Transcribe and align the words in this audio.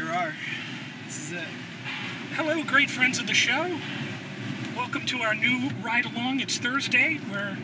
sure 0.00 0.12
are. 0.12 0.34
This 1.04 1.26
is 1.26 1.32
it. 1.32 1.48
Hello, 2.32 2.62
great 2.64 2.88
friends 2.88 3.18
of 3.18 3.26
the 3.26 3.34
show. 3.34 3.78
Welcome 4.74 5.04
to 5.06 5.18
our 5.18 5.34
new 5.34 5.70
ride 5.82 6.06
along. 6.06 6.40
It's 6.40 6.56
Thursday. 6.56 7.20
We're 7.30 7.58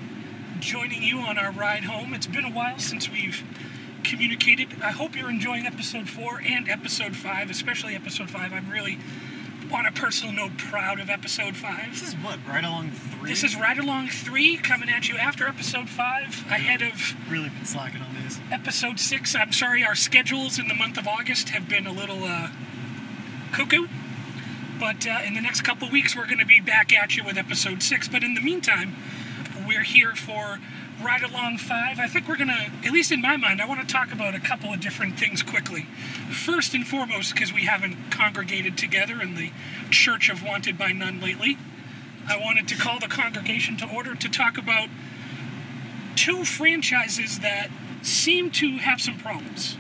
joining 0.60 1.02
you 1.02 1.20
on 1.20 1.38
our 1.38 1.50
ride 1.50 1.84
home. 1.84 2.12
It's 2.12 2.26
been 2.26 2.44
a 2.44 2.50
while 2.50 2.78
since 2.78 3.08
we've 3.08 3.42
communicated. 4.04 4.68
I 4.82 4.90
hope 4.90 5.16
you're 5.16 5.30
enjoying 5.30 5.66
episode 5.66 6.10
four 6.10 6.42
and 6.44 6.68
episode 6.68 7.16
five, 7.16 7.48
especially 7.48 7.94
episode 7.94 8.28
five. 8.28 8.52
I'm 8.52 8.68
really, 8.68 8.98
on 9.72 9.86
a 9.86 9.92
personal 9.92 10.34
note, 10.34 10.58
proud 10.58 11.00
of 11.00 11.08
episode 11.08 11.56
five. 11.56 11.88
This 11.90 12.08
is 12.08 12.14
what, 12.16 12.38
right 12.46 12.64
along 12.64 12.90
three? 12.90 13.30
This 13.30 13.44
is 13.44 13.56
Ride 13.56 13.78
Along 13.78 14.08
3 14.08 14.58
coming 14.58 14.90
at 14.90 15.08
you 15.08 15.16
after 15.16 15.48
episode 15.48 15.88
5, 15.88 16.46
ahead 16.50 16.82
of 16.82 17.30
really 17.30 17.48
been 17.48 17.64
slacking 17.64 18.02
on. 18.02 18.15
Episode 18.50 18.98
6. 18.98 19.34
I'm 19.34 19.52
sorry, 19.52 19.84
our 19.84 19.94
schedules 19.94 20.58
in 20.58 20.68
the 20.68 20.74
month 20.74 20.98
of 20.98 21.06
August 21.06 21.50
have 21.50 21.68
been 21.68 21.86
a 21.86 21.92
little 21.92 22.24
uh, 22.24 22.48
cuckoo. 23.52 23.86
But 24.78 25.06
uh, 25.06 25.20
in 25.24 25.34
the 25.34 25.40
next 25.40 25.62
couple 25.62 25.88
weeks, 25.90 26.14
we're 26.14 26.26
going 26.26 26.38
to 26.38 26.46
be 26.46 26.60
back 26.60 26.92
at 26.92 27.16
you 27.16 27.24
with 27.24 27.38
episode 27.38 27.82
6. 27.82 28.08
But 28.08 28.22
in 28.22 28.34
the 28.34 28.40
meantime, 28.40 28.94
we're 29.66 29.82
here 29.82 30.14
for 30.14 30.58
Ride 31.02 31.22
Along 31.22 31.58
5. 31.58 31.98
I 31.98 32.06
think 32.06 32.28
we're 32.28 32.36
going 32.36 32.48
to, 32.48 32.70
at 32.84 32.92
least 32.92 33.12
in 33.12 33.20
my 33.20 33.36
mind, 33.36 33.60
I 33.60 33.66
want 33.66 33.80
to 33.80 33.86
talk 33.86 34.12
about 34.12 34.34
a 34.34 34.40
couple 34.40 34.72
of 34.72 34.80
different 34.80 35.18
things 35.18 35.42
quickly. 35.42 35.86
First 36.30 36.74
and 36.74 36.86
foremost, 36.86 37.34
because 37.34 37.52
we 37.52 37.62
haven't 37.62 38.10
congregated 38.10 38.76
together 38.76 39.20
in 39.20 39.34
the 39.34 39.52
Church 39.90 40.28
of 40.28 40.42
Wanted 40.42 40.76
by 40.76 40.92
None 40.92 41.20
lately, 41.20 41.58
I 42.28 42.36
wanted 42.38 42.66
to 42.68 42.76
call 42.76 42.98
the 42.98 43.08
congregation 43.08 43.76
to 43.78 43.88
order 43.88 44.14
to 44.14 44.28
talk 44.28 44.58
about 44.58 44.88
two 46.16 46.44
franchises 46.44 47.38
that 47.40 47.70
seem 48.02 48.50
to 48.52 48.78
have 48.78 49.00
some 49.00 49.18
problems. 49.18 49.76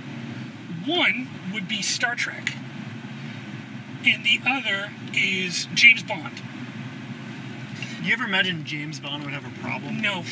One 0.84 1.28
would 1.52 1.68
be 1.68 1.82
Star 1.82 2.14
Trek, 2.14 2.54
and 4.04 4.24
the 4.24 4.40
other 4.46 4.92
is 5.12 5.66
James 5.74 6.02
Bond. 6.02 6.40
You 8.02 8.12
ever 8.12 8.24
imagine 8.24 8.64
James 8.64 9.00
Bond 9.00 9.24
would 9.24 9.32
have 9.32 9.44
a 9.44 9.60
problem? 9.60 10.00
No, 10.00 10.20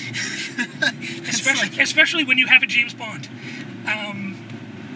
especially 1.29 1.81
especially 1.81 2.25
when 2.25 2.39
you 2.39 2.47
have 2.47 2.63
a 2.63 2.67
James 2.67 2.95
Bond. 2.95 3.29
Um, 3.87 4.37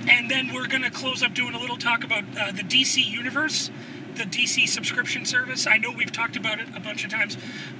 and 0.08 0.30
then 0.30 0.52
we're 0.54 0.68
gonna 0.68 0.90
close 0.90 1.22
up 1.22 1.34
doing 1.34 1.54
a 1.54 1.58
little 1.58 1.76
talk 1.76 2.04
about 2.04 2.24
uh, 2.38 2.52
the 2.52 2.62
DC 2.62 3.04
universe, 3.04 3.70
the 4.14 4.24
DC 4.24 4.68
subscription 4.68 5.24
service. 5.24 5.66
I 5.66 5.78
know 5.78 5.90
we've 5.90 6.12
talked 6.12 6.36
about 6.36 6.60
it 6.60 6.68
a 6.74 6.80
bunch 6.80 7.04
of 7.04 7.10
times, 7.10 7.36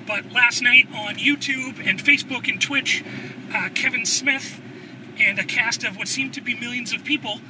but 0.06 0.32
last 0.32 0.62
night 0.62 0.88
on 0.92 1.14
YouTube 1.14 1.86
and 1.86 2.00
Facebook 2.00 2.48
and 2.48 2.60
Twitch, 2.60 3.04
uh, 3.54 3.68
Kevin 3.74 4.04
Smith 4.04 4.60
and 5.20 5.38
a 5.38 5.44
cast 5.44 5.84
of 5.84 5.96
what 5.96 6.08
seem 6.08 6.30
to 6.32 6.40
be 6.40 6.54
millions 6.58 6.92
of 6.92 7.04
people 7.04 7.40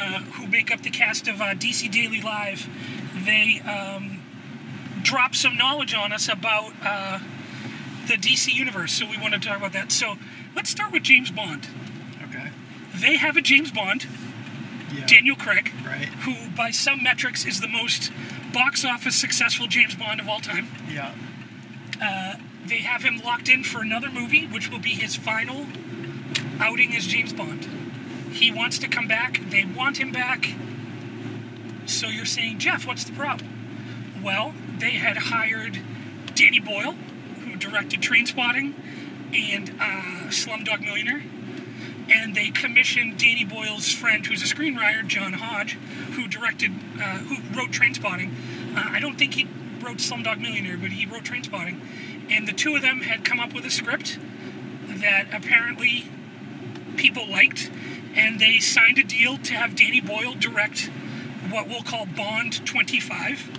uh, 0.00 0.20
who 0.20 0.46
make 0.46 0.70
up 0.72 0.82
the 0.82 0.90
cast 0.90 1.28
of 1.28 1.40
uh, 1.40 1.54
DC 1.54 1.90
Daily 1.90 2.20
Live, 2.20 2.68
they 3.24 3.60
um, 3.60 4.20
dropped 5.02 5.36
some 5.36 5.56
knowledge 5.56 5.94
on 5.94 6.12
us 6.12 6.28
about. 6.28 6.72
Uh, 6.84 7.18
the 8.06 8.14
DC 8.14 8.54
universe, 8.54 8.92
so 8.92 9.04
we 9.06 9.18
want 9.18 9.34
to 9.34 9.38
talk 9.40 9.58
about 9.58 9.74
that. 9.74 9.92
So 9.92 10.16
let's 10.56 10.70
start 10.70 10.92
with 10.92 11.02
James 11.02 11.30
Bond. 11.30 11.68
Okay. 12.30 12.48
They 12.94 13.18
have 13.18 13.36
a 13.36 13.42
James 13.42 13.70
Bond, 13.70 14.06
Yeah. 14.96 15.04
Daniel 15.04 15.36
Craig, 15.36 15.70
Right. 15.84 16.06
who 16.24 16.48
by 16.56 16.70
some 16.70 17.02
metrics 17.02 17.44
is 17.44 17.60
the 17.60 17.68
most 17.68 18.10
box 18.54 18.82
office 18.82 19.14
successful 19.14 19.66
James 19.66 19.94
Bond 19.94 20.20
of 20.20 20.28
all 20.30 20.40
time. 20.40 20.68
Yeah. 20.90 21.12
They 22.68 22.78
have 22.78 23.02
him 23.02 23.18
locked 23.24 23.48
in 23.48 23.64
for 23.64 23.80
another 23.80 24.10
movie, 24.10 24.46
which 24.46 24.70
will 24.70 24.78
be 24.78 24.90
his 24.90 25.16
final 25.16 25.66
outing 26.58 26.94
as 26.96 27.06
James 27.06 27.32
Bond. 27.32 27.66
He 28.32 28.52
wants 28.52 28.78
to 28.80 28.88
come 28.88 29.08
back. 29.08 29.40
They 29.50 29.64
want 29.64 29.98
him 29.98 30.12
back. 30.12 30.48
So 31.86 32.08
you're 32.08 32.26
saying, 32.26 32.58
Jeff, 32.58 32.86
what's 32.86 33.04
the 33.04 33.12
problem? 33.12 33.50
Well, 34.22 34.54
they 34.78 34.90
had 34.90 35.16
hired 35.16 35.80
Danny 36.34 36.60
Boyle, 36.60 36.92
who 37.44 37.56
directed 37.56 38.00
Trainspotting 38.00 38.74
and 39.32 39.70
uh, 39.80 40.28
Slumdog 40.28 40.80
Millionaire. 40.82 41.22
And 42.10 42.34
they 42.34 42.50
commissioned 42.50 43.18
Danny 43.18 43.44
Boyle's 43.44 43.92
friend, 43.92 44.24
who's 44.24 44.42
a 44.42 44.54
screenwriter, 44.54 45.06
John 45.06 45.34
Hodge, 45.34 45.74
who 46.12 46.26
directed, 46.26 46.72
uh, 47.00 47.18
who 47.18 47.36
wrote 47.58 47.70
Trainspotting. 47.70 48.32
Uh, 48.74 48.88
I 48.90 49.00
don't 49.00 49.18
think 49.18 49.34
he 49.34 49.46
wrote 49.80 49.98
Slumdog 49.98 50.40
Millionaire, 50.40 50.78
but 50.78 50.90
he 50.90 51.06
wrote 51.06 51.24
Trainspotting. 51.24 51.80
And 52.30 52.46
the 52.46 52.52
two 52.52 52.76
of 52.76 52.82
them 52.82 53.00
had 53.00 53.24
come 53.24 53.40
up 53.40 53.52
with 53.52 53.64
a 53.64 53.70
script 53.70 54.18
that 54.88 55.26
apparently 55.32 56.08
people 56.98 57.26
liked, 57.28 57.70
and 58.14 58.38
they 58.38 58.58
signed 58.58 58.98
a 58.98 59.04
deal 59.04 59.38
to 59.38 59.54
have 59.54 59.74
Danny 59.74 60.00
Boyle 60.00 60.34
direct 60.34 60.90
what 61.50 61.68
we'll 61.68 61.82
call 61.82 62.04
Bond 62.04 62.66
25, 62.66 63.58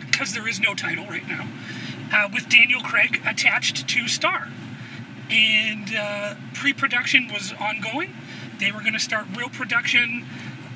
because 0.00 0.32
there 0.32 0.48
is 0.48 0.60
no 0.60 0.74
title 0.74 1.04
right 1.06 1.26
now, 1.28 1.46
uh, 2.12 2.28
with 2.32 2.48
Daniel 2.48 2.80
Craig 2.80 3.20
attached 3.26 3.86
to 3.88 4.08
star. 4.08 4.48
And 5.28 5.94
uh, 5.94 6.34
pre 6.54 6.72
production 6.72 7.28
was 7.32 7.52
ongoing. 7.58 8.14
They 8.58 8.70
were 8.70 8.80
going 8.80 8.92
to 8.92 9.00
start 9.00 9.26
real 9.36 9.48
production 9.48 10.24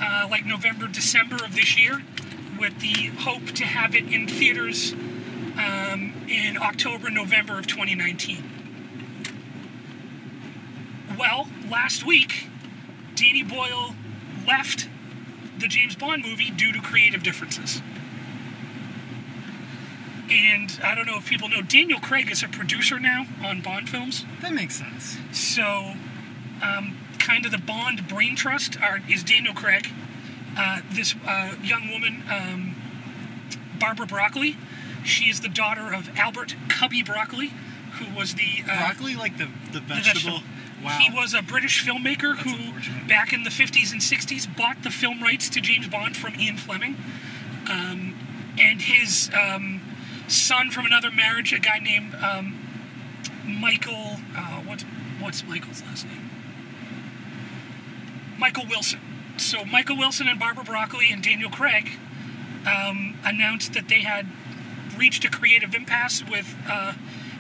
uh, 0.01 0.27
like 0.31 0.45
November, 0.45 0.89
December 0.89 1.37
of 1.37 1.55
this 1.55 1.79
year, 1.79 2.03
with 2.59 2.81
the 2.81 3.11
hope 3.21 3.47
to 3.53 3.65
have 3.65 3.95
it 3.95 4.05
in 4.13 4.27
theaters 4.27 4.93
um, 4.93 6.13
in 6.29 6.57
October, 6.59 7.11
November 7.11 7.59
of 7.59 7.67
2019. 7.67 8.66
Well, 11.27 11.49
last 11.69 12.07
week, 12.07 12.47
Danny 13.17 13.43
Boyle 13.43 13.97
left 14.47 14.89
the 15.59 15.67
James 15.67 15.97
Bond 15.97 16.25
movie 16.25 16.53
due 16.53 16.73
to 16.73 16.81
creative 16.81 17.25
differences. 17.25 17.83
And 20.31 20.79
I 20.85 20.95
don't 20.95 21.05
know 21.07 21.19
if 21.19 21.27
people 21.27 21.49
know, 21.49 21.63
Daniel 21.63 21.99
Craig 21.99 22.31
is 22.31 22.45
a 22.45 22.49
producer 22.49 23.01
now 23.01 23.27
on 23.45 23.61
Bond 23.61 23.89
films. 23.89 24.25
That 24.41 24.53
makes 24.53 24.77
sense. 24.77 25.17
So, 25.33 25.95
um, 26.63 26.97
kind 27.19 27.45
of 27.45 27.51
the 27.51 27.59
Bond 27.59 28.07
brain 28.07 28.37
trust 28.37 28.81
are, 28.81 29.01
is 29.09 29.25
Daniel 29.25 29.55
Craig. 29.55 29.89
Uh, 30.57 30.83
this 30.93 31.17
uh, 31.27 31.57
young 31.61 31.91
woman, 31.91 32.23
um, 32.31 32.77
Barbara 33.81 34.07
Broccoli, 34.07 34.57
she 35.05 35.25
is 35.29 35.41
the 35.41 35.49
daughter 35.49 35.93
of 35.93 36.09
Albert 36.17 36.55
Cubby 36.69 37.03
Broccoli, 37.03 37.51
who 37.99 38.17
was 38.17 38.35
the 38.35 38.63
uh, 38.71 38.79
Broccoli, 38.79 39.17
like 39.17 39.39
the, 39.39 39.49
the 39.73 39.81
the 39.81 39.81
vegetable. 39.81 40.43
Wow. 40.83 40.99
He 40.99 41.11
was 41.11 41.35
a 41.35 41.43
British 41.43 41.85
filmmaker 41.85 42.37
who, 42.37 43.07
back 43.09 43.33
in 43.33 43.45
the 43.45 43.51
50s 43.51 43.93
and 43.93 44.01
60s, 44.01 44.57
bought 44.57 44.83
the 44.83 44.91
film 44.91 45.23
rights 45.23 45.49
to 45.51 45.61
James 45.61 45.89
Bond 45.89 46.17
from 46.17 46.35
Ian 46.39 46.57
Fleming. 46.59 46.97
Um, 47.69 48.15
and 48.59 48.83
his 48.83 49.31
um, 49.35 49.81
son 50.29 50.71
from 50.71 50.87
another 50.87 51.11
marriage, 51.11 51.53
a 51.53 51.59
guy 51.59 51.79
named 51.79 52.15
um, 52.17 52.57
Michael, 53.47 54.19
uh, 54.37 54.61
what's, 54.65 54.85
what's 55.19 55.45
Michael's 55.45 55.83
last 55.83 56.07
name? 56.07 56.31
Michael 58.39 58.67
Wilson. 58.69 59.01
So 59.39 59.65
Michael 59.65 59.97
Wilson 59.97 60.29
and 60.29 60.39
Barbara 60.39 60.65
Broccoli 60.65 61.11
and 61.11 61.23
Daniel 61.23 61.51
Craig 61.51 61.91
um, 62.67 63.17
announced 63.25 63.73
that 63.75 63.89
they 63.89 64.01
had 64.01 64.27
reached 64.97 65.25
a 65.25 65.31
creative 65.31 65.75
impasse 65.75 66.23
with 66.29 66.57
uh, 66.69 66.95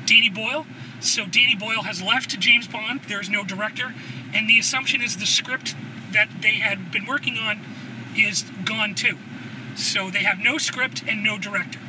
Danny 0.06 0.30
Boyle. 0.30 0.66
So 1.00 1.26
Danny 1.26 1.54
Boyle 1.54 1.82
has 1.82 2.02
left 2.02 2.38
James 2.38 2.66
Bond. 2.66 3.02
There's 3.08 3.28
no 3.28 3.44
director, 3.44 3.94
and 4.34 4.48
the 4.48 4.58
assumption 4.58 5.02
is 5.02 5.16
the 5.18 5.26
script 5.26 5.74
that 6.12 6.28
they 6.40 6.54
had 6.54 6.90
been 6.90 7.04
working 7.06 7.36
on 7.38 7.60
is 8.16 8.44
gone 8.64 8.94
too. 8.94 9.18
So 9.76 10.10
they 10.10 10.20
have 10.22 10.38
no 10.38 10.56
script 10.58 11.02
and 11.06 11.22
no 11.22 11.38
director. 11.38 11.80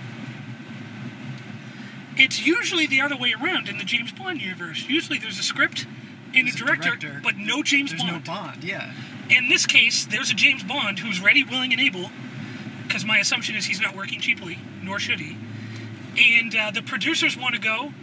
It's 2.17 2.45
usually 2.45 2.87
the 2.87 2.99
other 2.99 3.15
way 3.15 3.33
around 3.39 3.69
in 3.69 3.77
the 3.77 3.83
James 3.83 4.11
Bond 4.11 4.41
universe. 4.41 4.85
Usually 4.89 5.19
there's 5.19 5.39
a 5.39 5.43
script 5.43 5.85
and 6.33 6.47
a 6.47 6.51
There's 6.51 6.55
a 6.55 6.57
director, 6.57 6.95
director. 6.95 7.21
but 7.23 7.37
no 7.37 7.61
James 7.63 7.91
There's 7.91 8.01
Bond. 8.01 8.25
no 8.25 8.33
Bond, 8.33 8.63
yeah. 8.63 8.91
In 9.29 9.49
this 9.49 9.65
case, 9.65 10.05
there's 10.05 10.31
a 10.31 10.33
James 10.33 10.63
Bond 10.63 10.99
who's 10.99 11.19
ready, 11.21 11.43
willing, 11.43 11.71
and 11.71 11.81
able, 11.81 12.09
because 12.87 13.05
my 13.05 13.19
assumption 13.19 13.55
is 13.55 13.65
he's 13.65 13.81
not 13.81 13.95
working 13.95 14.19
cheaply, 14.19 14.57
nor 14.81 14.99
should 14.99 15.19
he. 15.19 15.37
And 16.39 16.55
uh, 16.55 16.71
the 16.71 16.81
producers 16.81 17.37
want 17.37 17.53
to 17.53 17.61
go. 17.61 17.93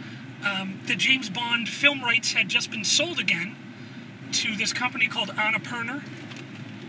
Um, 0.43 0.79
the 0.87 0.95
James 0.95 1.29
Bond 1.29 1.69
film 1.69 2.03
rights 2.03 2.33
had 2.33 2.49
just 2.49 2.71
been 2.71 2.83
sold 2.83 3.19
again 3.19 3.55
to 4.31 4.55
this 4.55 4.73
company 4.73 5.07
called 5.07 5.29
Annapurna. 5.29 6.03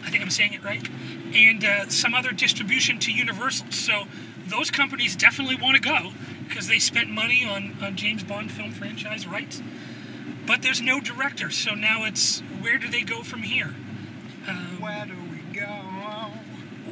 I 0.05 0.11
think 0.11 0.23
I'm 0.23 0.31
saying 0.31 0.53
it 0.53 0.65
right. 0.65 0.89
And 1.35 1.65
uh, 1.65 1.89
some 1.89 2.15
other 2.15 2.33
distribution 2.33 2.99
to 3.01 3.13
Universal. 3.13 3.73
So 3.73 4.05
those 4.47 4.71
companies 4.71 5.17
definitely 5.17 5.57
want 5.57 5.77
to 5.77 5.83
go 5.83 6.13
because 6.49 6.69
they 6.69 6.79
spent 6.79 7.11
money 7.11 7.45
on, 7.45 7.77
on 7.83 7.97
James 7.97 8.23
Bond 8.23 8.51
film 8.51 8.73
franchise 8.73 9.27
rights. 9.27 9.63
But 10.47 10.63
there's 10.63 10.81
no 10.81 11.01
director, 11.01 11.51
so 11.51 11.75
now 11.75 12.05
it's 12.05 12.41
where 12.61 12.79
do 12.79 12.89
they 12.89 13.03
go 13.03 13.23
from 13.23 13.43
here? 13.43 13.75
Where 14.79 15.07
do 15.07 15.15
we 15.33 15.59
go? 15.59 15.87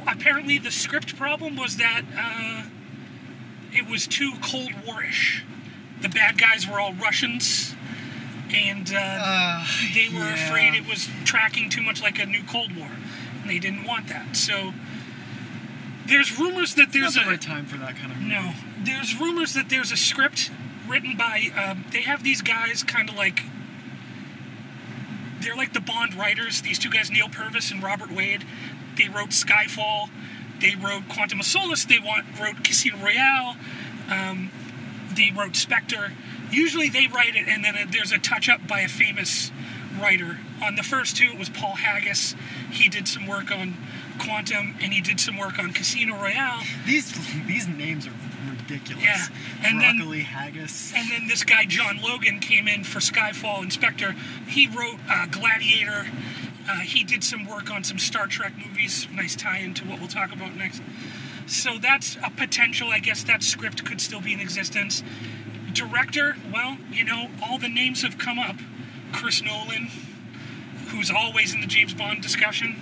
apparently 0.07 0.57
the 0.57 0.71
script 0.71 1.17
problem 1.17 1.55
was 1.55 1.77
that 1.77 2.03
uh, 2.17 2.63
it 3.71 3.89
was 3.89 4.07
too 4.07 4.33
Cold 4.41 4.71
Warish. 4.85 5.41
The 6.05 6.09
bad 6.13 6.37
guys 6.37 6.67
were 6.67 6.79
all 6.79 6.93
Russians, 6.93 7.73
and 8.53 8.87
uh, 8.93 8.99
Uh, 8.99 9.65
they 9.95 10.07
were 10.09 10.19
yeah. 10.19 10.47
afraid 10.47 10.75
it 10.75 10.87
was 10.87 11.09
tracking 11.23 11.67
too 11.67 11.81
much 11.81 11.99
like 11.99 12.19
a 12.19 12.27
new 12.27 12.43
Cold 12.43 12.75
War. 12.75 12.89
and 13.41 13.49
they 13.49 13.57
didn't 13.57 13.85
want 13.85 14.07
that. 14.09 14.35
So 14.37 14.73
there's 16.05 16.37
rumors 16.39 16.75
that 16.75 16.87
Not 16.89 16.93
there's 16.93 17.13
the 17.15 17.21
a 17.21 17.25
right 17.25 17.41
time 17.41 17.65
for 17.65 17.77
that 17.77 17.95
kind 17.97 18.11
of. 18.11 18.19
no. 18.19 18.53
There's 18.83 19.19
rumors 19.19 19.53
that 19.55 19.69
there's 19.69 19.91
a 19.91 19.97
script 19.97 20.51
written 20.87 21.17
by. 21.17 21.47
Um, 21.57 21.85
they 21.91 22.01
have 22.01 22.23
these 22.23 22.43
guys 22.43 22.83
kind 22.83 23.09
of 23.09 23.15
like. 23.15 23.41
They're 25.41 25.55
like 25.55 25.73
the 25.73 25.81
Bond 25.81 26.13
writers. 26.13 26.61
These 26.61 26.77
two 26.79 26.89
guys, 26.91 27.09
Neil 27.09 27.29
Purvis 27.29 27.71
and 27.71 27.81
Robert 27.83 28.11
Wade. 28.11 28.43
They 28.97 29.07
wrote 29.09 29.29
Skyfall. 29.29 30.09
They 30.61 30.75
wrote 30.75 31.09
Quantum 31.09 31.39
of 31.39 31.45
Solace. 31.47 31.83
They 31.85 31.99
want, 31.99 32.25
wrote 32.39 32.63
Casino 32.63 32.97
Royale. 33.03 33.55
Um, 34.09 34.51
they 35.15 35.31
wrote 35.35 35.55
Spectre. 35.55 36.13
Usually 36.51 36.89
they 36.89 37.07
write 37.07 37.35
it, 37.35 37.47
and 37.47 37.63
then 37.63 37.75
there's 37.91 38.11
a 38.11 38.17
touch 38.19 38.49
up 38.49 38.67
by 38.67 38.81
a 38.81 38.87
famous 38.87 39.51
writer. 39.99 40.39
On 40.63 40.75
the 40.75 40.83
first 40.83 41.17
two, 41.17 41.25
it 41.25 41.37
was 41.37 41.49
Paul 41.49 41.75
Haggis. 41.75 42.35
He 42.71 42.89
did 42.89 43.07
some 43.07 43.25
work 43.25 43.51
on 43.51 43.75
Quantum, 44.19 44.75
and 44.81 44.93
he 44.93 45.01
did 45.01 45.19
some 45.19 45.37
work 45.37 45.59
on 45.59 45.73
Casino 45.73 46.15
Royale. 46.15 46.63
These 46.85 47.13
these 47.45 47.67
names 47.67 48.07
are 48.07 48.13
ridiculous. 48.49 49.03
Yeah, 49.03 49.27
and 49.63 49.81
then- 49.81 49.97
haggis. 50.21 50.93
And 50.95 51.09
then 51.11 51.27
this 51.27 51.43
guy 51.43 51.65
John 51.65 52.01
Logan 52.01 52.39
came 52.39 52.67
in 52.67 52.83
for 52.83 52.99
Skyfall 52.99 53.61
and 53.61 53.73
Spectre. 53.73 54.15
He 54.47 54.67
wrote 54.67 54.99
uh, 55.09 55.27
Gladiator. 55.27 56.07
Uh, 56.67 56.79
he 56.79 57.03
did 57.03 57.23
some 57.23 57.45
work 57.45 57.69
on 57.69 57.83
some 57.83 57.99
Star 57.99 58.25
Trek 58.27 58.53
movies. 58.57 59.07
Nice 59.13 59.35
tie-in 59.35 59.75
to 59.75 59.85
what 59.85 59.99
we'll 59.99 60.07
talk 60.07 60.33
about 60.33 60.55
next. 60.55 60.81
So 61.47 61.77
that's 61.77 62.17
a 62.23 62.29
potential. 62.29 62.89
I 62.89 62.99
guess 62.99 63.23
that 63.23 63.43
script 63.43 63.85
could 63.85 64.01
still 64.01 64.21
be 64.21 64.33
in 64.33 64.39
existence. 64.39 65.03
Director, 65.73 66.37
well, 66.51 66.77
you 66.91 67.03
know, 67.03 67.29
all 67.43 67.57
the 67.57 67.69
names 67.69 68.01
have 68.01 68.17
come 68.17 68.39
up. 68.39 68.55
Chris 69.11 69.41
Nolan, 69.41 69.89
who's 70.87 71.11
always 71.11 71.53
in 71.53 71.61
the 71.61 71.67
James 71.67 71.93
Bond 71.93 72.21
discussion. 72.21 72.81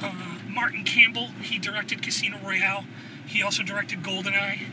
Uh, 0.00 0.38
Martin 0.48 0.84
Campbell, 0.84 1.28
he 1.42 1.58
directed 1.58 2.02
Casino 2.02 2.38
Royale. 2.44 2.84
He 3.26 3.42
also 3.42 3.62
directed 3.62 4.02
GoldenEye, 4.02 4.66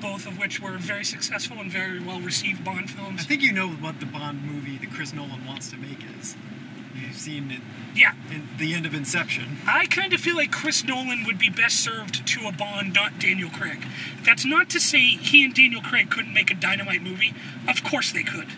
both 0.00 0.26
of 0.26 0.38
which 0.38 0.60
were 0.60 0.78
very 0.78 1.04
successful 1.04 1.58
and 1.58 1.70
very 1.70 2.00
well 2.00 2.20
received 2.20 2.64
Bond 2.64 2.90
films. 2.90 3.20
I 3.20 3.24
think 3.24 3.42
you 3.42 3.52
know 3.52 3.68
what 3.68 4.00
the 4.00 4.06
Bond 4.06 4.42
movie 4.44 4.78
that 4.78 4.90
Chris 4.90 5.12
Nolan 5.12 5.44
wants 5.46 5.70
to 5.70 5.76
make 5.76 5.98
is. 6.18 6.36
You've 7.00 7.16
seen 7.16 7.50
it 7.50 7.60
Yeah, 7.94 8.12
in 8.30 8.48
the 8.58 8.74
end 8.74 8.86
of 8.86 8.94
Inception. 8.94 9.58
I 9.66 9.86
kind 9.86 10.12
of 10.12 10.20
feel 10.20 10.36
like 10.36 10.52
Chris 10.52 10.84
Nolan 10.84 11.24
would 11.24 11.38
be 11.38 11.50
best 11.50 11.80
served 11.80 12.26
to 12.26 12.46
a 12.46 12.52
Bond, 12.52 12.94
not 12.94 13.18
Daniel 13.18 13.50
Craig. 13.50 13.84
That's 14.24 14.44
not 14.44 14.70
to 14.70 14.80
say 14.80 15.00
he 15.00 15.44
and 15.44 15.54
Daniel 15.54 15.80
Craig 15.82 16.10
couldn't 16.10 16.34
make 16.34 16.50
a 16.50 16.54
dynamite 16.54 17.02
movie. 17.02 17.34
Of 17.68 17.82
course 17.82 18.12
they 18.12 18.22
could. 18.22 18.48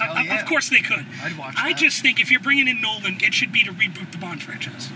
Uh, 0.00 0.14
Hell 0.14 0.24
yeah. 0.24 0.40
Of 0.40 0.46
course 0.46 0.68
they 0.68 0.80
could. 0.80 1.06
I'd 1.22 1.38
watch 1.38 1.54
it. 1.54 1.62
I 1.62 1.72
just 1.72 2.02
think 2.02 2.20
if 2.20 2.30
you're 2.30 2.40
bringing 2.40 2.68
in 2.68 2.80
Nolan, 2.80 3.18
it 3.20 3.32
should 3.34 3.52
be 3.52 3.64
to 3.64 3.72
reboot 3.72 4.12
the 4.12 4.18
Bond 4.18 4.42
franchise. 4.42 4.90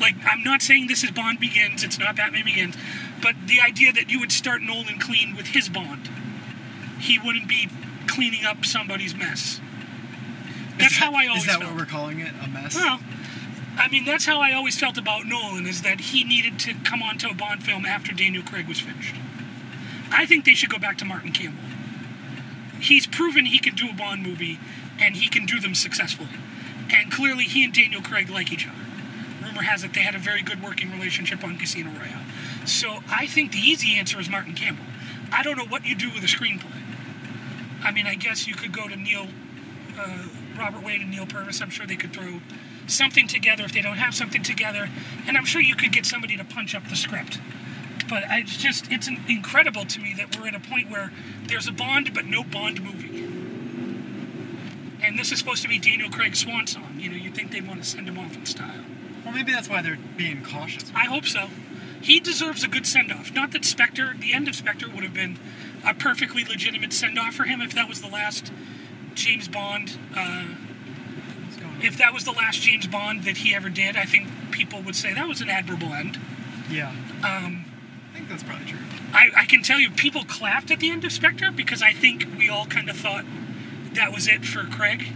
Like, 0.00 0.14
I'm 0.24 0.42
not 0.42 0.62
saying 0.62 0.86
this 0.86 1.04
is 1.04 1.10
Bond 1.10 1.40
Begins, 1.40 1.84
it's 1.84 1.98
not 1.98 2.16
Batman 2.16 2.44
Begins, 2.44 2.74
but 3.22 3.34
the 3.46 3.60
idea 3.60 3.92
that 3.92 4.10
you 4.10 4.18
would 4.20 4.32
start 4.32 4.62
Nolan 4.62 4.98
clean 4.98 5.36
with 5.36 5.48
his 5.48 5.68
Bond, 5.68 6.08
he 6.98 7.18
wouldn't 7.18 7.48
be 7.48 7.68
cleaning 8.06 8.44
up 8.44 8.64
somebody's 8.64 9.14
mess. 9.14 9.60
That's 10.80 10.96
how 10.96 11.12
I 11.12 11.26
always 11.26 11.42
Is 11.42 11.46
that 11.48 11.60
felt. 11.60 11.72
what 11.72 11.80
we're 11.80 11.86
calling 11.86 12.20
it? 12.20 12.32
A 12.42 12.48
mess? 12.48 12.74
Well, 12.74 13.00
I 13.76 13.88
mean, 13.88 14.04
that's 14.04 14.26
how 14.26 14.40
I 14.40 14.52
always 14.52 14.78
felt 14.78 14.98
about 14.98 15.26
Nolan, 15.26 15.66
is 15.66 15.82
that 15.82 16.00
he 16.00 16.24
needed 16.24 16.58
to 16.60 16.74
come 16.84 17.02
onto 17.02 17.28
a 17.28 17.34
Bond 17.34 17.62
film 17.62 17.86
after 17.86 18.12
Daniel 18.12 18.42
Craig 18.42 18.68
was 18.68 18.80
finished. 18.80 19.14
I 20.10 20.26
think 20.26 20.44
they 20.44 20.54
should 20.54 20.70
go 20.70 20.78
back 20.78 20.98
to 20.98 21.04
Martin 21.04 21.32
Campbell. 21.32 21.62
He's 22.80 23.06
proven 23.06 23.46
he 23.46 23.58
can 23.58 23.74
do 23.74 23.90
a 23.90 23.94
Bond 23.94 24.22
movie, 24.22 24.58
and 24.98 25.16
he 25.16 25.28
can 25.28 25.46
do 25.46 25.60
them 25.60 25.74
successfully. 25.74 26.28
And 26.92 27.12
clearly, 27.12 27.44
he 27.44 27.64
and 27.64 27.72
Daniel 27.72 28.02
Craig 28.02 28.28
like 28.28 28.52
each 28.52 28.66
other. 28.66 28.76
Rumor 29.42 29.62
has 29.62 29.84
it 29.84 29.94
they 29.94 30.00
had 30.00 30.14
a 30.14 30.18
very 30.18 30.42
good 30.42 30.62
working 30.62 30.90
relationship 30.90 31.44
on 31.44 31.56
Casino 31.56 31.90
Royale. 31.90 32.24
So 32.66 32.98
I 33.08 33.26
think 33.26 33.52
the 33.52 33.58
easy 33.58 33.96
answer 33.96 34.20
is 34.20 34.28
Martin 34.28 34.54
Campbell. 34.54 34.84
I 35.32 35.42
don't 35.42 35.56
know 35.56 35.64
what 35.64 35.86
you 35.86 35.94
do 35.94 36.10
with 36.10 36.22
a 36.24 36.26
screenplay. 36.26 36.82
I 37.82 37.92
mean, 37.92 38.06
I 38.06 38.14
guess 38.14 38.46
you 38.46 38.54
could 38.54 38.72
go 38.72 38.88
to 38.88 38.96
Neil 38.96 39.28
uh, 39.98 40.24
Robert 40.60 40.84
Wade 40.84 41.00
and 41.00 41.10
Neil 41.10 41.26
Purvis. 41.26 41.62
I'm 41.62 41.70
sure 41.70 41.86
they 41.86 41.96
could 41.96 42.12
throw 42.12 42.40
something 42.86 43.26
together 43.26 43.64
if 43.64 43.72
they 43.72 43.80
don't 43.80 43.96
have 43.96 44.14
something 44.14 44.42
together, 44.42 44.90
and 45.26 45.36
I'm 45.36 45.46
sure 45.46 45.62
you 45.62 45.74
could 45.74 45.90
get 45.90 46.04
somebody 46.04 46.36
to 46.36 46.44
punch 46.44 46.74
up 46.74 46.86
the 46.88 46.96
script. 46.96 47.40
But 48.08 48.24
I 48.24 48.40
it's 48.40 48.56
just 48.56 48.92
it's 48.92 49.08
incredible 49.28 49.86
to 49.86 50.00
me 50.00 50.14
that 50.18 50.38
we're 50.38 50.48
at 50.48 50.54
a 50.54 50.60
point 50.60 50.90
where 50.90 51.12
there's 51.46 51.66
a 51.66 51.72
Bond 51.72 52.12
but 52.12 52.26
no 52.26 52.44
Bond 52.44 52.82
movie. 52.82 53.24
And 55.02 55.18
this 55.18 55.32
is 55.32 55.38
supposed 55.38 55.62
to 55.62 55.68
be 55.68 55.78
Daniel 55.78 56.10
Craig's 56.10 56.40
swan 56.40 56.66
song. 56.66 56.96
You 56.98 57.08
know, 57.08 57.16
you'd 57.16 57.34
think 57.34 57.52
they'd 57.52 57.66
want 57.66 57.82
to 57.82 57.88
send 57.88 58.06
him 58.06 58.18
off 58.18 58.36
in 58.36 58.44
style. 58.44 58.84
Well, 59.24 59.32
maybe 59.32 59.52
that's 59.52 59.68
why 59.68 59.80
they're 59.80 59.98
being 60.18 60.44
cautious. 60.44 60.92
I 60.94 61.06
hope 61.06 61.24
so. 61.24 61.48
He 62.02 62.20
deserves 62.20 62.62
a 62.62 62.68
good 62.68 62.86
send 62.86 63.10
off. 63.12 63.32
Not 63.32 63.52
that 63.52 63.64
Spectre, 63.64 64.14
the 64.18 64.34
end 64.34 64.46
of 64.46 64.54
Spectre 64.54 64.88
would 64.90 65.04
have 65.04 65.14
been 65.14 65.38
a 65.86 65.94
perfectly 65.94 66.44
legitimate 66.44 66.92
send 66.92 67.18
off 67.18 67.34
for 67.34 67.44
him 67.44 67.62
if 67.62 67.74
that 67.74 67.88
was 67.88 68.02
the 68.02 68.08
last 68.08 68.52
James 69.20 69.48
Bond. 69.48 69.96
Uh, 70.16 70.44
What's 71.44 71.56
going 71.56 71.74
on? 71.76 71.82
if 71.82 71.96
that 71.98 72.12
was 72.12 72.24
the 72.24 72.32
last 72.32 72.60
James 72.62 72.86
Bond 72.86 73.24
that 73.24 73.38
he 73.38 73.54
ever 73.54 73.68
did, 73.68 73.96
I 73.96 74.04
think 74.04 74.28
people 74.50 74.82
would 74.82 74.96
say 74.96 75.12
that 75.14 75.28
was 75.28 75.40
an 75.40 75.48
admirable 75.48 75.92
end. 75.92 76.18
Yeah, 76.70 76.90
Um, 77.24 77.64
I 78.12 78.16
think 78.16 78.28
that's 78.28 78.42
probably 78.44 78.66
true. 78.66 78.78
I, 79.12 79.30
I 79.36 79.44
can 79.44 79.62
tell 79.62 79.80
you, 79.80 79.90
people 79.90 80.24
clapped 80.24 80.70
at 80.70 80.78
the 80.80 80.90
end 80.90 81.04
of 81.04 81.10
Spectre 81.12 81.50
because 81.50 81.82
I 81.82 81.92
think 81.92 82.26
we 82.38 82.48
all 82.48 82.66
kind 82.66 82.88
of 82.88 82.96
thought 82.96 83.24
that 83.94 84.12
was 84.12 84.28
it 84.28 84.44
for 84.44 84.64
Craig. 84.64 85.08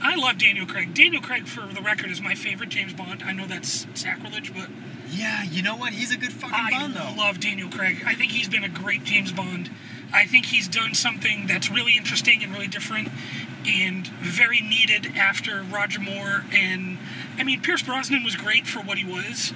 I 0.00 0.14
love 0.16 0.38
Daniel 0.38 0.66
Craig. 0.66 0.94
Daniel 0.94 1.20
Craig, 1.22 1.46
for 1.46 1.72
the 1.72 1.80
record, 1.80 2.10
is 2.10 2.20
my 2.20 2.34
favorite 2.34 2.68
James 2.70 2.92
Bond. 2.92 3.22
I 3.24 3.32
know 3.32 3.46
that's 3.46 3.86
sacrilege, 3.94 4.52
but 4.54 4.68
Yeah, 5.10 5.42
you 5.44 5.62
know 5.62 5.76
what? 5.76 5.92
He's 5.92 6.12
a 6.12 6.16
good 6.16 6.32
fucking 6.32 6.54
I 6.54 6.70
Bond, 6.70 6.94
though. 6.94 7.00
I 7.00 7.14
love 7.16 7.40
Daniel 7.40 7.68
Craig. 7.68 8.02
I 8.06 8.14
think 8.14 8.32
he's 8.32 8.48
been 8.48 8.64
a 8.64 8.68
great 8.68 9.04
James 9.04 9.32
Bond. 9.32 9.70
I 10.12 10.26
think 10.26 10.46
he's 10.46 10.68
done 10.68 10.94
something 10.94 11.46
that's 11.46 11.70
really 11.70 11.96
interesting 11.96 12.42
and 12.42 12.52
really 12.52 12.68
different 12.68 13.08
and 13.66 14.06
very 14.06 14.60
needed 14.60 15.16
after 15.16 15.62
Roger 15.62 16.00
Moore. 16.00 16.44
And 16.52 16.98
I 17.38 17.44
mean, 17.44 17.60
Pierce 17.60 17.82
Brosnan 17.82 18.24
was 18.24 18.36
great 18.36 18.66
for 18.66 18.80
what 18.80 18.98
he 18.98 19.04
was, 19.04 19.52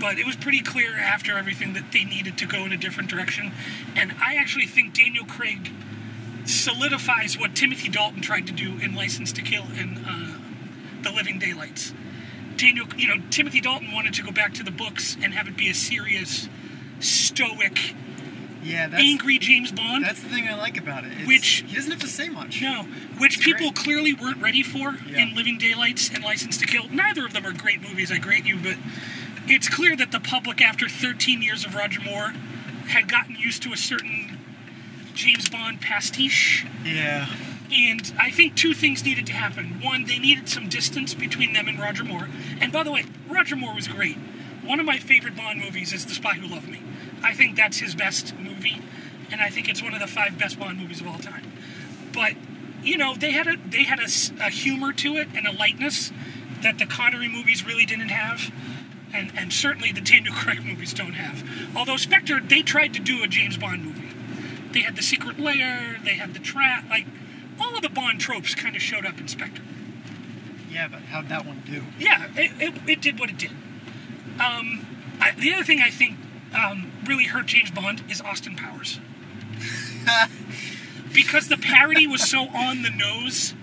but 0.00 0.18
it 0.18 0.26
was 0.26 0.36
pretty 0.36 0.60
clear 0.60 0.96
after 0.96 1.36
everything 1.36 1.74
that 1.74 1.92
they 1.92 2.04
needed 2.04 2.38
to 2.38 2.46
go 2.46 2.64
in 2.64 2.72
a 2.72 2.76
different 2.76 3.10
direction. 3.10 3.52
And 3.94 4.14
I 4.24 4.36
actually 4.36 4.66
think 4.66 4.94
Daniel 4.94 5.24
Craig 5.24 5.70
solidifies 6.44 7.38
what 7.38 7.54
Timothy 7.54 7.88
Dalton 7.88 8.22
tried 8.22 8.46
to 8.46 8.52
do 8.52 8.78
in 8.78 8.94
License 8.94 9.32
to 9.32 9.42
Kill 9.42 9.66
and 9.76 9.98
uh, 10.06 10.38
The 11.02 11.12
Living 11.12 11.38
Daylights. 11.38 11.92
Daniel, 12.56 12.86
you 12.96 13.08
know, 13.08 13.22
Timothy 13.30 13.60
Dalton 13.60 13.92
wanted 13.92 14.14
to 14.14 14.22
go 14.22 14.32
back 14.32 14.52
to 14.54 14.62
the 14.62 14.70
books 14.70 15.16
and 15.22 15.32
have 15.34 15.48
it 15.48 15.56
be 15.56 15.70
a 15.70 15.74
serious, 15.74 16.48
stoic, 16.98 17.94
Yeah, 18.62 18.88
that's 18.88 19.02
angry 19.02 19.38
James 19.38 19.72
Bond. 19.72 20.04
that's 20.04 20.20
the 20.20 20.28
thing 20.28 20.46
I 20.48 20.54
like 20.54 20.76
about 20.76 21.04
it. 21.04 21.12
It's- 21.12 21.26
Which- 21.26 21.64
he 21.68 21.74
doesn't 21.74 21.90
have 21.90 22.00
to 22.00 22.08
say 22.08 22.28
much. 22.28 22.60
no, 22.60 22.82
which 23.18 23.36
It's 23.36 23.44
people 23.44 23.70
great. 23.72 23.84
clearly 23.84 24.12
weren't 24.12 24.38
ready 24.38 24.62
for 24.62 24.98
Yeah. 25.08 25.18
in 25.20 25.34
Living 25.34 25.56
Daylights 25.58 26.08
and 26.10 26.22
License 26.22 26.56
to 26.58 26.66
Kill. 26.66 26.88
Neither 26.90 27.24
of 27.24 27.32
them 27.32 27.46
are 27.46 27.52
great 27.52 27.80
movies, 27.82 28.10
I 28.12 28.18
grant 28.18 28.46
you, 28.46 28.56
but 28.56 28.76
it's 29.48 29.68
clear 29.68 29.96
that 29.96 30.10
the 30.12 30.20
public, 30.20 30.60
after 30.60 30.88
13 30.88 31.42
years 31.42 31.64
of 31.64 31.74
Roger 31.74 32.00
Moore, 32.00 32.34
had 32.88 33.08
gotten 33.08 33.36
used 33.36 33.62
to 33.62 33.72
a 33.72 33.76
certain 33.76 34.38
James 35.14 35.48
Bond 35.48 35.80
pastiche. 35.80 36.64
Yeah, 36.84 37.26
And 37.72 38.12
I 38.18 38.30
think 38.30 38.56
two 38.56 38.74
things 38.74 39.04
needed 39.04 39.26
to 39.26 39.32
happen. 39.32 39.80
One, 39.80 40.04
they 40.04 40.18
needed 40.18 40.48
some 40.48 40.68
distance 40.68 41.14
between 41.14 41.52
them 41.52 41.68
and 41.68 41.78
Roger 41.78 42.02
Moore. 42.02 42.28
And 42.60 42.72
by 42.72 42.82
the 42.82 42.90
way, 42.90 43.04
Roger 43.28 43.54
Moore 43.54 43.74
was 43.74 43.86
great. 43.86 44.16
One 44.62 44.80
of 44.80 44.86
my 44.86 44.98
favorite 44.98 45.36
Bond 45.36 45.60
movies 45.60 45.92
is 45.92 46.04
The 46.04 46.14
Spy 46.14 46.34
Who 46.34 46.48
Loved 46.48 46.68
Me. 46.68 46.78
I 47.22 47.34
think 47.34 47.56
that's 47.56 47.78
his 47.78 47.94
best 47.94 48.34
movie, 48.38 48.80
and 49.30 49.40
I 49.40 49.50
think 49.50 49.68
it's 49.68 49.82
one 49.82 49.94
of 49.94 50.00
the 50.00 50.06
five 50.06 50.38
best 50.38 50.58
Bond 50.58 50.78
movies 50.78 51.00
of 51.00 51.06
all 51.06 51.18
time. 51.18 51.52
But 52.12 52.34
you 52.82 52.96
know, 52.96 53.14
they 53.14 53.32
had 53.32 53.46
a 53.46 53.56
they 53.56 53.84
had 53.84 54.00
a, 54.00 54.08
a 54.44 54.50
humor 54.50 54.92
to 54.94 55.16
it 55.16 55.28
and 55.34 55.46
a 55.46 55.52
lightness 55.52 56.12
that 56.62 56.78
the 56.78 56.86
Connery 56.86 57.28
movies 57.28 57.64
really 57.64 57.86
didn't 57.86 58.08
have. 58.08 58.52
And, 59.12 59.32
and 59.36 59.52
certainly 59.52 59.90
the 59.92 60.00
Daniel 60.00 60.34
Craig 60.36 60.64
movies 60.64 60.94
don't 60.94 61.14
have. 61.14 61.76
Although 61.76 61.96
Spectre, 61.96 62.40
they 62.40 62.62
tried 62.62 62.94
to 62.94 63.00
do 63.00 63.22
a 63.22 63.26
James 63.26 63.56
Bond 63.56 63.84
movie. 63.84 64.08
They 64.72 64.80
had 64.80 64.94
the 64.94 65.02
secret 65.02 65.38
lair, 65.40 65.98
they 66.04 66.14
had 66.14 66.32
the 66.32 66.38
trap, 66.38 66.88
like 66.88 67.06
all 67.60 67.74
of 67.74 67.82
the 67.82 67.88
Bond 67.88 68.20
tropes 68.20 68.54
kind 68.54 68.76
of 68.76 68.82
showed 68.82 69.04
up 69.04 69.18
in 69.18 69.26
Spectre. 69.26 69.62
yeah, 70.70 70.86
but 70.86 71.00
how'd 71.02 71.28
that 71.28 71.44
one 71.44 71.62
do? 71.66 71.82
Yeah, 71.98 72.28
it, 72.36 72.52
it, 72.60 72.88
it 72.88 73.00
did 73.02 73.18
what 73.18 73.30
it 73.30 73.38
did. 73.38 73.50
Um, 74.40 74.86
I, 75.20 75.32
the 75.36 75.52
other 75.54 75.64
thing 75.64 75.80
I 75.80 75.90
think 75.90 76.16
um, 76.54 76.89
really 77.06 77.24
hurt 77.24 77.46
James 77.46 77.70
Bond 77.70 78.02
is 78.10 78.20
Austin 78.20 78.56
Powers. 78.56 79.00
because 81.12 81.48
the 81.48 81.56
parody 81.56 82.06
was 82.06 82.28
so 82.28 82.48
on 82.48 82.82
the 82.82 82.90
nose 82.90 83.54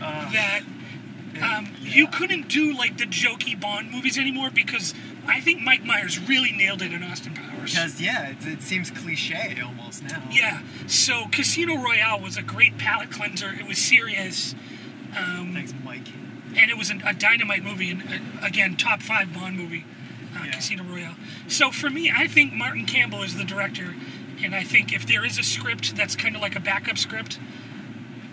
Uh, 0.00 0.30
that 0.32 0.60
um, 0.62 0.64
yeah. 1.34 1.66
you 1.82 2.06
couldn't 2.06 2.48
do 2.48 2.72
like 2.76 2.98
the 2.98 3.04
jokey 3.04 3.58
Bond 3.58 3.90
movies 3.90 4.16
anymore 4.18 4.50
because 4.50 4.94
I 5.26 5.40
think 5.40 5.60
Mike 5.60 5.84
Myers 5.84 6.18
really 6.20 6.52
nailed 6.52 6.82
it 6.82 6.92
in 6.92 7.02
Austin 7.02 7.34
Powers. 7.34 7.74
Because 7.74 8.00
yeah, 8.00 8.28
it, 8.30 8.46
it 8.46 8.62
seems 8.62 8.90
cliche 8.90 9.58
almost 9.60 10.02
now. 10.04 10.22
Yeah, 10.30 10.62
so 10.86 11.26
Casino 11.32 11.76
Royale 11.82 12.20
was 12.20 12.36
a 12.36 12.42
great 12.42 12.78
palate 12.78 13.10
cleanser. 13.10 13.50
It 13.52 13.66
was 13.66 13.78
serious. 13.78 14.54
Um, 15.16 15.52
Thanks, 15.54 15.74
Mike. 15.84 16.06
and 16.56 16.70
it 16.70 16.78
was 16.78 16.90
an, 16.90 17.02
a 17.04 17.12
dynamite 17.12 17.62
movie, 17.64 17.90
and 17.90 18.02
uh, 18.02 18.46
again, 18.46 18.76
top 18.76 19.02
five 19.02 19.32
Bond 19.34 19.56
movie, 19.56 19.84
uh, 20.40 20.44
Yeah. 20.44 20.52
Casino 20.52 20.84
Royale. 20.84 21.16
So 21.48 21.70
for 21.70 21.90
me, 21.90 22.10
I 22.14 22.26
think 22.26 22.52
Martin 22.52 22.86
Campbell 22.86 23.22
is 23.22 23.36
the 23.36 23.44
director, 23.44 23.94
and 24.42 24.54
I 24.54 24.62
think 24.62 24.92
if 24.92 25.06
there 25.06 25.24
is 25.24 25.38
a 25.38 25.42
script 25.42 25.96
that's 25.96 26.16
kind 26.16 26.34
of 26.36 26.42
like 26.42 26.56
a 26.56 26.60
backup 26.60 26.98
script, 26.98 27.38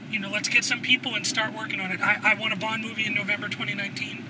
you 0.10 0.20
know, 0.20 0.30
let's 0.30 0.48
get 0.50 0.64
some 0.64 0.82
people 0.82 1.16
and 1.16 1.26
start 1.26 1.54
working 1.54 1.80
on 1.80 1.92
it. 1.92 2.00
I, 2.00 2.32
I 2.32 2.34
want 2.36 2.54
a 2.54 2.56
Bond 2.56 2.84
movie 2.84 3.06
in 3.06 3.14
November 3.14 3.48
2019. 3.48 4.24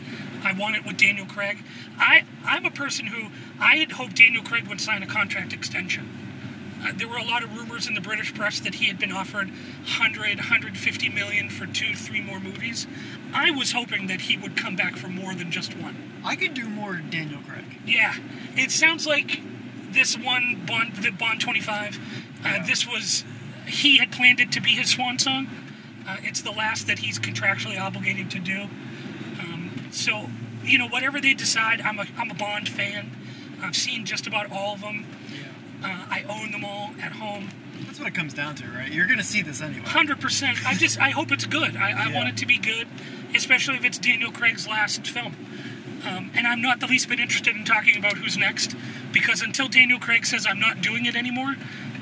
I 0.44 0.54
want 0.54 0.76
it 0.76 0.86
with 0.86 0.98
Daniel 0.98 1.26
Craig. 1.26 1.58
I, 1.98 2.24
I'm 2.44 2.66
a 2.66 2.72
person 2.72 3.08
who 3.08 3.30
I 3.60 3.78
had 3.78 3.94
hoped 3.94 4.16
Daniel 4.16 4.44
Craig 4.44 4.68
would 4.68 4.80
sign 4.80 5.04
a 5.04 5.08
contract 5.08 5.54
extension. 5.54 6.10
Uh, 6.86 6.92
there 6.96 7.08
were 7.08 7.18
a 7.18 7.24
lot 7.24 7.44
of 7.44 7.58
rumors 7.58 7.88
in 7.88 7.94
the 7.96 8.02
British 8.02 8.34
press 8.34 8.60
that 8.60 8.76
he 8.76 8.86
had 8.86 9.00
been 9.00 9.12
offered 9.12 9.50
100, 9.50 10.38
150 10.38 11.10
million 11.10 11.50
for 11.50 11.66
two, 11.66 11.96
three 11.96 12.22
more 12.22 12.40
movies. 12.40 12.86
I 13.34 13.52
was 13.52 13.72
hoping 13.72 14.08
that 14.08 14.22
he 14.22 14.38
would 14.38 14.56
come 14.56 14.76
back 14.76 14.96
for 14.96 15.08
more 15.08 15.34
than 15.34 15.52
just 15.52 15.76
one. 15.78 15.96
I 16.24 16.36
could 16.36 16.54
do 16.54 16.70
more 16.70 16.98
Daniel 16.98 17.42
Craig. 17.48 17.66
Yeah, 17.86 18.16
it 18.56 18.72
sounds 18.72 19.08
like 19.08 19.42
this 19.92 20.18
one 20.18 20.64
Bond, 20.68 20.96
the 20.98 21.12
Bond 21.12 21.42
25. 21.42 21.98
Uh, 21.98 22.00
Yeah. 22.44 22.66
This 22.66 22.88
was 22.88 23.24
he 23.66 23.98
had 23.98 24.12
planned 24.12 24.40
it 24.40 24.52
to 24.52 24.62
be 24.62 24.72
his 24.72 24.92
swan 24.92 25.18
song. 25.18 25.48
Uh, 26.08 26.18
it's 26.22 26.42
the 26.42 26.52
last 26.52 26.86
that 26.86 27.00
he's 27.00 27.18
contractually 27.18 27.82
obligated 27.82 28.30
to 28.30 28.40
do. 28.40 28.68
Um, 29.40 29.88
so, 29.92 30.30
you 30.64 30.78
know, 30.78 30.88
whatever 30.88 31.20
they 31.20 31.34
decide, 31.34 31.82
I'm 31.82 31.98
a 31.98 32.06
I'm 32.18 32.30
a 32.30 32.36
Bond 32.36 32.70
fan. 32.70 33.12
I've 33.62 33.76
seen 33.76 34.06
just 34.06 34.28
about 34.28 34.52
all 34.52 34.76
of 34.76 34.82
them. 34.82 35.06
Uh, 35.86 36.06
I 36.10 36.24
own 36.30 36.52
them 36.52 36.66
all 36.66 36.92
at 37.02 37.12
home. 37.14 37.50
That's 37.86 38.00
what 38.00 38.08
it 38.08 38.16
comes 38.16 38.34
down 38.34 38.56
to, 38.56 38.68
right? 38.68 38.92
You're 38.92 39.08
gonna 39.08 39.24
see 39.24 39.42
this 39.42 39.62
anyway. 39.62 39.86
Hundred 39.86 40.20
percent. 40.20 40.58
I 40.66 40.74
just 40.74 41.00
I 41.00 41.10
hope 41.12 41.32
it's 41.32 41.46
good. 41.46 41.76
I, 41.78 41.92
I 41.92 42.08
Yeah. 42.10 42.16
want 42.16 42.30
it 42.30 42.38
to 42.38 42.46
be 42.46 42.58
good, 42.58 42.88
especially 43.36 43.76
if 43.76 43.86
it's 43.86 43.98
Daniel 43.98 44.32
Craig's 44.32 44.68
last 44.68 45.06
film. 45.08 45.36
Um, 46.06 46.30
and 46.36 46.46
I'm 46.46 46.62
not 46.62 46.80
the 46.82 46.88
least 46.88 47.10
bit 47.10 47.20
interested 47.20 47.56
in 47.56 47.64
talking 47.66 47.98
about 47.98 48.14
who's 48.18 48.38
next, 48.38 48.76
because 49.12 49.42
until 49.42 49.68
Daniel 49.68 50.00
Craig 50.00 50.26
says 50.26 50.46
I'm 50.48 50.60
not 50.60 50.82
doing 50.82 51.06
it 51.06 51.16
anymore, 51.16 51.56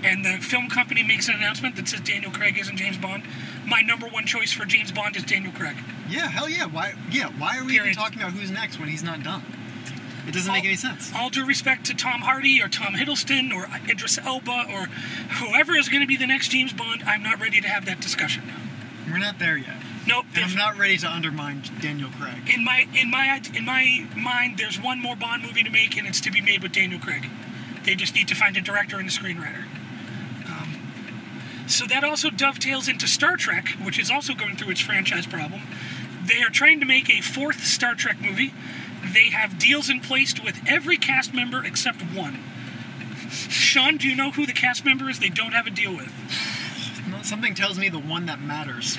and 0.04 0.26
the 0.26 0.38
film 0.42 0.68
company 0.68 1.04
makes 1.04 1.30
an 1.30 1.36
announcement 1.36 1.78
that 1.78 1.88
says 1.88 2.02
Daniel 2.02 2.32
Craig 2.32 2.58
isn't 2.60 2.76
James 2.76 2.98
Bond, 2.98 3.24
my 3.66 3.82
number 3.82 4.08
one 4.08 4.26
choice 4.26 4.52
for 4.52 4.66
James 4.66 4.92
Bond 4.92 5.16
is 5.16 5.24
Daniel 5.24 5.54
Craig. 5.54 5.78
Yeah, 6.10 6.28
hell 6.28 6.50
yeah. 6.50 6.66
Why? 6.66 6.94
Yeah, 7.12 7.28
why 7.38 7.58
are 7.58 7.64
we 7.64 7.76
even 7.76 7.94
talking 7.94 8.20
about 8.22 8.34
who's 8.34 8.52
next 8.52 8.78
when 8.80 8.90
he's 8.90 9.04
not 9.04 9.24
done? 9.24 9.42
It 10.28 10.34
doesn't 10.34 10.52
make 10.52 10.64
any 10.66 10.76
sense. 10.76 11.12
All 11.16 11.30
due 11.30 11.46
respect 11.46 11.86
to 11.88 11.94
Tom 11.94 12.22
Hardy 12.22 12.62
or 12.62 12.68
Tom 12.70 12.94
Hiddleston 12.94 13.54
or 13.54 13.68
Idris 13.90 14.18
Elba 14.18 14.66
or 14.72 14.86
whoever 15.36 15.74
is 15.76 15.90
going 15.90 16.02
to 16.02 16.08
be 16.08 16.16
the 16.16 16.28
next 16.28 16.50
James 16.50 16.72
Bond, 16.74 17.04
I'm 17.06 17.22
not 17.24 17.42
ready 17.42 17.60
to 17.62 17.68
have 17.68 17.86
that 17.86 18.00
discussion 18.00 18.48
now. 18.48 18.56
We're 19.12 19.18
not 19.18 19.38
there 19.38 19.58
yet, 19.58 19.76
Nope. 20.08 20.26
and 20.34 20.46
I'm 20.46 20.56
not 20.56 20.78
ready 20.78 20.98
to 20.98 21.12
undermine 21.12 21.64
Daniel 21.82 22.10
Craig. 22.18 22.50
in 22.56 22.64
my 22.64 22.88
in 22.96 23.12
my 23.12 23.42
in 23.54 23.66
my 23.66 24.08
mind, 24.16 24.58
there's 24.58 24.80
one 24.82 25.02
more 25.02 25.16
Bond 25.18 25.44
movie 25.44 25.62
to 25.64 25.70
make, 25.70 25.98
and 25.98 26.08
it's 26.08 26.22
to 26.22 26.32
be 26.32 26.40
made 26.40 26.64
with 26.64 26.72
Daniel 26.72 27.02
Craig. 27.02 27.30
They 27.84 27.96
just 27.96 28.16
need 28.16 28.30
to 28.30 28.36
find 28.36 28.56
a 28.56 28.62
director 28.62 28.98
and 28.98 29.10
a 29.10 29.12
screenwriter. 29.12 29.66
Um, 30.48 30.80
so 31.68 31.86
that 31.86 32.06
also 32.06 32.30
dovetails 32.30 32.88
into 32.88 33.08
Star 33.08 33.36
Trek, 33.36 33.68
which 33.84 34.00
is 34.00 34.10
also 34.10 34.34
going 34.34 34.56
through 34.56 34.72
its 34.72 34.80
franchise 34.80 35.26
problem. 35.26 35.62
They 36.26 36.42
are 36.42 36.50
trying 36.50 36.80
to 36.80 36.86
make 36.86 37.10
a 37.10 37.20
fourth 37.20 37.66
Star 37.66 37.94
Trek 37.94 38.22
movie. 38.22 38.54
They 39.14 39.30
have 39.30 39.60
deals 39.60 39.90
in 39.90 40.00
place 40.00 40.34
with 40.44 40.60
every 40.68 40.98
cast 40.98 41.34
member 41.34 41.64
except 41.64 42.02
one. 42.02 42.40
Sean, 43.30 43.98
do 43.98 44.08
you 44.08 44.16
know 44.16 44.32
who 44.32 44.46
the 44.46 44.54
cast 44.54 44.86
member 44.86 45.10
is 45.10 45.20
they 45.20 45.30
don't 45.30 45.54
have 45.54 45.68
a 45.68 45.72
deal 45.72 45.96
with? 45.96 46.12
Something 47.24 47.56
tells 47.56 47.78
me 47.80 47.90
the 47.90 48.00
one 48.00 48.26
that 48.26 48.42
matters. 48.42 48.98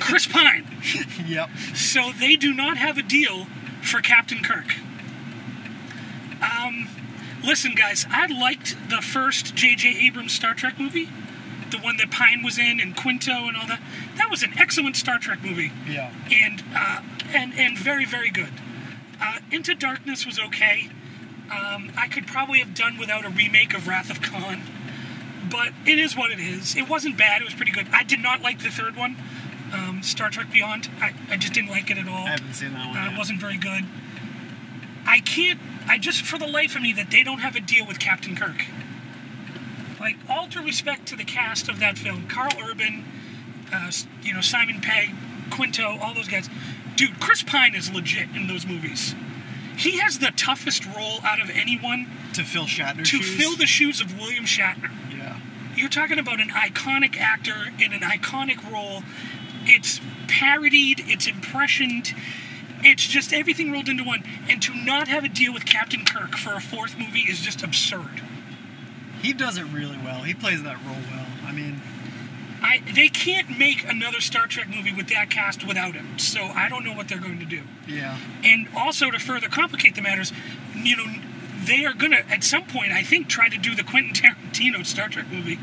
Chris 0.00 0.26
Pine. 0.26 0.66
yep. 1.26 1.50
So 1.74 2.10
they 2.18 2.36
do 2.36 2.52
not 2.54 2.78
have 2.78 2.96
a 2.98 3.02
deal 3.02 3.46
for 3.82 4.00
Captain 4.00 4.42
Kirk. 4.42 4.74
Um, 6.40 6.88
listen, 7.44 7.74
guys, 7.74 8.06
I 8.10 8.26
liked 8.26 8.76
the 8.90 9.02
first 9.02 9.54
J.J. 9.54 10.06
Abrams 10.06 10.32
Star 10.32 10.54
Trek 10.54 10.78
movie, 10.78 11.08
the 11.70 11.78
one 11.78 11.96
that 11.98 12.10
Pine 12.10 12.42
was 12.42 12.58
in 12.58 12.80
and 12.80 12.96
Quinto 12.96 13.46
and 13.48 13.56
all 13.56 13.66
that. 13.66 13.80
That 14.16 14.30
was 14.30 14.42
an 14.42 14.52
excellent 14.56 14.96
Star 14.96 15.18
Trek 15.18 15.42
movie, 15.42 15.72
Yeah. 15.88 16.12
and 16.32 16.62
uh, 16.74 17.02
and 17.34 17.52
and 17.54 17.76
very 17.78 18.04
very 18.04 18.30
good. 18.30 18.50
Uh, 19.20 19.38
Into 19.50 19.74
Darkness 19.74 20.24
was 20.26 20.38
okay. 20.38 20.90
Um, 21.50 21.92
I 21.96 22.08
could 22.08 22.26
probably 22.26 22.58
have 22.58 22.74
done 22.74 22.98
without 22.98 23.24
a 23.24 23.30
remake 23.30 23.74
of 23.74 23.88
Wrath 23.88 24.10
of 24.10 24.20
Khan, 24.20 24.62
but 25.50 25.72
it 25.86 25.98
is 25.98 26.16
what 26.16 26.30
it 26.30 26.38
is. 26.38 26.76
It 26.76 26.88
wasn't 26.88 27.16
bad. 27.16 27.40
It 27.40 27.44
was 27.44 27.54
pretty 27.54 27.72
good. 27.72 27.88
I 27.92 28.02
did 28.04 28.20
not 28.20 28.42
like 28.42 28.62
the 28.62 28.70
third 28.70 28.96
one, 28.96 29.16
um, 29.72 30.02
Star 30.02 30.28
Trek 30.28 30.52
Beyond. 30.52 30.90
I, 31.00 31.14
I 31.30 31.36
just 31.36 31.54
didn't 31.54 31.70
like 31.70 31.90
it 31.90 31.96
at 31.98 32.06
all. 32.06 32.26
I 32.26 32.30
haven't 32.30 32.54
seen 32.54 32.74
that 32.74 32.88
one. 32.88 32.96
Uh, 32.98 33.12
it 33.12 33.18
wasn't 33.18 33.40
very 33.40 33.56
good. 33.56 33.84
I 35.06 35.20
can't. 35.20 35.58
I 35.88 35.96
just, 35.96 36.22
for 36.22 36.38
the 36.38 36.46
life 36.46 36.76
of 36.76 36.82
me, 36.82 36.92
that 36.92 37.10
they 37.10 37.22
don't 37.22 37.38
have 37.38 37.56
a 37.56 37.60
deal 37.60 37.86
with 37.86 37.98
Captain 37.98 38.36
Kirk. 38.36 38.66
Like 39.98 40.16
all 40.28 40.46
due 40.46 40.62
respect 40.62 41.06
to 41.08 41.16
the 41.16 41.24
cast 41.24 41.68
of 41.68 41.80
that 41.80 41.96
film, 41.96 42.28
Karl 42.28 42.52
Urban, 42.62 43.04
uh, 43.72 43.90
you 44.22 44.34
know 44.34 44.42
Simon 44.42 44.80
Pegg, 44.80 45.14
Quinto, 45.50 45.98
all 45.98 46.14
those 46.14 46.28
guys. 46.28 46.48
Dude, 46.98 47.20
Chris 47.20 47.44
Pine 47.44 47.76
is 47.76 47.92
legit 47.92 48.26
in 48.34 48.48
those 48.48 48.66
movies. 48.66 49.14
He 49.76 49.98
has 49.98 50.18
the 50.18 50.32
toughest 50.36 50.84
role 50.84 51.20
out 51.22 51.40
of 51.40 51.48
anyone 51.48 52.08
to 52.34 52.42
fill 52.42 52.64
Shatner 52.64 53.04
to 53.04 53.22
shoes. 53.22 53.36
fill 53.36 53.56
the 53.56 53.66
shoes 53.66 54.00
of 54.00 54.18
William 54.18 54.44
Shatner. 54.44 54.90
Yeah. 55.16 55.38
You're 55.76 55.88
talking 55.88 56.18
about 56.18 56.40
an 56.40 56.48
iconic 56.48 57.16
actor 57.16 57.68
in 57.78 57.92
an 57.92 58.00
iconic 58.00 58.68
role. 58.68 59.04
It's 59.64 60.00
parodied, 60.26 61.04
it's 61.06 61.28
impressioned, 61.28 62.14
it's 62.82 63.06
just 63.06 63.32
everything 63.32 63.70
rolled 63.70 63.88
into 63.88 64.02
one. 64.02 64.24
And 64.48 64.60
to 64.62 64.74
not 64.74 65.06
have 65.06 65.22
a 65.22 65.28
deal 65.28 65.54
with 65.54 65.66
Captain 65.66 66.04
Kirk 66.04 66.36
for 66.36 66.54
a 66.54 66.60
fourth 66.60 66.98
movie 66.98 67.20
is 67.20 67.40
just 67.40 67.62
absurd. 67.62 68.22
He 69.22 69.32
does 69.32 69.56
it 69.56 69.66
really 69.66 69.98
well. 69.98 70.24
He 70.24 70.34
plays 70.34 70.64
that 70.64 70.84
role 70.84 70.98
well. 71.12 71.26
I 71.46 71.52
mean, 71.52 71.80
I 72.62 72.82
they 72.94 73.08
can't 73.08 73.58
make 73.58 73.84
another 73.88 74.20
Star 74.20 74.46
Trek 74.46 74.68
movie 74.68 74.92
with 74.92 75.08
that 75.08 75.30
cast 75.30 75.66
without 75.66 75.94
him. 75.94 76.18
So 76.18 76.42
I 76.42 76.68
don't 76.68 76.84
know 76.84 76.92
what 76.92 77.08
they're 77.08 77.20
going 77.20 77.38
to 77.40 77.44
do. 77.44 77.62
yeah. 77.86 78.18
And 78.44 78.68
also 78.76 79.10
to 79.10 79.18
further 79.18 79.48
complicate 79.48 79.94
the 79.94 80.02
matters, 80.02 80.32
you 80.74 80.96
know, 80.96 81.06
they 81.64 81.84
are 81.84 81.94
gonna 81.94 82.22
at 82.28 82.44
some 82.44 82.64
point, 82.64 82.92
I 82.92 83.02
think, 83.02 83.28
try 83.28 83.48
to 83.48 83.58
do 83.58 83.74
the 83.74 83.82
Quentin 83.84 84.12
Tarantino 84.12 84.84
Star 84.84 85.08
Trek 85.08 85.26
movie, 85.30 85.58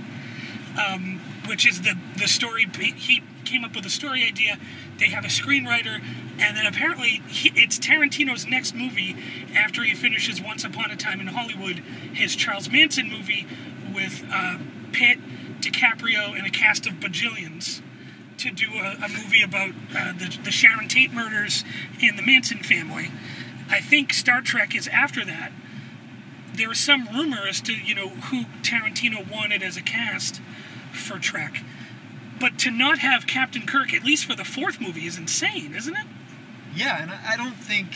um, 0.78 1.20
which 1.48 1.68
is 1.68 1.82
the 1.82 1.96
the 2.18 2.28
story. 2.28 2.68
He 2.80 3.24
came 3.44 3.64
up 3.64 3.76
with 3.76 3.86
a 3.86 3.90
story 3.90 4.24
idea. 4.26 4.58
They 4.98 5.10
have 5.10 5.24
a 5.26 5.30
screenwriter, 5.30 6.02
and 6.40 6.58
then 6.58 6.66
apparently 6.66 7.22
he, 7.28 7.52
it's 7.56 7.78
Tarantino's 7.78 8.46
next 8.48 8.74
movie 8.74 9.16
after 9.56 9.84
he 9.84 9.94
finishes 9.94 10.42
Once 10.42 10.64
Upon 10.64 10.90
a 10.90 10.96
Time 10.96 11.20
in 11.20 11.28
Hollywood, 11.28 11.78
his 12.14 12.36
Charles 12.36 12.70
Manson 12.72 13.10
movie 13.10 13.46
with 13.94 14.24
uh, 14.32 14.58
Pitt, 14.94 15.20
DiCaprio, 15.62 16.38
and 16.38 16.46
a 16.46 16.50
cast 16.50 16.86
of 16.86 16.94
bajillions 16.96 17.82
to 18.38 18.52
do 18.52 18.68
a, 18.74 18.98
a 19.04 19.08
movie 19.08 19.42
about 19.42 19.72
uh, 19.96 20.14
the, 20.14 20.38
the 20.44 20.52
Sharon 20.52 20.88
Tate 20.88 21.14
murders 21.14 21.64
and 22.02 22.18
the 22.18 22.22
Manson 22.22 22.60
family. 22.60 23.12
I 23.70 23.82
think 23.82 24.14
Star 24.14 24.42
Trek 24.42 24.76
is 24.76 24.88
after 24.90 25.26
that. 25.26 25.52
There 26.54 26.70
was 26.70 26.80
some 26.80 27.08
rumor 27.08 27.48
as 27.48 27.62
to 27.62 27.74
you 27.74 27.96
know 27.96 28.10
who 28.10 28.46
Tarantino 28.62 29.30
wanted 29.30 29.64
as 29.64 29.78
a 29.78 29.82
cast 29.82 30.42
for 30.94 31.20
Trek, 31.20 31.64
but 32.40 32.58
to 32.60 32.72
not 32.72 33.00
have 33.00 33.28
Captain 33.28 33.66
Kirk 33.66 33.94
at 33.94 34.04
least 34.04 34.26
for 34.26 34.36
the 34.36 34.46
fourth 34.46 34.80
movie 34.80 35.06
is 35.06 35.18
insane, 35.18 35.74
isn't 35.76 35.96
it? 35.96 36.06
Yeah, 36.76 37.02
and 37.02 37.12
I, 37.12 37.38
don't 37.38 37.56
think, 37.56 37.88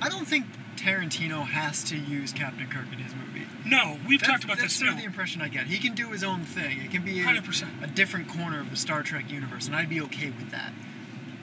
I 0.00 0.08
don't 0.08 0.26
think 0.26 0.46
Tarantino 0.76 1.44
has 1.44 1.82
to 1.84 1.96
use 1.96 2.32
Captain 2.32 2.68
Kirk 2.68 2.86
in 2.92 2.98
his 2.98 3.12
movie. 3.12 3.23
No, 3.66 3.98
we've 4.06 4.20
That's- 4.20 4.30
talked 4.30 4.44
about 4.44 4.58
that's 4.58 4.74
this. 4.74 4.78
sort 4.78 4.90
No, 4.90 4.92
of 4.96 4.98
the 5.00 5.06
impression 5.06 5.40
I 5.40 5.48
get. 5.48 5.66
He 5.66 5.78
can 5.78 5.94
do 5.94 6.10
his 6.10 6.22
own 6.22 6.44
thing. 6.44 6.80
It 6.82 6.90
can 6.90 7.02
be 7.02 7.20
a, 7.20 7.24
100%. 7.24 7.82
a 7.82 7.86
different 7.86 8.28
corner 8.28 8.60
of 8.60 8.70
the 8.70 8.76
Star 8.76 9.02
Trek 9.02 9.30
universe, 9.30 9.66
and 9.66 9.74
I'd 9.74 9.88
be 9.88 10.00
okay 10.02 10.26
with 10.30 10.50
that. 10.50 10.72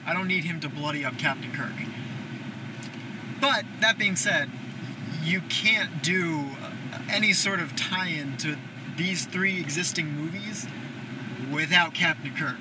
I 0.06 0.12
don't 0.12 0.28
need 0.28 0.44
him 0.44 0.60
to 0.60 0.68
bloody 0.68 1.04
up 1.04 1.18
Captain 1.18 1.52
Kirk. 1.52 1.72
But 3.40 3.64
that 3.80 3.98
being 3.98 4.16
said, 4.16 4.50
you 5.24 5.40
can't 5.48 6.02
do 6.02 6.46
uh, 6.62 6.70
any 7.10 7.32
sort 7.32 7.60
of 7.60 7.74
tie-in 7.74 8.36
to 8.38 8.56
these 8.96 9.26
three 9.26 9.58
existing 9.60 10.08
movies 10.12 10.66
without 11.52 11.94
Captain 11.94 12.34
Kirk. 12.36 12.60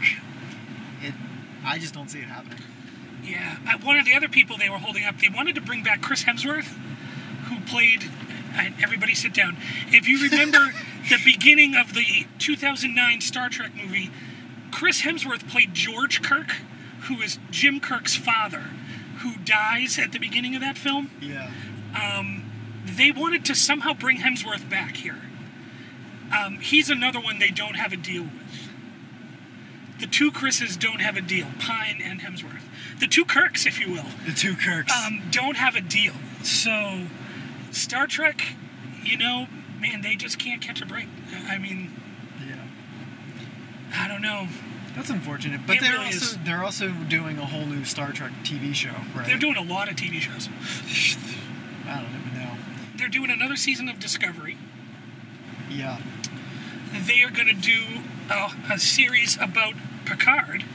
It, 1.04 1.14
I 1.64 1.78
just 1.78 1.94
don't 1.94 2.10
see 2.10 2.20
it 2.20 2.26
happening. 2.26 2.60
Yeah, 3.24 3.58
one 3.84 3.98
of 3.98 4.06
the 4.06 4.16
other 4.16 4.28
people 4.28 4.58
they 4.58 4.70
were 4.70 4.80
holding 4.80 5.04
up, 5.04 5.20
they 5.20 5.30
wanted 5.30 5.54
to 5.56 5.62
bring 5.62 5.84
back 5.84 6.02
Chris 6.02 6.24
Hemsworth, 6.24 6.74
who 7.46 7.60
played. 7.62 8.04
And 8.54 8.76
everybody 8.84 9.16
sit 9.16 9.34
down. 9.34 9.58
If 9.88 10.08
you 10.08 10.22
remember 10.30 10.74
the 11.10 11.18
beginning 11.24 11.76
of 11.76 11.94
the 11.94 12.26
2009 12.40 13.22
Star 13.22 13.50
Trek 13.50 13.72
movie, 13.76 14.12
Chris 14.72 15.02
Hemsworth 15.02 15.48
played 15.50 15.74
George 15.74 16.22
Kirk, 16.22 16.52
who 17.04 17.22
is 17.22 17.40
Jim 17.50 17.80
Kirk's 17.80 18.16
father, 18.16 18.66
who 19.20 19.36
dies 19.38 19.98
at 20.00 20.12
the 20.12 20.20
beginning 20.20 20.56
of 20.56 20.62
that 20.62 20.78
film. 20.78 21.12
Yeah. 21.22 21.50
Um, 21.96 22.44
they 22.86 23.12
wanted 23.12 23.46
to 23.46 23.56
somehow 23.56 23.94
bring 23.94 24.18
Hemsworth 24.18 24.70
back 24.70 24.96
here. 24.98 25.18
Um, 26.38 26.60
he's 26.60 26.90
another 26.90 27.20
one 27.20 27.40
they 27.40 27.50
don't 27.52 27.76
have 27.76 27.92
a 27.94 27.98
deal 27.98 28.24
with. 28.24 28.70
The 30.00 30.08
two 30.08 30.32
Chris's 30.32 30.78
don't 30.78 31.02
have 31.02 31.16
a 31.16 31.22
deal. 31.22 31.48
Pine 31.60 32.02
and 32.04 32.22
Hemsworth. 32.22 32.64
The 33.00 33.08
two 33.08 33.26
Kirks, 33.26 33.66
if 33.66 33.80
you 33.80 33.92
will, 33.92 34.06
The 34.26 34.32
two 34.32 34.56
Kirks. 34.56 34.92
um, 35.06 35.22
don't 35.32 35.58
have 35.58 35.76
a 35.76 35.82
deal. 35.82 36.14
So, 36.44 37.02
Star 37.72 38.08
Trek, 38.08 38.44
you 39.04 39.18
know, 39.18 39.48
man, 39.80 40.02
they 40.02 40.16
just 40.16 40.38
can't 40.40 40.62
catch 40.62 40.82
a 40.82 40.86
break. 40.86 41.08
I 41.48 41.58
mean, 41.58 41.92
yeah. 42.48 42.56
I 43.96 44.08
don't 44.08 44.22
know. 44.22 44.48
That's 44.96 45.10
unfortunate. 45.10 45.62
But 45.66 45.78
It 45.78 45.82
they're 45.84 45.92
really 45.94 46.06
also 46.08 46.26
is. 46.26 46.38
they're 46.46 46.64
also 46.64 46.90
doing 47.08 47.38
a 47.38 47.46
whole 47.46 47.66
new 47.66 47.86
Star 47.86 48.12
Trek 48.12 48.32
TV 48.44 48.74
show, 48.76 48.92
right? 49.16 49.26
They're 49.26 49.38
doing 49.38 49.56
a 49.58 49.62
lot 49.64 49.90
of 49.90 49.96
TV 49.96 50.20
shows. 50.20 50.50
I 51.88 52.02
don't 52.02 52.10
even 52.10 52.40
know. 52.40 52.56
They're 52.98 53.08
doing 53.08 53.32
another 53.32 53.56
season 53.56 53.88
of 53.90 54.00
Discovery. 54.00 54.58
Yeah. 55.70 56.00
They 57.08 57.24
are 57.24 57.32
going 57.32 57.48
to 57.48 57.54
do 57.54 58.02
a, 58.30 58.52
a 58.74 58.78
series 58.80 59.38
about 59.40 59.76
Picard 60.06 60.66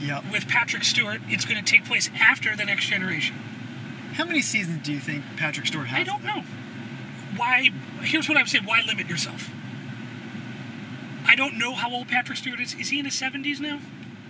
Yeah. 0.00 0.22
with 0.30 0.46
Patrick 0.46 0.84
Stewart. 0.84 1.20
It's 1.26 1.44
going 1.44 1.62
to 1.62 1.68
take 1.68 1.84
place 1.84 2.08
after 2.20 2.54
The 2.56 2.64
Next 2.64 2.86
Generation. 2.86 3.34
How 4.20 4.26
many 4.26 4.42
seasons 4.42 4.84
do 4.84 4.92
you 4.92 5.00
think 5.00 5.24
Patrick 5.38 5.66
Stewart 5.66 5.86
has? 5.86 6.00
I 6.00 6.02
don't 6.02 6.22
know. 6.22 6.44
Why? 7.36 7.70
Here's 8.02 8.28
what 8.28 8.36
I 8.36 8.42
would 8.42 8.50
say 8.50 8.58
why 8.62 8.82
limit 8.86 9.08
yourself? 9.08 9.48
I 11.24 11.34
don't 11.34 11.56
know 11.56 11.72
how 11.72 11.90
old 11.90 12.08
Patrick 12.08 12.36
Stewart 12.36 12.60
is. 12.60 12.74
Is 12.74 12.90
he 12.90 12.98
in 12.98 13.06
his 13.06 13.14
70s 13.14 13.60
now? 13.60 13.80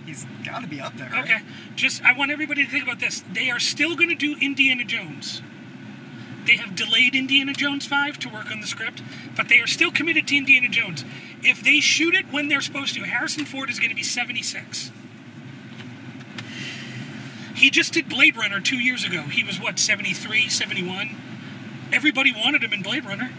He's 0.05 0.25
got 0.45 0.61
to 0.61 0.67
be 0.69 0.79
up 0.79 0.95
there. 0.95 1.09
right? 1.09 1.25
Okay. 1.25 1.39
Just, 1.75 2.01
I 2.03 2.17
want 2.17 2.31
everybody 2.31 2.63
to 2.63 2.71
think 2.71 2.85
about 2.85 3.01
this. 3.01 3.21
They 3.33 3.49
are 3.49 3.59
still 3.59 3.97
going 3.97 4.07
to 4.07 4.15
do 4.15 4.37
Indiana 4.39 4.85
Jones. 4.85 5.41
They 6.45 6.55
have 6.55 6.73
delayed 6.73 7.13
Indiana 7.13 7.51
Jones 7.51 7.85
5 7.85 8.17
to 8.19 8.29
work 8.29 8.49
on 8.49 8.61
the 8.61 8.67
script, 8.67 9.03
but 9.35 9.49
they 9.49 9.59
are 9.59 9.67
still 9.67 9.91
committed 9.91 10.25
to 10.29 10.37
Indiana 10.37 10.69
Jones. 10.69 11.03
If 11.43 11.61
they 11.61 11.81
shoot 11.81 12.15
it 12.15 12.31
when 12.31 12.47
they're 12.47 12.61
supposed 12.61 12.95
to, 12.95 13.01
Harrison 13.01 13.43
Ford 13.43 13.69
is 13.69 13.77
going 13.77 13.89
to 13.89 13.95
be 13.95 14.03
76. 14.03 14.89
He 17.61 17.69
just 17.69 17.93
did 17.93 18.09
Blade 18.09 18.35
Runner 18.35 18.59
two 18.59 18.79
years 18.79 19.03
ago. 19.05 19.21
He 19.21 19.43
was, 19.43 19.59
what, 19.59 19.77
73, 19.77 20.49
71? 20.49 21.11
Everybody 21.93 22.33
wanted 22.35 22.63
him 22.63 22.73
in 22.73 22.81
Blade 22.81 23.05
Runner, 23.05 23.29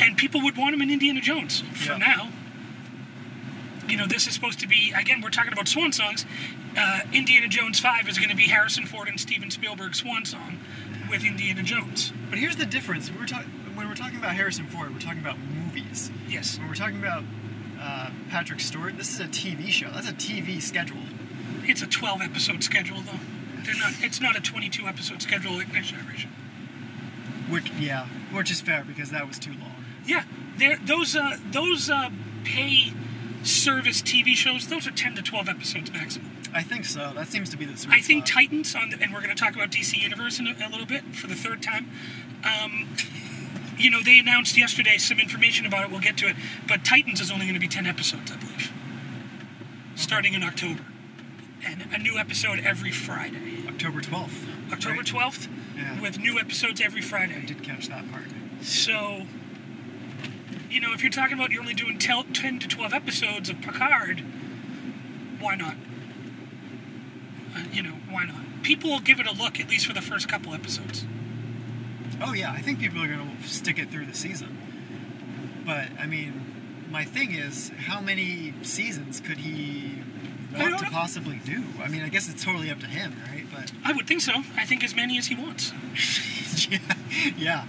and 0.00 0.16
people 0.16 0.40
would 0.42 0.56
want 0.56 0.74
him 0.74 0.82
in 0.82 0.88
Indiana 0.90 1.20
Jones 1.20 1.62
for 1.74 1.92
Yeah. 1.92 1.98
now. 1.98 2.28
You 3.88 3.96
know, 3.96 4.06
this 4.06 4.28
is 4.28 4.34
supposed 4.34 4.60
to 4.60 4.68
be, 4.68 4.92
again, 4.96 5.20
we're 5.20 5.30
talking 5.30 5.52
about 5.52 5.66
swan 5.66 5.90
songs. 5.92 6.24
Uh, 6.78 7.00
Indiana 7.12 7.48
Jones 7.48 7.80
5 7.80 8.08
is 8.08 8.18
going 8.18 8.30
to 8.30 8.36
be 8.36 8.44
Harrison 8.44 8.86
Ford 8.86 9.08
and 9.08 9.18
Steven 9.18 9.50
Spielberg's 9.50 9.98
swan 9.98 10.24
song 10.24 10.60
with 11.10 11.24
Indiana 11.24 11.64
Jones. 11.64 12.12
but 12.28 12.38
here's 12.38 12.54
the 12.54 12.66
difference. 12.66 13.10
We're 13.10 13.26
talking 13.26 13.50
when 13.74 13.88
we're 13.88 13.96
talking 13.96 14.18
about 14.18 14.36
Harrison 14.36 14.66
Ford, 14.66 14.92
we're 14.92 15.00
talking 15.00 15.18
about 15.20 15.38
movies. 15.38 16.12
Yes. 16.28 16.58
When 16.58 16.68
we're 16.68 16.74
talking 16.74 16.98
about 17.00 17.24
uh, 17.80 18.10
Patrick 18.28 18.60
Stewart, 18.60 18.96
this 18.96 19.12
is 19.12 19.18
a 19.20 19.24
TV 19.24 19.68
show. 19.70 19.88
That's 19.90 20.08
a 20.08 20.12
TV 20.12 20.60
schedule. 20.62 21.02
It's 21.64 21.82
a 21.82 21.86
12 21.88 22.20
episode 22.20 22.62
schedule, 22.62 23.00
though. 23.00 23.18
They're 23.64 23.74
not. 23.74 23.92
It's 24.00 24.20
not 24.20 24.36
a 24.36 24.40
22 24.40 24.86
episode 24.86 25.22
schedule 25.22 25.52
like 25.52 25.72
Next 25.72 25.88
Generation. 25.88 26.30
Which 27.48 27.70
yeah, 27.72 28.06
which 28.32 28.50
is 28.50 28.60
fair 28.60 28.84
because 28.84 29.10
that 29.10 29.26
was 29.26 29.38
too 29.38 29.52
long. 29.52 29.74
Yeah, 30.06 30.24
they're, 30.56 30.78
those 30.84 31.16
uh, 31.16 31.36
those 31.50 31.90
uh, 31.90 32.10
pay 32.44 32.92
service 33.42 34.02
TV 34.02 34.34
shows. 34.34 34.68
Those 34.68 34.86
are 34.86 34.92
10 34.92 35.14
to 35.16 35.22
12 35.22 35.48
episodes 35.48 35.92
maximum. 35.92 36.30
I 36.52 36.62
think 36.62 36.84
so. 36.84 37.12
That 37.14 37.28
seems 37.28 37.48
to 37.50 37.56
be 37.56 37.64
the 37.64 37.76
sweet 37.76 37.94
I 37.94 38.00
think 38.00 38.26
spot. 38.26 38.42
Titans 38.42 38.74
on, 38.74 38.90
the, 38.90 39.00
and 39.00 39.12
we're 39.12 39.22
going 39.22 39.34
to 39.34 39.40
talk 39.40 39.54
about 39.54 39.70
DC 39.70 40.00
Universe 40.00 40.38
in 40.38 40.46
a, 40.46 40.50
a 40.50 40.68
little 40.68 40.86
bit 40.86 41.04
for 41.14 41.26
the 41.26 41.34
third 41.34 41.62
time. 41.62 41.88
Um, 42.44 42.88
you 43.78 43.90
know, 43.90 44.02
they 44.02 44.18
announced 44.18 44.58
yesterday 44.58 44.98
some 44.98 45.18
information 45.18 45.64
about 45.64 45.84
it. 45.84 45.90
We'll 45.90 46.00
get 46.00 46.16
to 46.18 46.28
it, 46.28 46.36
but 46.68 46.84
Titans 46.84 47.20
is 47.20 47.30
only 47.30 47.46
going 47.46 47.54
to 47.54 47.60
be 47.60 47.68
10 47.68 47.86
episodes, 47.86 48.30
I 48.30 48.36
believe, 48.36 48.72
starting 49.94 50.34
in 50.34 50.42
October, 50.42 50.82
and 51.66 51.84
a 51.92 51.98
new 51.98 52.18
episode 52.18 52.60
every 52.60 52.90
Friday. 52.90 53.64
October 53.68 54.00
12th. 54.00 54.72
October 54.72 54.96
right? 54.98 55.06
12th, 55.06 55.48
Yeah. 55.76 56.00
with 56.00 56.18
new 56.18 56.38
episodes 56.38 56.80
every 56.80 57.02
Friday. 57.02 57.36
I 57.36 57.44
did 57.44 57.62
catch 57.62 57.88
that 57.88 58.10
part. 58.10 58.26
So, 58.62 59.26
you 60.70 60.80
know, 60.80 60.92
if 60.92 61.02
you're 61.02 61.10
talking 61.12 61.34
about 61.34 61.50
you're 61.50 61.60
only 61.62 61.74
doing 61.74 61.98
10 61.98 62.32
to 62.60 62.68
12 62.68 62.92
episodes 62.92 63.48
of 63.48 63.60
Picard, 63.60 64.20
why 65.38 65.54
not? 65.56 65.76
Uh, 67.56 67.64
you 67.72 67.82
know, 67.82 67.94
why 68.08 68.24
not? 68.24 68.62
People 68.62 68.90
will 68.90 69.00
give 69.00 69.18
it 69.18 69.26
a 69.26 69.32
look, 69.32 69.58
at 69.58 69.68
least 69.68 69.86
for 69.86 69.92
the 69.92 70.02
first 70.02 70.28
couple 70.28 70.54
episodes. 70.54 71.04
Oh 72.22 72.32
yeah, 72.34 72.52
I 72.52 72.60
think 72.60 72.78
people 72.78 73.02
are 73.02 73.08
gonna 73.08 73.30
stick 73.46 73.78
it 73.78 73.90
through 73.90 74.06
the 74.06 74.14
season. 74.14 74.58
But 75.64 75.88
I 75.98 76.06
mean, 76.06 76.86
my 76.90 77.04
thing 77.04 77.32
is, 77.32 77.70
how 77.86 78.00
many 78.00 78.52
seasons 78.62 79.20
could 79.20 79.38
he 79.38 80.02
want 80.58 80.78
to 80.78 80.90
possibly 80.90 81.40
do? 81.44 81.64
I 81.82 81.88
mean, 81.88 82.02
I 82.02 82.08
guess 82.08 82.28
it's 82.28 82.44
totally 82.44 82.70
up 82.70 82.80
to 82.80 82.86
him, 82.86 83.14
right? 83.28 83.44
But 83.52 83.72
I 83.84 83.92
would 83.92 84.06
think 84.06 84.20
so. 84.20 84.32
I 84.56 84.64
think 84.64 84.84
as 84.84 84.94
many 84.94 85.18
as 85.18 85.26
he 85.26 85.34
wants. 85.34 85.72
yeah, 86.70 86.78
yeah, 87.36 87.64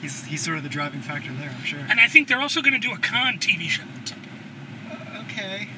he's 0.00 0.24
he's 0.24 0.42
sort 0.42 0.56
of 0.56 0.62
the 0.62 0.68
driving 0.68 1.00
factor 1.00 1.32
there, 1.32 1.50
I'm 1.50 1.64
sure. 1.64 1.80
And 1.88 2.00
I 2.00 2.08
think 2.08 2.28
they're 2.28 2.40
also 2.40 2.60
going 2.60 2.74
to 2.74 2.78
do 2.78 2.92
a 2.92 2.98
Khan 2.98 3.38
TV 3.38 3.68
show. 3.68 3.84
at 4.00 4.08
some 4.08 4.18
point. 4.18 5.24
Okay. 5.30 5.68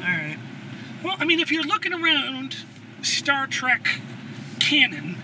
All 0.00 0.08
right. 0.08 0.38
Well, 1.02 1.16
I 1.18 1.24
mean, 1.24 1.40
if 1.40 1.50
you're 1.50 1.64
looking 1.64 1.92
around 1.92 2.56
Star 3.02 3.46
Trek 3.46 4.00
canon 4.60 5.16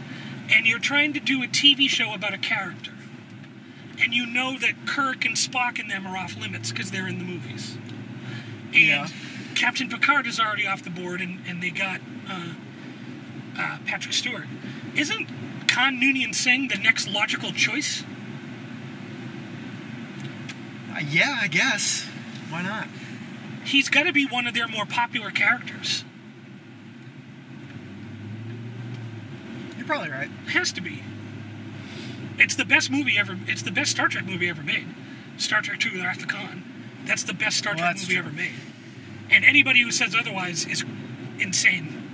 and 0.55 0.67
you're 0.67 0.79
trying 0.79 1.13
to 1.13 1.21
do 1.21 1.43
a 1.43 1.47
TV 1.47 1.89
show 1.89 2.15
about 2.15 2.35
a 2.35 2.39
character, 2.39 2.93
and 4.01 4.15
you 4.15 4.27
know 4.27 4.57
that 4.59 4.87
Kirk 4.87 5.25
and 5.25 5.35
Spock 5.35 5.79
and 5.79 5.91
them 5.91 6.07
are 6.07 6.17
off 6.17 6.37
limits 6.37 6.71
because 6.71 6.91
they're 6.91 7.09
in 7.09 7.19
the 7.19 7.25
movies, 7.25 7.77
and 8.73 8.83
Yeah. 8.83 9.09
Captain 9.55 9.89
Picard 9.89 10.27
is 10.27 10.39
already 10.39 10.67
off 10.67 10.83
the 10.85 10.91
board, 10.91 11.21
and, 11.21 11.41
and 11.47 11.63
they 11.63 11.71
got 11.71 12.01
uh, 12.31 12.53
uh, 13.59 13.79
Patrick 13.87 14.15
Stewart, 14.15 14.47
isn't 14.95 15.29
Khan 15.67 16.01
Noonien 16.01 16.35
Singh 16.35 16.69
the 16.69 16.77
next 16.77 17.09
logical 17.09 17.51
choice? 17.53 18.05
Uh, 20.93 21.01
yeah, 21.11 21.39
I 21.41 21.49
guess. 21.49 22.07
Why 22.51 22.63
not? 22.63 22.89
He's 23.65 23.89
got 23.89 24.05
to 24.05 24.13
be 24.13 24.27
one 24.27 24.47
of 24.47 24.55
their 24.55 24.69
more 24.69 24.87
popular 24.87 25.31
characters. 25.31 26.05
You're 29.77 29.87
probably 29.87 30.11
right. 30.11 30.31
Has 30.53 30.73
to 30.73 30.81
be. 30.81 31.03
It's 32.39 32.55
the 32.55 32.65
best 32.65 32.91
movie 32.91 33.19
ever. 33.19 33.39
It's 33.47 33.63
the 33.63 33.71
best 33.73 33.91
Star 33.91 34.09
Trek 34.09 34.25
movie 34.25 34.49
ever 34.49 34.63
made. 34.63 34.87
Star 35.37 35.61
Trek 35.61 35.85
II: 35.85 36.01
Wrath 36.01 36.21
of 36.23 36.29
Khan. 36.29 36.65
That's 37.05 37.23
the 37.23 37.35
best 37.35 37.59
Star 37.59 37.75
Well, 37.75 37.85
Trek 37.85 37.97
movie 37.97 38.15
true. 38.15 38.19
ever 38.19 38.31
made. 38.33 38.53
And 39.31 39.45
anybody 39.45 39.83
who 39.83 39.91
says 39.91 40.15
otherwise 40.15 40.67
is 40.67 40.85
insane. 41.39 42.05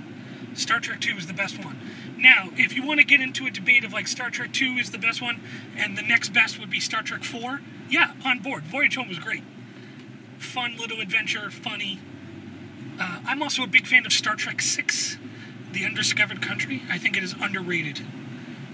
Star 0.53 0.79
Trek 0.79 1.01
2 1.01 1.17
is 1.17 1.27
the 1.27 1.33
best 1.33 1.63
one. 1.63 1.77
Now, 2.17 2.49
if 2.55 2.73
you 2.75 2.85
want 2.85 2.99
to 3.01 3.05
get 3.05 3.19
into 3.19 3.45
a 3.45 3.51
debate 3.51 3.83
of 3.83 3.91
like 3.91 4.07
Star 4.07 4.29
Trek 4.29 4.53
2 4.53 4.77
is 4.79 4.91
the 4.91 4.97
best 4.97 5.21
one, 5.21 5.41
and 5.75 5.97
the 5.97 6.01
next 6.01 6.33
best 6.33 6.59
would 6.59 6.69
be 6.69 6.79
Star 6.79 7.01
Trek 7.03 7.23
4, 7.23 7.61
yeah, 7.89 8.13
on 8.25 8.39
board. 8.39 8.63
Voyage 8.63 8.95
Home 8.95 9.09
was 9.09 9.19
great. 9.19 9.43
Fun 10.37 10.77
little 10.77 11.01
adventure, 11.01 11.49
funny. 11.49 11.99
Uh, 12.99 13.19
I'm 13.25 13.41
also 13.43 13.63
a 13.63 13.67
big 13.67 13.85
fan 13.85 14.05
of 14.05 14.13
Star 14.13 14.35
Trek 14.35 14.61
6, 14.61 15.17
The 15.73 15.85
Undiscovered 15.85 16.41
Country. 16.41 16.83
I 16.89 16.97
think 16.97 17.17
it 17.17 17.23
is 17.23 17.33
underrated 17.39 18.01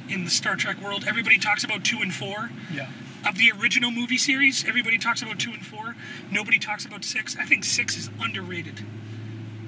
in 0.08 0.24
the 0.24 0.30
Star 0.30 0.56
Trek 0.56 0.80
world. 0.82 1.06
Everybody 1.08 1.39
talks 1.39 1.63
about 1.63 1.84
two 1.84 1.97
and 2.02 2.13
four. 2.13 2.52
Yeah. 2.71 2.89
Of 3.25 3.38
the 3.38 3.51
original 3.60 3.91
movie 3.91 4.17
series, 4.17 4.65
everybody 4.67 4.97
talks 4.97 5.21
about 5.21 5.39
two 5.39 5.51
and 5.51 5.63
four. 5.65 5.95
Nobody 6.31 6.57
talks 6.57 6.86
about 6.86 7.03
six. 7.05 7.38
I 7.38 7.45
think 7.45 7.63
six 7.63 7.95
is 7.95 8.10
underrated. 8.19 8.84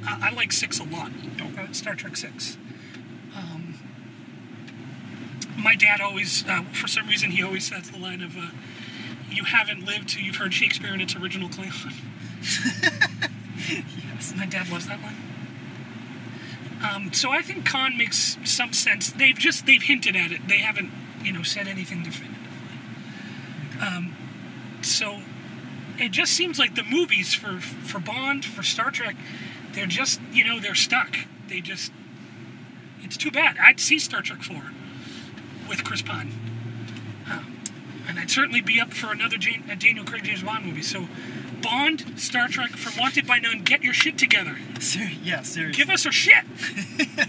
Uh, 0.07 0.17
I 0.21 0.31
like 0.31 0.51
six 0.51 0.79
a 0.79 0.83
lot. 0.83 1.11
Okay. 1.39 1.71
Star 1.71 1.95
Trek 1.95 2.17
six. 2.17 2.57
Um, 3.35 3.75
my 5.57 5.75
dad 5.75 6.01
always, 6.01 6.43
uh, 6.47 6.63
for 6.73 6.87
some 6.87 7.07
reason, 7.07 7.31
he 7.31 7.43
always 7.43 7.67
says 7.67 7.91
the 7.91 7.99
line 7.99 8.21
of, 8.21 8.35
uh, 8.35 8.47
"You 9.29 9.43
haven't 9.43 9.85
lived 9.85 10.09
till 10.09 10.23
you've 10.23 10.37
heard 10.37 10.53
Shakespeare 10.53 10.93
in 10.93 11.01
its 11.01 11.15
original 11.15 11.49
Klingon." 11.49 11.93
Yes. 13.69 14.33
My 14.35 14.45
dad 14.45 14.69
loves 14.69 14.87
that 14.87 14.99
one. 15.01 15.15
Um, 16.83 17.13
so 17.13 17.31
I 17.31 17.41
think 17.41 17.65
Khan 17.65 17.97
makes 17.97 18.37
some 18.43 18.73
sense. 18.73 19.11
They've 19.11 19.37
just 19.37 19.65
they've 19.65 19.81
hinted 19.81 20.15
at 20.17 20.31
it. 20.31 20.47
They 20.49 20.57
haven't, 20.57 20.91
you 21.23 21.31
know, 21.31 21.43
said 21.43 21.67
anything 21.67 22.03
definitively. 22.03 22.42
Um, 23.83 24.15
so 24.81 25.19
it 25.97 26.11
just 26.11 26.33
seems 26.33 26.59
like 26.59 26.75
the 26.75 26.83
movies 26.83 27.33
for 27.33 27.59
for 27.59 27.99
Bond, 27.99 28.45
for 28.45 28.63
Star 28.63 28.91
Trek, 28.91 29.15
they're 29.73 29.85
just 29.85 30.19
you 30.31 30.43
know 30.43 30.59
they're 30.59 30.75
stuck. 30.75 31.15
They 31.47 31.61
just 31.61 31.91
it's 33.01 33.17
too 33.17 33.31
bad. 33.31 33.57
I'd 33.61 33.79
see 33.79 33.99
Star 33.99 34.21
Trek 34.21 34.41
four 34.41 34.71
with 35.67 35.83
Chris 35.83 36.01
Pine. 36.01 36.31
Um, 37.29 37.57
and 38.07 38.19
I'd 38.19 38.29
certainly 38.29 38.61
be 38.61 38.79
up 38.79 38.93
for 38.93 39.11
another 39.11 39.37
Jane, 39.37 39.63
Daniel 39.79 40.05
Craig 40.05 40.23
James 40.23 40.43
Bond 40.43 40.65
movie. 40.65 40.81
So, 40.81 41.07
Bond, 41.61 42.19
Star 42.19 42.47
Trek, 42.47 42.71
from 42.71 42.99
Wanted 42.99 43.25
by 43.25 43.39
None, 43.39 43.63
get 43.63 43.83
your 43.83 43.93
shit 43.93 44.17
together. 44.17 44.57
Ser- 44.79 45.11
yeah, 45.23 45.41
seriously. 45.41 45.83
Give 45.83 45.89
us 45.89 46.05
our 46.05 46.11
shit. 46.11 46.43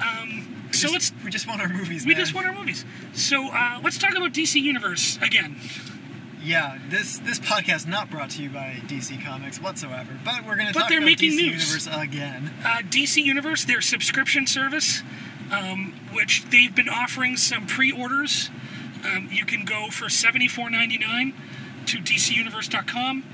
um, 0.00 0.57
We 0.68 0.76
so 0.76 0.88
just, 0.88 1.12
let's. 1.14 1.24
We 1.24 1.30
just 1.30 1.46
want 1.48 1.60
our 1.60 1.68
movies. 1.68 2.04
We 2.04 2.12
man. 2.12 2.20
just 2.20 2.34
want 2.34 2.46
our 2.46 2.54
movies. 2.54 2.84
So 3.12 3.48
uh, 3.52 3.80
let's 3.82 3.98
talk 3.98 4.16
about 4.16 4.32
DC 4.32 4.60
Universe 4.60 5.18
again. 5.22 5.56
yeah, 6.42 6.78
this 6.88 7.18
this 7.18 7.38
podcast 7.40 7.86
not 7.86 8.10
brought 8.10 8.30
to 8.30 8.42
you 8.42 8.50
by 8.50 8.80
DC 8.86 9.22
Comics 9.24 9.60
whatsoever, 9.60 10.18
but 10.24 10.44
we're 10.46 10.56
going 10.56 10.68
to 10.68 10.72
talk 10.72 10.88
they're 10.88 10.98
about 10.98 11.06
making 11.06 11.32
DC 11.32 11.36
news. 11.36 11.68
Universe 11.68 11.88
again. 11.90 12.52
uh, 12.64 12.78
DC 12.82 13.22
Universe, 13.24 13.64
their 13.64 13.80
subscription 13.80 14.46
service, 14.46 15.02
um, 15.52 15.94
which 16.12 16.44
they've 16.50 16.74
been 16.74 16.88
offering 16.88 17.36
some 17.36 17.66
pre-orders. 17.66 18.50
Um, 19.04 19.28
you 19.30 19.44
can 19.44 19.64
go 19.64 19.90
for 19.90 20.06
$74.99 20.06 21.32
to 21.86 21.98
DCUniverse.com 21.98 23.24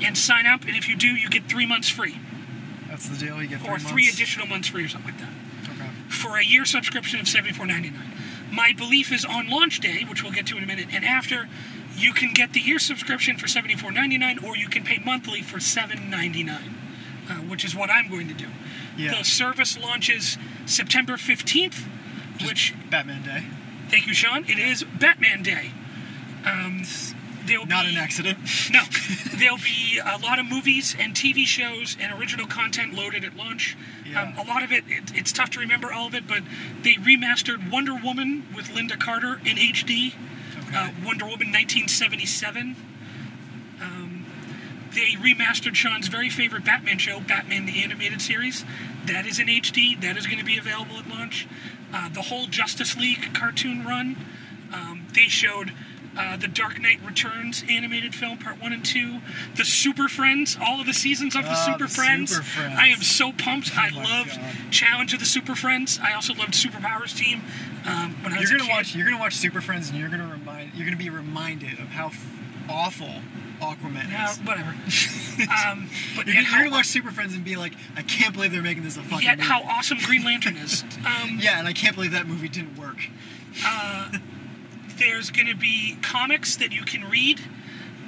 and 0.00 0.16
sign 0.16 0.46
up, 0.46 0.62
and 0.62 0.76
if 0.76 0.88
you 0.88 0.96
do, 0.96 1.08
you 1.08 1.28
get 1.28 1.46
three 1.48 1.66
months 1.66 1.88
free, 1.88 2.16
That's 2.88 3.08
the 3.08 3.16
deal. 3.16 3.42
You 3.42 3.48
get 3.48 3.58
three 3.60 3.68
or 3.68 3.72
months. 3.72 3.90
three 3.90 4.08
additional 4.08 4.46
months 4.46 4.68
free, 4.68 4.84
or 4.84 4.88
something 4.88 5.10
like 5.10 5.20
that. 5.20 5.30
For 6.18 6.36
a 6.36 6.44
year 6.44 6.64
subscription 6.64 7.20
of 7.20 7.26
$74.99. 7.26 7.92
My 8.52 8.72
belief 8.72 9.12
is 9.12 9.24
on 9.24 9.48
launch 9.48 9.78
day, 9.78 10.04
which 10.08 10.22
we'll 10.22 10.32
get 10.32 10.46
to 10.48 10.56
in 10.56 10.64
a 10.64 10.66
minute, 10.66 10.88
and 10.92 11.04
after, 11.04 11.48
you 11.96 12.12
can 12.12 12.32
get 12.32 12.52
the 12.52 12.60
year 12.60 12.78
subscription 12.78 13.36
for 13.36 13.46
$74.99 13.46 14.42
or 14.42 14.56
you 14.56 14.68
can 14.68 14.84
pay 14.84 14.98
monthly 15.04 15.42
for 15.42 15.58
$7.99, 15.58 16.58
uh, 17.28 17.34
which 17.48 17.64
is 17.64 17.74
what 17.74 17.90
I'm 17.90 18.08
going 18.08 18.28
to 18.28 18.34
do. 18.34 18.46
Yeah. 18.96 19.18
The 19.18 19.24
service 19.24 19.78
launches 19.78 20.38
September 20.66 21.14
15th, 21.14 21.86
which, 22.44 22.74
Batman 22.90 23.22
Day. 23.22 23.44
thank 23.88 24.06
you, 24.06 24.14
Sean, 24.14 24.44
it 24.44 24.58
is 24.58 24.84
Batman 24.84 25.42
Day. 25.42 25.72
Um, 26.44 26.82
there'll 27.48 27.66
Not 27.66 27.84
be, 27.84 27.92
an 27.92 27.96
accident. 27.96 28.38
no, 28.72 28.82
there'll 29.36 29.58
be 29.58 29.98
a 29.98 30.18
lot 30.18 30.38
of 30.38 30.46
movies 30.46 30.94
and 30.98 31.14
TV 31.14 31.44
shows 31.44 31.96
and 32.00 32.12
original 32.18 32.46
content 32.46 32.94
loaded 32.94 33.24
at 33.24 33.36
launch. 33.36 33.76
Yeah. 34.06 34.22
Um, 34.22 34.34
a 34.38 34.48
lot 34.48 34.62
of 34.62 34.70
it, 34.70 34.84
it, 34.86 35.12
it's 35.14 35.32
tough 35.32 35.50
to 35.50 35.60
remember 35.60 35.92
all 35.92 36.06
of 36.06 36.14
it, 36.14 36.26
but 36.26 36.42
they 36.82 36.94
remastered 36.94 37.70
Wonder 37.70 37.94
Woman 37.94 38.46
with 38.54 38.66
Lynda 38.66 38.98
Carter 38.98 39.40
in 39.44 39.56
HD. 39.56 40.14
Uh, 40.72 40.90
Wonder 41.04 41.24
Woman 41.24 41.48
1977. 41.48 42.76
Um, 43.80 44.26
they 44.94 45.12
remastered 45.14 45.74
Sean's 45.74 46.08
very 46.08 46.28
favorite 46.28 46.64
Batman 46.64 46.98
show, 46.98 47.20
Batman 47.20 47.66
the 47.66 47.82
Animated 47.82 48.20
Series. 48.20 48.64
That 49.06 49.26
is 49.26 49.38
in 49.38 49.46
HD. 49.46 50.00
That 50.00 50.16
is 50.16 50.26
going 50.26 50.38
to 50.38 50.44
be 50.44 50.58
available 50.58 50.98
at 50.98 51.08
launch. 51.08 51.46
Uh, 51.92 52.08
the 52.10 52.22
whole 52.22 52.46
Justice 52.46 52.96
League 52.96 53.32
cartoon 53.32 53.84
run. 53.84 54.16
Um, 54.72 55.06
they 55.14 55.28
showed 55.28 55.72
uh, 56.16 56.36
the 56.36 56.48
Dark 56.48 56.80
Knight 56.80 56.98
Returns 57.06 57.64
animated 57.68 58.14
film, 58.14 58.38
part 58.38 58.60
one 58.60 58.72
and 58.72 58.84
two. 58.84 59.20
The 59.56 59.64
Super 59.64 60.08
Friends, 60.08 60.56
all 60.60 60.80
of 60.80 60.86
the 60.86 60.92
seasons 60.94 61.34
of 61.36 61.42
the 61.44 61.50
Ah, 61.50 61.64
Super, 61.72 61.86
the 61.86 61.88
Friends. 61.88 62.30
Super 62.32 62.42
Friends. 62.44 62.74
I 62.78 62.86
am 62.88 63.02
so 63.02 63.32
pumped. 63.32 63.76
I 63.76 63.90
loved 63.90 64.36
God. 64.36 64.54
Challenge 64.70 65.12
of 65.14 65.20
the 65.20 65.26
Super 65.26 65.54
Friends. 65.54 65.98
I 66.02 66.12
also 66.14 66.34
loved 66.34 66.54
Superpowers 66.54 67.16
Team 67.16 67.42
um, 67.86 68.16
when 68.22 68.32
I 68.32 68.40
was 68.40 68.50
You're 68.50 68.58
gonna 68.58 68.70
watch. 68.70 68.94
You're 68.94 69.06
gonna 69.06 69.18
watch 69.20 69.34
Super 69.36 69.60
Friends, 69.60 69.90
and 69.90 69.98
you're 69.98 70.08
gonna 70.08 70.26
remind. 70.30 70.72
You're 70.74 70.86
gonna 70.86 70.96
be 70.96 71.10
reminded 71.10 71.74
of 71.78 71.88
how 71.88 72.06
f- 72.06 72.26
awful 72.68 73.10
Aquaman 73.60 74.30
is. 74.30 74.38
whatever. 74.38 74.70
um, 75.68 75.88
but 76.16 76.26
You're, 76.26 76.36
you're 76.36 76.44
gonna 76.44 76.70
watch 76.70 76.86
Super 76.86 77.10
Friends 77.10 77.34
and 77.34 77.44
be 77.44 77.56
like, 77.56 77.72
I 77.96 78.02
can't 78.02 78.32
believe 78.34 78.52
they're 78.52 78.62
making 78.62 78.84
this 78.84 78.96
a 78.96 79.02
fucking. 79.02 79.24
yet 79.24 79.38
movie. 79.38 79.48
how 79.48 79.62
awesome 79.62 79.98
Green 80.04 80.24
Lantern 80.24 80.56
is. 80.56 80.84
Um, 80.98 81.38
Yeah, 81.40 81.58
and 81.58 81.66
I 81.68 81.72
can't 81.72 81.94
believe 81.94 82.12
that 82.12 82.26
movie 82.28 82.48
didn't 82.48 82.76
work. 82.78 82.96
There's 84.98 85.30
going 85.30 85.46
to 85.46 85.56
be 85.56 85.96
comics 86.02 86.56
that 86.56 86.72
you 86.72 86.82
can 86.82 87.08
read. 87.08 87.40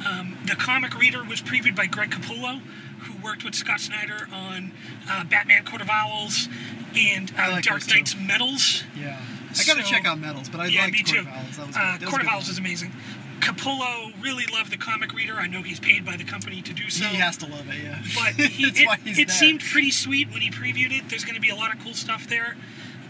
Um, 0.06 0.38
the 0.46 0.56
comic 0.56 0.98
reader 0.98 1.22
was 1.22 1.40
previewed 1.42 1.76
by 1.76 1.86
Greg 1.86 2.10
Capullo, 2.10 2.60
who 3.00 3.22
worked 3.22 3.44
with 3.44 3.54
Scott 3.54 3.80
Snyder 3.80 4.28
on 4.32 4.72
uh, 5.08 5.24
Batman 5.24 5.64
Court 5.64 5.82
of 5.82 5.90
Owls 5.90 6.48
and 6.96 7.32
uh, 7.38 7.50
like 7.52 7.64
Dark. 7.64 7.86
Knight's 7.88 8.16
Metals. 8.16 8.82
Yeah, 8.98 9.20
I 9.50 9.64
gotta 9.64 9.82
So- 9.82 9.90
check 9.90 10.06
out 10.06 10.18
Metals, 10.18 10.48
but 10.48 10.60
I 10.60 10.66
yeah, 10.66 10.82
liked 10.84 10.92
me 10.94 11.02
Court 11.04 11.16
too. 11.16 11.20
of 11.20 11.28
Owls. 11.28 11.56
That 11.58 11.66
was, 11.66 11.76
uh. 11.76 11.78
That 11.80 12.00
was 12.00 12.08
Court 12.10 12.22
of 12.22 12.28
Owls 12.28 12.44
one. 12.44 12.50
is 12.52 12.58
amazing. 12.58 12.92
Capullo 13.40 14.12
really 14.22 14.44
loved 14.52 14.70
the 14.70 14.76
comic 14.76 15.14
reader. 15.14 15.34
I 15.34 15.46
know 15.46 15.62
he's 15.62 15.80
paid 15.80 16.04
by 16.04 16.16
the 16.16 16.24
company 16.24 16.60
to 16.60 16.74
do 16.74 16.90
so. 16.90 17.06
He 17.06 17.16
has 17.16 17.38
to 17.38 17.46
love 17.46 17.66
it, 17.70 17.82
yeah. 17.82 17.98
but 18.14 18.34
he, 18.50 18.66
That's 18.66 18.80
it, 18.80 18.86
why 18.86 18.96
he's 19.02 19.18
it 19.18 19.30
seemed 19.30 19.60
pretty 19.60 19.90
sweet 19.90 20.30
when 20.30 20.42
he 20.42 20.50
previewed 20.50 20.92
it. 20.92 21.08
There's 21.08 21.24
going 21.24 21.36
to 21.36 21.40
be 21.40 21.48
a 21.48 21.54
lot 21.56 21.74
of 21.74 21.82
cool 21.82 21.94
stuff 21.94 22.26
there. 22.28 22.56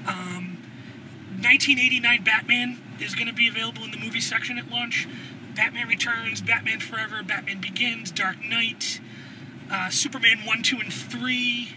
Um, 0.06 0.58
1989 1.42 2.22
Batman 2.24 2.78
is 3.00 3.14
going 3.14 3.26
to 3.26 3.32
be 3.32 3.48
available 3.48 3.82
in 3.84 3.90
the 3.90 3.96
movie 3.98 4.20
section 4.20 4.58
at 4.58 4.70
launch. 4.70 5.08
Batman 5.56 5.88
Returns, 5.88 6.40
Batman 6.40 6.80
Forever, 6.80 7.22
Batman 7.22 7.60
Begins, 7.60 8.10
Dark 8.10 8.36
Knight, 8.44 9.00
uh, 9.70 9.88
Superman 9.90 10.40
1, 10.44 10.62
2, 10.62 10.78
and 10.78 10.92
3. 10.92 11.68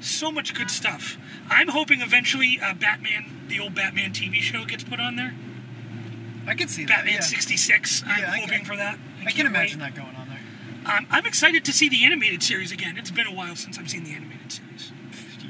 So 0.00 0.30
much 0.30 0.54
good 0.54 0.70
stuff. 0.70 1.16
I'm 1.50 1.68
hoping 1.68 2.00
eventually 2.02 2.58
uh, 2.62 2.74
Batman, 2.74 3.46
the 3.48 3.60
old 3.60 3.74
Batman 3.74 4.12
TV 4.12 4.36
show, 4.36 4.64
gets 4.64 4.84
put 4.84 5.00
on 5.00 5.16
there. 5.16 5.34
I 6.46 6.54
can 6.54 6.68
see 6.68 6.84
that. 6.84 6.96
Batman 6.98 7.14
yeah. 7.14 7.20
66. 7.20 8.02
I'm 8.06 8.20
Yeah, 8.20 8.26
hoping 8.36 8.48
can- 8.58 8.64
for 8.64 8.76
that. 8.76 8.98
I 9.20 9.30
can't 9.30 9.36
wait. 9.38 9.46
imagine 9.46 9.80
that 9.80 9.94
going 9.94 10.14
on 10.14 10.28
there. 10.28 10.40
Um, 10.94 11.06
I'm 11.10 11.24
excited 11.24 11.64
to 11.64 11.72
see 11.72 11.88
the 11.88 12.04
animated 12.04 12.42
series 12.42 12.70
again. 12.70 12.98
It's 12.98 13.10
been 13.10 13.26
a 13.26 13.32
while 13.32 13.56
since 13.56 13.78
I've 13.78 13.88
seen 13.88 14.04
the 14.04 14.12
animated 14.12 14.52
series. 14.52 14.92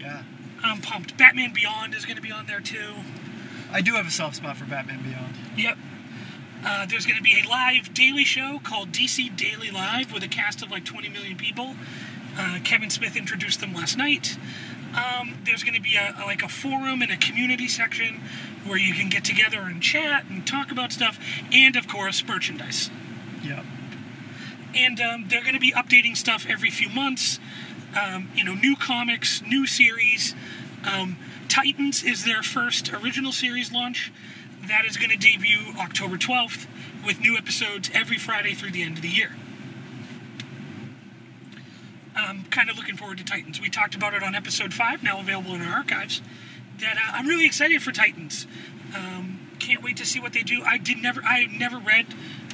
Yeah, 0.00 0.22
I'm 0.62 0.80
pumped. 0.80 1.16
Batman 1.16 1.52
Beyond 1.52 1.94
is 1.94 2.04
going 2.04 2.16
to 2.16 2.22
be 2.22 2.30
on 2.30 2.46
there 2.46 2.60
too. 2.60 2.94
I 3.74 3.80
do 3.80 3.94
have 3.94 4.06
a 4.06 4.10
soft 4.10 4.36
spot 4.36 4.56
for 4.56 4.64
Batman 4.64 5.02
Beyond. 5.02 5.34
Yep. 5.58 5.76
Uh, 6.64 6.86
there's 6.86 7.04
going 7.04 7.16
to 7.18 7.22
be 7.22 7.42
a 7.44 7.48
live 7.48 7.92
daily 7.92 8.24
show 8.24 8.58
called 8.62 8.90
DC 8.92 9.36
Daily 9.36 9.70
Live 9.70 10.12
with 10.12 10.22
a 10.22 10.28
cast 10.28 10.62
of 10.62 10.70
like 10.70 10.84
20 10.84 11.08
million 11.10 11.36
people. 11.36 11.74
Uh, 12.38 12.58
Kevin 12.64 12.88
Smith 12.88 13.16
introduced 13.16 13.60
them 13.60 13.74
last 13.74 13.98
night. 13.98 14.38
Um, 14.94 15.34
there's 15.44 15.62
going 15.64 15.74
to 15.74 15.80
be 15.82 15.96
a, 15.96 16.14
a- 16.22 16.24
like 16.24 16.42
a 16.42 16.48
forum 16.48 17.02
and 17.02 17.10
a 17.10 17.16
community 17.16 17.66
section 17.68 18.20
where 18.64 18.78
you 18.78 18.94
can 18.94 19.08
get 19.10 19.24
together 19.24 19.60
and 19.62 19.82
chat 19.82 20.24
and 20.30 20.46
talk 20.46 20.70
about 20.70 20.92
stuff, 20.92 21.18
and 21.52 21.76
of 21.76 21.86
course 21.88 22.24
merchandise. 22.26 22.90
Yep. 23.44 23.64
and 24.74 25.00
um, 25.00 25.26
they're 25.28 25.42
going 25.42 25.54
to 25.54 25.60
be 25.60 25.72
updating 25.72 26.16
stuff 26.16 26.46
every 26.48 26.70
few 26.70 26.88
months. 26.88 27.38
Um, 28.00 28.30
you 28.34 28.42
know, 28.42 28.54
new 28.54 28.74
comics, 28.76 29.42
new 29.42 29.66
series. 29.66 30.34
Titans 31.48 32.02
is 32.02 32.24
their 32.24 32.42
first 32.42 32.92
original 32.92 33.32
series 33.32 33.72
launch. 33.72 34.12
That 34.68 34.84
is 34.84 34.96
going 34.96 35.10
to 35.10 35.16
debut 35.16 35.74
October 35.78 36.16
12th 36.16 36.66
with 37.04 37.20
new 37.20 37.36
episodes 37.36 37.90
every 37.92 38.18
Friday 38.18 38.54
through 38.54 38.70
the 38.70 38.82
end 38.82 38.96
of 38.96 39.02
the 39.02 39.08
year. 39.08 39.32
I'm 42.16 42.44
kind 42.44 42.70
of 42.70 42.76
looking 42.76 42.96
forward 42.96 43.18
to 43.18 43.24
Titans. 43.24 43.60
We 43.60 43.68
talked 43.68 43.94
about 43.94 44.14
it 44.14 44.22
on 44.22 44.34
episode 44.34 44.72
5, 44.72 45.02
now 45.02 45.20
available 45.20 45.54
in 45.54 45.60
our 45.60 45.74
archives. 45.78 46.22
That 46.80 46.96
uh, 46.96 47.12
I'm 47.12 47.26
really 47.26 47.46
excited 47.46 47.82
for 47.82 47.92
Titans. 47.92 48.46
Um, 48.96 49.40
can't 49.58 49.82
wait 49.82 49.96
to 49.98 50.06
see 50.06 50.20
what 50.20 50.32
they 50.32 50.42
do. 50.42 50.62
I 50.62 50.78
did 50.78 50.98
never, 50.98 51.22
I 51.22 51.46
never 51.46 51.78
read 51.78 52.06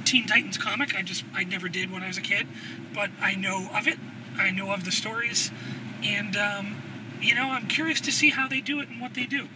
Teen 0.05 0.27
Titans 0.27 0.59
comic. 0.59 0.95
I 0.95 1.03
just, 1.03 1.25
I 1.35 1.45
never 1.45 1.69
did 1.69 1.91
when 1.91 2.03
I 2.03 2.09
was 2.09 2.19
a 2.19 2.23
kid, 2.23 2.47
but 2.95 3.11
I 3.21 3.35
know 3.35 3.69
of 3.75 3.87
it. 3.87 3.99
I 4.37 4.51
know 4.51 4.73
of 4.73 4.85
the 4.85 4.93
stories, 4.93 5.51
and 6.03 6.37
um, 6.37 6.80
you 7.21 7.35
know, 7.35 7.51
I'm 7.51 7.67
curious 7.67 8.01
to 8.03 8.13
see 8.13 8.31
how 8.31 8.49
they 8.49 8.61
do 8.61 8.81
it 8.81 8.89
and 8.89 9.01
what 9.01 9.15
they 9.15 9.27
do. 9.27 9.49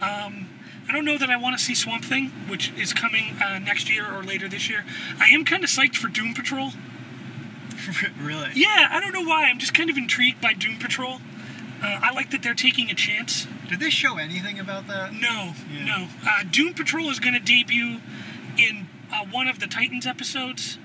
Um, 0.00 0.48
I 0.88 0.92
don't 0.92 1.04
know 1.04 1.16
that 1.18 1.30
I 1.30 1.36
want 1.36 1.56
to 1.56 1.62
see 1.64 1.74
Swamp 1.74 2.04
Thing, 2.04 2.28
which 2.48 2.72
is 2.76 2.92
coming 2.92 3.36
uh, 3.42 3.58
next 3.60 3.88
year 3.90 4.12
or 4.12 4.22
later 4.24 4.48
this 4.48 4.68
year. 4.68 4.84
I 5.18 5.28
am 5.28 5.44
kind 5.44 5.62
of 5.62 5.70
psyched 5.70 5.96
for 5.96 6.08
Doom 6.08 6.34
Patrol. 6.34 6.70
really? 8.20 8.50
Yeah, 8.54 8.88
I 8.90 9.00
don't 9.00 9.12
know 9.12 9.24
why. 9.28 9.44
I'm 9.44 9.58
just 9.58 9.74
kind 9.74 9.90
of 9.90 9.96
intrigued 9.96 10.40
by 10.40 10.52
Doom 10.54 10.78
Patrol. 10.78 11.20
Uh, 11.82 11.98
I 12.02 12.12
like 12.12 12.30
that 12.30 12.42
they're 12.42 12.54
taking 12.54 12.90
a 12.90 12.94
chance. 12.94 13.46
Did 13.68 13.80
they 13.80 13.90
show 13.90 14.16
anything 14.16 14.58
about 14.60 14.86
that? 14.88 15.12
No, 15.12 15.54
Yeah. 15.72 15.84
no. 15.84 16.08
Uh, 16.26 16.44
Doom 16.50 16.74
Patrol 16.74 17.08
is 17.10 17.18
going 17.18 17.34
to 17.34 17.40
debut 17.40 18.00
in 18.56 18.86
uh, 19.12 19.24
one 19.30 19.48
of 19.48 19.58
the 19.60 19.66
Titans 19.66 20.06
episodes, 20.06 20.78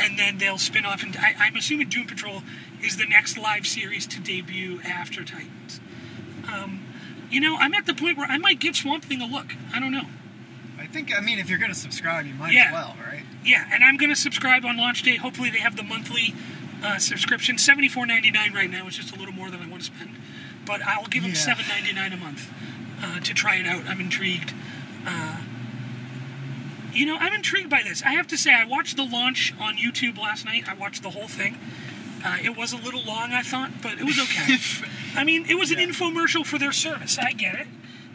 and 0.00 0.18
then 0.18 0.38
they'll 0.38 0.58
spin 0.58 0.84
off. 0.86 1.02
And 1.02 1.16
I, 1.16 1.34
I'm 1.38 1.56
assuming 1.56 1.88
Doom 1.88 2.06
Patrol 2.06 2.42
is 2.82 2.96
the 2.96 3.06
next 3.06 3.36
live 3.38 3.66
series 3.66 4.06
to 4.08 4.20
debut 4.20 4.80
after 4.84 5.24
Titans. 5.24 5.80
Um, 6.52 6.84
you 7.30 7.40
know, 7.40 7.56
I'm 7.56 7.74
at 7.74 7.86
the 7.86 7.94
point 7.94 8.16
where 8.18 8.26
I 8.28 8.38
might 8.38 8.58
give 8.58 8.74
Swamp 8.76 9.04
Thing 9.04 9.20
a 9.20 9.26
look. 9.26 9.46
I 9.74 9.78
don't 9.80 9.92
know. 9.92 10.06
I 10.78 10.86
think. 10.86 11.14
I 11.14 11.20
mean, 11.20 11.38
if 11.38 11.48
you're 11.50 11.58
gonna 11.58 11.74
subscribe, 11.74 12.26
you 12.26 12.34
might 12.34 12.52
Yeah. 12.52 12.68
as 12.68 12.72
well, 12.72 12.96
right? 13.06 13.22
Yeah, 13.44 13.64
and 13.72 13.82
I'm 13.84 13.96
going 13.96 14.10
to 14.10 14.16
subscribe 14.16 14.66
on 14.66 14.76
launch 14.76 15.02
day. 15.02 15.16
Hopefully, 15.16 15.48
they 15.48 15.60
have 15.60 15.74
the 15.76 15.82
monthly 15.82 16.34
uh, 16.84 16.98
subscription. 16.98 17.56
Seventy 17.58 17.88
four 17.88 18.04
ninety 18.06 18.30
nine 18.30 18.52
right 18.52 18.70
now. 18.70 18.86
is 18.86 18.96
just 18.96 19.14
a 19.14 19.18
little 19.18 19.32
more 19.32 19.50
than 19.50 19.60
I 19.62 19.66
want 19.68 19.82
to 19.82 19.86
spend, 19.86 20.10
but 20.66 20.82
I'll 20.82 21.06
give 21.06 21.22
them 21.22 21.32
Yeah. 21.32 21.38
seven 21.38 21.64
ninety 21.68 21.94
nine 21.94 22.12
a 22.12 22.16
month 22.18 22.50
uh, 23.02 23.20
to 23.20 23.32
try 23.32 23.56
it 23.56 23.66
out. 23.66 23.86
I'm 23.86 23.98
intrigued. 24.00 24.52
Uh, 25.06 25.36
you 26.92 27.06
know, 27.06 27.16
I'm 27.18 27.32
intrigued 27.32 27.70
by 27.70 27.82
this. 27.82 28.02
I 28.02 28.12
have 28.12 28.26
to 28.28 28.36
say, 28.38 28.52
I 28.54 28.64
watched 28.64 28.96
the 28.96 29.04
launch 29.04 29.54
on 29.60 29.76
YouTube 29.76 30.18
last 30.18 30.44
night. 30.44 30.68
I 30.68 30.74
watched 30.74 31.02
the 31.02 31.10
whole 31.10 31.28
thing. 31.28 31.56
Uh, 32.24 32.36
it 32.42 32.56
was 32.56 32.72
a 32.72 32.76
little 32.76 33.02
long, 33.02 33.32
I 33.32 33.42
thought, 33.42 33.70
but 33.82 33.92
it 33.98 34.04
was 34.04 34.18
okay. 34.18 34.56
I 35.16 35.24
mean, 35.24 35.46
it 35.48 35.54
was 35.54 35.70
an 35.70 35.78
infomercial 35.78 36.44
for 36.44 36.58
their 36.58 36.72
service. 36.72 37.18
I 37.18 37.32
get 37.32 37.54
it. 37.54 37.66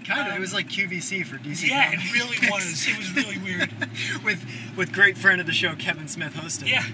Kind 0.05 0.29
of. 0.29 0.37
it 0.37 0.39
was 0.39 0.53
like 0.53 0.69
QVC 0.69 1.25
for 1.25 1.37
DC. 1.37 1.67
Yeah, 1.67 1.91
it 1.91 2.13
really 2.13 2.37
was. 2.51 2.87
It 2.87 2.97
was 2.97 3.15
really 3.15 3.39
weird. 3.39 3.71
with 4.23 4.45
with 4.77 4.91
great 4.93 5.17
friend 5.17 5.41
of 5.41 5.47
the 5.47 5.53
show 5.53 5.73
Kevin 5.75 6.07
Smith 6.07 6.35
hosting. 6.35 6.67
Yeah. 6.67 6.85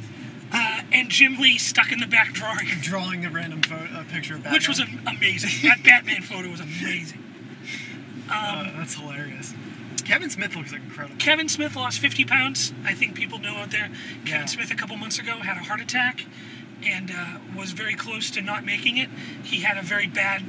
Uh, 0.53 0.81
and 0.93 1.09
Jim 1.09 1.37
Lee 1.37 1.57
stuck 1.57 1.91
in 1.91 1.99
the 1.99 2.07
back 2.07 2.31
drawing. 2.33 2.67
Drawing 2.81 3.21
the 3.21 3.29
random 3.29 3.61
photo, 3.61 3.83
uh, 3.93 4.03
picture 4.11 4.35
of 4.35 4.43
Batman. 4.43 4.53
which 4.53 4.67
was 4.67 4.79
amazing. 4.79 5.49
That 5.69 5.83
Batman 5.83 6.21
photo 6.21 6.49
was 6.49 6.59
amazing. 6.61 7.19
Uh, 8.29 8.71
that's 8.77 8.95
hilarious. 8.95 9.53
Kevin 10.11 10.29
Smith 10.29 10.57
looks 10.57 10.73
incredible. 10.73 11.15
Kevin 11.19 11.47
Smith 11.47 11.73
lost 11.73 11.99
50 11.99 12.25
pounds. 12.25 12.73
I 12.83 12.93
think 12.93 13.15
people 13.15 13.39
know 13.39 13.55
out 13.55 13.71
there. 13.71 13.89
Kevin 14.25 14.41
Yeah. 14.41 14.45
Smith 14.45 14.69
a 14.69 14.75
couple 14.75 14.97
months 14.97 15.17
ago 15.17 15.37
had 15.37 15.55
a 15.55 15.61
heart 15.61 15.79
attack 15.79 16.25
and 16.83 17.09
uh, 17.09 17.37
was 17.57 17.71
very 17.71 17.95
close 17.95 18.29
to 18.31 18.41
not 18.41 18.65
making 18.65 18.97
it. 18.97 19.09
He 19.41 19.61
had 19.61 19.77
a 19.77 19.81
very 19.81 20.07
bad, 20.07 20.43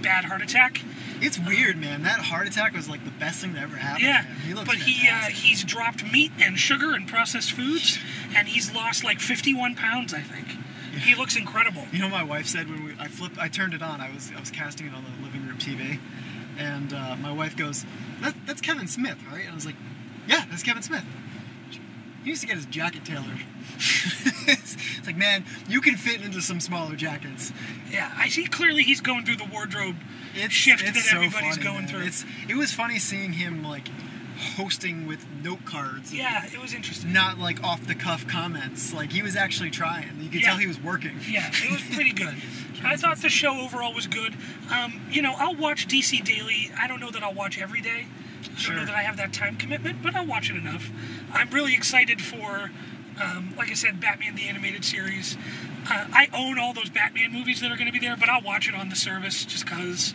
bad 0.00 0.26
heart 0.26 0.40
attack. 0.40 0.82
It's 1.20 1.36
weird, 1.36 1.78
man. 1.78 2.04
That 2.04 2.20
heart 2.20 2.46
attack 2.46 2.74
was 2.74 2.88
like 2.88 3.04
the 3.04 3.10
best 3.10 3.40
thing 3.40 3.54
that 3.54 3.64
ever 3.64 3.74
happened. 3.74 4.04
Yeah, 4.04 4.22
he 4.22 4.54
but 4.54 4.76
he 4.76 5.08
uh, 5.08 5.30
he's 5.30 5.64
dropped 5.64 6.04
meat 6.12 6.30
and 6.40 6.56
sugar 6.56 6.94
and 6.94 7.08
processed 7.08 7.50
foods, 7.50 7.98
and 8.36 8.46
he's 8.46 8.72
lost 8.72 9.02
like 9.02 9.18
51 9.18 9.74
pounds. 9.74 10.14
I 10.14 10.20
think. 10.20 10.46
He 11.00 11.16
looks 11.16 11.34
incredible. 11.36 11.86
You 11.90 12.00
know, 12.00 12.08
my 12.08 12.22
wife 12.22 12.46
said 12.46 12.68
when 12.68 12.84
we 12.84 12.94
I 13.00 13.08
flipped, 13.08 13.36
I 13.38 13.48
turned 13.48 13.74
it 13.74 13.82
on. 13.82 14.00
I 14.00 14.10
was 14.12 14.30
I 14.36 14.38
was 14.38 14.50
casting 14.52 14.86
it 14.86 14.94
on 14.94 15.02
the 15.04 15.24
living 15.24 15.44
room 15.46 15.58
TV, 15.58 15.98
and 16.58 16.92
uh, 16.92 17.16
my 17.16 17.32
wife 17.32 17.56
goes, 17.56 17.84
that, 18.20 18.34
"That's 18.46 18.60
Kevin 18.60 18.88
Smith, 18.88 19.18
right?" 19.30 19.42
And 19.42 19.52
I 19.52 19.54
was 19.54 19.66
like, 19.66 19.76
"Yeah, 20.26 20.44
that's 20.50 20.62
Kevin 20.62 20.82
Smith." 20.82 21.04
He 22.22 22.30
used 22.30 22.40
to 22.42 22.46
get 22.46 22.56
his 22.56 22.66
jacket 22.66 23.04
tailored. 23.04 23.40
it's 24.46 25.06
like, 25.06 25.16
man, 25.16 25.44
you 25.68 25.80
can 25.80 25.96
fit 25.96 26.20
into 26.22 26.40
some 26.40 26.60
smaller 26.60 26.94
jackets. 26.94 27.52
Yeah, 27.90 28.12
I 28.16 28.28
see 28.28 28.46
clearly 28.46 28.84
he's 28.84 29.00
going 29.00 29.24
through 29.24 29.36
the 29.38 29.44
wardrobe 29.52 29.96
It's, 30.34 30.54
shift 30.54 30.84
it's 30.84 30.92
that 30.92 31.04
so 31.04 31.16
everybody's 31.16 31.56
funny, 31.56 31.62
going 31.64 31.78
man. 31.80 31.88
through. 31.88 32.02
It's 32.02 32.24
it 32.48 32.56
was 32.56 32.72
funny 32.72 33.00
seeing 33.00 33.32
him 33.32 33.64
like 33.64 33.88
hosting 34.42 35.06
with 35.06 35.24
note 35.42 35.64
cards. 35.64 36.12
yeah, 36.12 36.44
it 36.46 36.60
was 36.60 36.74
interesting. 36.74 37.12
Not 37.12 37.38
like 37.38 37.62
off 37.62 37.86
the 37.86 37.94
cuff 37.94 38.26
comments. 38.26 38.92
Like 38.92 39.12
he 39.12 39.22
was 39.22 39.36
actually 39.36 39.70
trying. 39.70 40.08
You 40.20 40.28
could 40.30 40.40
Yeah. 40.42 40.48
tell 40.48 40.58
he 40.58 40.66
was 40.66 40.80
working. 40.80 41.18
Yeah, 41.28 41.50
it 41.52 41.70
was 41.70 41.82
pretty 41.94 42.12
good. 42.24 42.34
I 42.84 42.96
thought 42.96 43.18
the 43.18 43.28
show 43.28 43.60
overall 43.60 43.94
was 43.94 44.06
good. 44.06 44.34
Um, 44.70 45.00
you 45.10 45.22
know, 45.22 45.34
I'll 45.38 45.54
watch 45.54 45.86
DC 45.86 46.24
Daily. 46.24 46.70
I 46.78 46.88
don't 46.88 47.00
know 47.00 47.10
that 47.10 47.22
I'll 47.22 47.34
watch 47.34 47.58
every 47.60 47.80
day. 47.80 48.06
I 48.42 48.46
don't 48.46 48.56
Sure. 48.56 48.74
know 48.76 48.84
that 48.84 48.94
I 48.94 49.02
have 49.02 49.16
that 49.18 49.32
time 49.32 49.56
commitment, 49.56 50.02
but 50.02 50.16
I'll 50.16 50.26
watch 50.26 50.50
it 50.50 50.56
enough. 50.56 50.90
I'm 51.32 51.48
really 51.50 51.74
excited 51.74 52.20
for, 52.20 52.70
um, 53.22 53.54
like 53.56 53.70
I 53.70 53.74
said, 53.74 54.00
Batman 54.00 54.34
the 54.34 54.48
Animated 54.48 54.84
Series. 54.84 55.36
Uh, 55.88 56.06
I 56.12 56.28
own 56.32 56.58
all 56.58 56.72
those 56.72 56.90
Batman 56.90 57.32
movies 57.32 57.60
that 57.60 57.70
are 57.70 57.76
going 57.76 57.86
to 57.86 57.92
be 57.92 57.98
there, 57.98 58.16
but 58.16 58.28
I'll 58.28 58.42
watch 58.42 58.68
it 58.68 58.74
on 58.74 58.88
the 58.88 58.96
service 58.96 59.44
just 59.44 59.64
because 59.64 60.12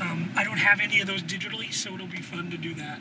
um, 0.00 0.32
I 0.36 0.42
don't 0.44 0.58
have 0.58 0.80
any 0.80 1.00
of 1.00 1.06
those 1.06 1.22
digitally, 1.22 1.72
so 1.72 1.94
it'll 1.94 2.06
be 2.08 2.20
fun 2.20 2.50
to 2.50 2.56
do 2.56 2.74
that. 2.74 3.00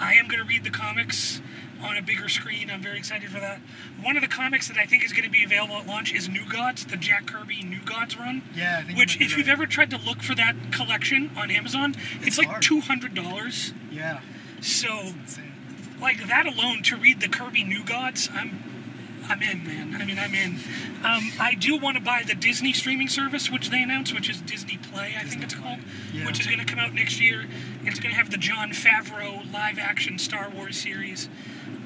I 0.00 0.14
am 0.14 0.28
going 0.28 0.40
to 0.40 0.46
read 0.46 0.64
the 0.64 0.70
comics 0.70 1.40
on 1.82 1.96
a 1.96 2.02
bigger 2.02 2.28
screen. 2.28 2.70
I'm 2.70 2.82
very 2.82 2.98
excited 2.98 3.30
for 3.30 3.40
that. 3.40 3.60
One 4.02 4.16
of 4.16 4.22
the 4.22 4.28
comics 4.28 4.68
that 4.68 4.78
I 4.78 4.86
think 4.86 5.04
is 5.04 5.12
going 5.12 5.24
to 5.24 5.30
be 5.30 5.44
available 5.44 5.76
at 5.76 5.86
launch 5.86 6.12
is 6.14 6.28
New 6.28 6.48
Gods, 6.48 6.84
the 6.86 6.96
Jack 6.96 7.26
Kirby 7.26 7.62
New 7.62 7.82
Gods 7.82 8.18
run. 8.18 8.42
Yeah, 8.54 8.78
I 8.80 8.84
think 8.84 8.98
Which, 8.98 9.20
if 9.20 9.36
you've 9.36 9.48
ever 9.48 9.66
tried 9.66 9.90
to 9.90 9.98
look 9.98 10.22
for 10.22 10.34
that 10.34 10.54
collection 10.72 11.30
on 11.36 11.50
Amazon, 11.50 11.94
it's, 12.18 12.26
It's 12.26 12.38
like 12.38 12.60
two 12.60 12.80
hundred 12.80 13.14
dollars. 13.14 13.72
Yeah. 13.90 14.20
So, 14.60 15.12
like 16.00 16.26
that 16.28 16.46
alone 16.46 16.82
to 16.84 16.96
read 16.96 17.20
the 17.20 17.28
Kirby 17.28 17.64
New 17.64 17.84
Gods, 17.84 18.30
I'm 18.32 18.62
I'm 19.28 19.42
in, 19.42 19.64
man. 19.64 20.00
I 20.00 20.04
mean, 20.04 20.18
I'm 20.18 20.34
in. 20.34 20.58
Um, 21.04 21.32
I 21.40 21.54
do 21.58 21.76
want 21.78 21.96
to 21.96 22.02
buy 22.02 22.22
the 22.26 22.34
Disney 22.34 22.72
streaming 22.72 23.08
service, 23.08 23.50
which 23.50 23.70
they 23.70 23.82
announced, 23.82 24.14
which 24.14 24.28
is 24.28 24.40
Disney 24.40 24.78
Play, 24.78 25.14
I 25.18 25.24
think 25.24 25.42
it's 25.42 25.54
called, 25.54 25.78
Yeah. 26.12 26.26
which 26.26 26.40
is 26.40 26.46
going 26.46 26.58
to 26.58 26.64
come 26.64 26.78
out 26.78 26.92
next 26.94 27.20
year. 27.20 27.46
It's 27.84 28.00
going 28.00 28.12
to 28.14 28.16
have 28.18 28.30
the 28.30 28.36
Jon 28.38 28.70
Favreau 28.70 29.50
live-action 29.52 30.18
Star 30.18 30.50
Wars 30.50 30.76
series. 30.76 31.28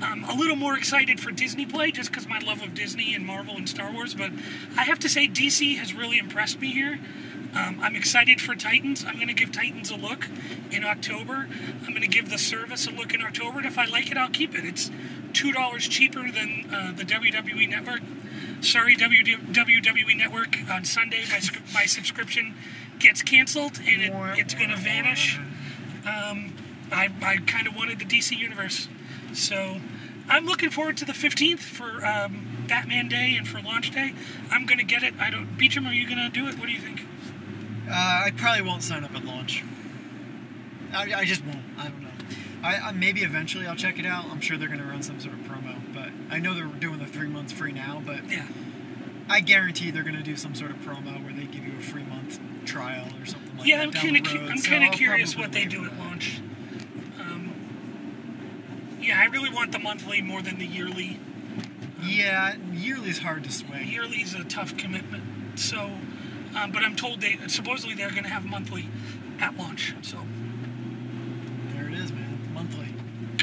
I'm 0.01 0.24
a 0.24 0.35
little 0.35 0.57
more 0.57 0.77
excited 0.77 1.18
for 1.20 1.31
Disney 1.33 1.66
Play 1.66 1.90
just 1.90 2.11
because 2.11 2.29
my 2.29 2.38
love 2.38 2.62
of 2.62 2.74
Disney 2.74 3.14
and 3.14 3.24
Marvel 3.27 3.57
and 3.57 3.68
Star 3.68 3.90
Wars, 3.92 4.14
but 4.14 4.31
I 4.77 4.85
have 4.85 4.98
to 5.01 5.09
say 5.09 5.27
DC 5.29 5.77
has 5.79 5.92
really 5.94 6.18
impressed 6.18 6.61
me 6.61 6.72
here. 6.72 6.98
Um, 7.55 7.81
I'm 7.83 7.96
excited 7.96 8.40
for 8.40 8.55
Titans. 8.55 9.05
I'm 9.07 9.14
going 9.16 9.29
to 9.29 9.35
give 9.35 9.51
Titans 9.51 9.90
a 9.90 9.96
look 9.96 10.29
in 10.70 10.85
October. 10.85 11.48
I'm 11.83 11.88
going 11.90 12.03
to 12.03 12.07
give 12.07 12.29
the 12.31 12.38
service 12.38 12.87
a 12.87 12.90
look 12.90 13.14
in 13.14 13.22
October, 13.22 13.59
and 13.59 13.66
if 13.66 13.79
I 13.79 13.87
like 13.87 14.11
it, 14.11 14.18
I'll 14.18 14.29
keep 14.29 14.55
it. 14.55 14.64
It's 14.64 14.90
two 15.38 15.53
dollars 15.53 15.87
cheaper 15.87 16.31
than 16.33 16.66
uh, 16.72 16.92
the 16.96 17.05
WWE 17.05 17.68
Network. 17.70 18.01
Sorry, 18.61 18.96
WWE 18.96 20.16
Network. 20.16 20.57
On 20.68 20.85
Sunday, 20.85 21.22
my 21.31 21.40
my 21.72 21.87
subscription 21.87 22.57
gets 22.98 23.22
canceled, 23.22 23.79
and 23.87 24.03
it, 24.03 24.12
it's 24.37 24.55
going 24.55 24.70
to 24.70 24.77
vanish. 24.77 25.38
Um, 26.05 26.55
I, 26.90 27.11
I 27.22 27.37
kind 27.46 27.68
of 27.68 27.77
wanted 27.77 28.01
the 28.01 28.05
DC 28.05 28.37
universe, 28.37 28.88
so 29.33 29.81
I'm 30.29 30.44
looking 30.44 30.70
forward 30.70 30.96
to 30.96 31.05
the 31.05 31.12
15th 31.12 31.61
for 31.61 32.05
um, 32.05 32.64
Batman 32.66 33.09
Day 33.09 33.37
and 33.37 33.46
for 33.46 33.61
launch 33.62 33.92
day. 33.92 34.14
I'm 34.51 34.66
going 34.66 34.79
to 34.79 34.85
get 34.85 35.05
it. 35.05 35.14
I 35.20 35.31
don't. 35.31 35.57
Beecham, 35.57 35.87
are 35.87 35.92
you 35.92 36.07
going 36.07 36.18
to 36.18 36.31
do 36.31 36.48
it? 36.48 36.59
What 36.59 36.66
do 36.66 36.72
you 36.72 36.81
think? 36.81 37.03
Uh, 37.88 37.92
I 37.92 38.33
probably 38.37 38.62
won't 38.62 38.83
sign 38.83 39.05
up 39.05 39.14
at 39.14 39.24
launch. 39.24 39.62
I, 40.92 41.12
I 41.14 41.24
just 41.24 41.44
won't. 41.44 41.62
I 41.79 41.88
don't 41.88 42.03
know. 42.03 42.08
I, 42.62 42.77
I 42.77 42.92
maybe 42.92 43.23
eventually 43.23 43.66
I'll 43.66 43.77
check 43.77 43.99
it 43.99 44.07
out. 44.07 44.27
I'm 44.27 44.40
sure 44.40 44.57
they're 44.57 44.68
going 44.68 44.81
to 44.81 44.87
run 44.87 45.03
some 45.03 45.21
sort 45.21 45.35
of 45.35 45.40
promo, 45.40 45.77
but 45.94 46.09
I 46.31 46.38
know 46.40 46.55
they're 46.55 46.66
doing 46.66 46.99
the 46.99 47.07
three 47.07 47.29
months 47.29 47.53
free 47.53 47.73
now. 47.73 48.03
But 48.05 48.29
Yeah. 48.31 48.47
I 49.31 49.40
guarantee 49.40 49.90
they're 49.90 50.03
going 50.03 50.16
to 50.16 50.23
do 50.23 50.37
some 50.37 50.55
sort 50.55 50.71
of 50.71 50.79
promo 50.79 51.23
where 51.23 51.33
they 51.33 51.44
give 51.44 51.64
you 51.64 51.77
a 51.79 51.83
free 51.83 52.03
month 52.05 52.40
trial 52.64 53.07
or 53.21 53.27
something 53.27 53.57
like 53.59 53.66
yeah, 53.66 53.79
that. 53.79 53.87
I'm 53.87 53.92
kind 53.92 54.16
of 54.16 54.25
cu- 54.25 54.38
I'm 54.51 54.59
so 54.59 54.71
kind 54.71 54.85
of 54.85 54.90
curious 54.92 55.37
what 55.37 55.53
they 55.53 55.64
do 55.66 55.85
at 55.85 55.90
that. 55.92 55.99
launch. 55.99 56.40
Um, 57.21 57.53
yeah, 59.01 59.21
I 59.21 59.27
really 59.27 59.51
want 59.51 59.73
the 59.73 59.79
monthly 59.79 60.21
more 60.23 60.42
than 60.42 60.59
the 60.59 60.66
yearly. 60.66 61.21
Yeah, 62.03 62.55
yearly 62.73 63.11
is 63.11 63.18
hard 63.18 63.44
to 63.44 63.53
sway. 63.53 63.85
Yearly 63.85 64.18
is 64.18 64.35
a 64.35 64.44
tough 64.44 64.77
commitment. 64.77 65.25
So, 65.59 65.90
um, 66.57 66.71
but 66.73 66.83
I'm 66.83 66.97
told 66.97 67.21
they 67.21 67.38
supposedly 67.49 67.94
they're 67.94 68.11
going 68.11 68.23
to 68.25 68.29
have 68.31 68.44
monthly 68.44 68.88
at 69.40 69.57
launch. 69.57 69.94
So, 70.03 70.18
There 71.75 71.87
it 71.88 71.94
is, 71.94 72.12
man. 72.12 72.38
Monthly. 72.55 72.87
good. 72.87 72.94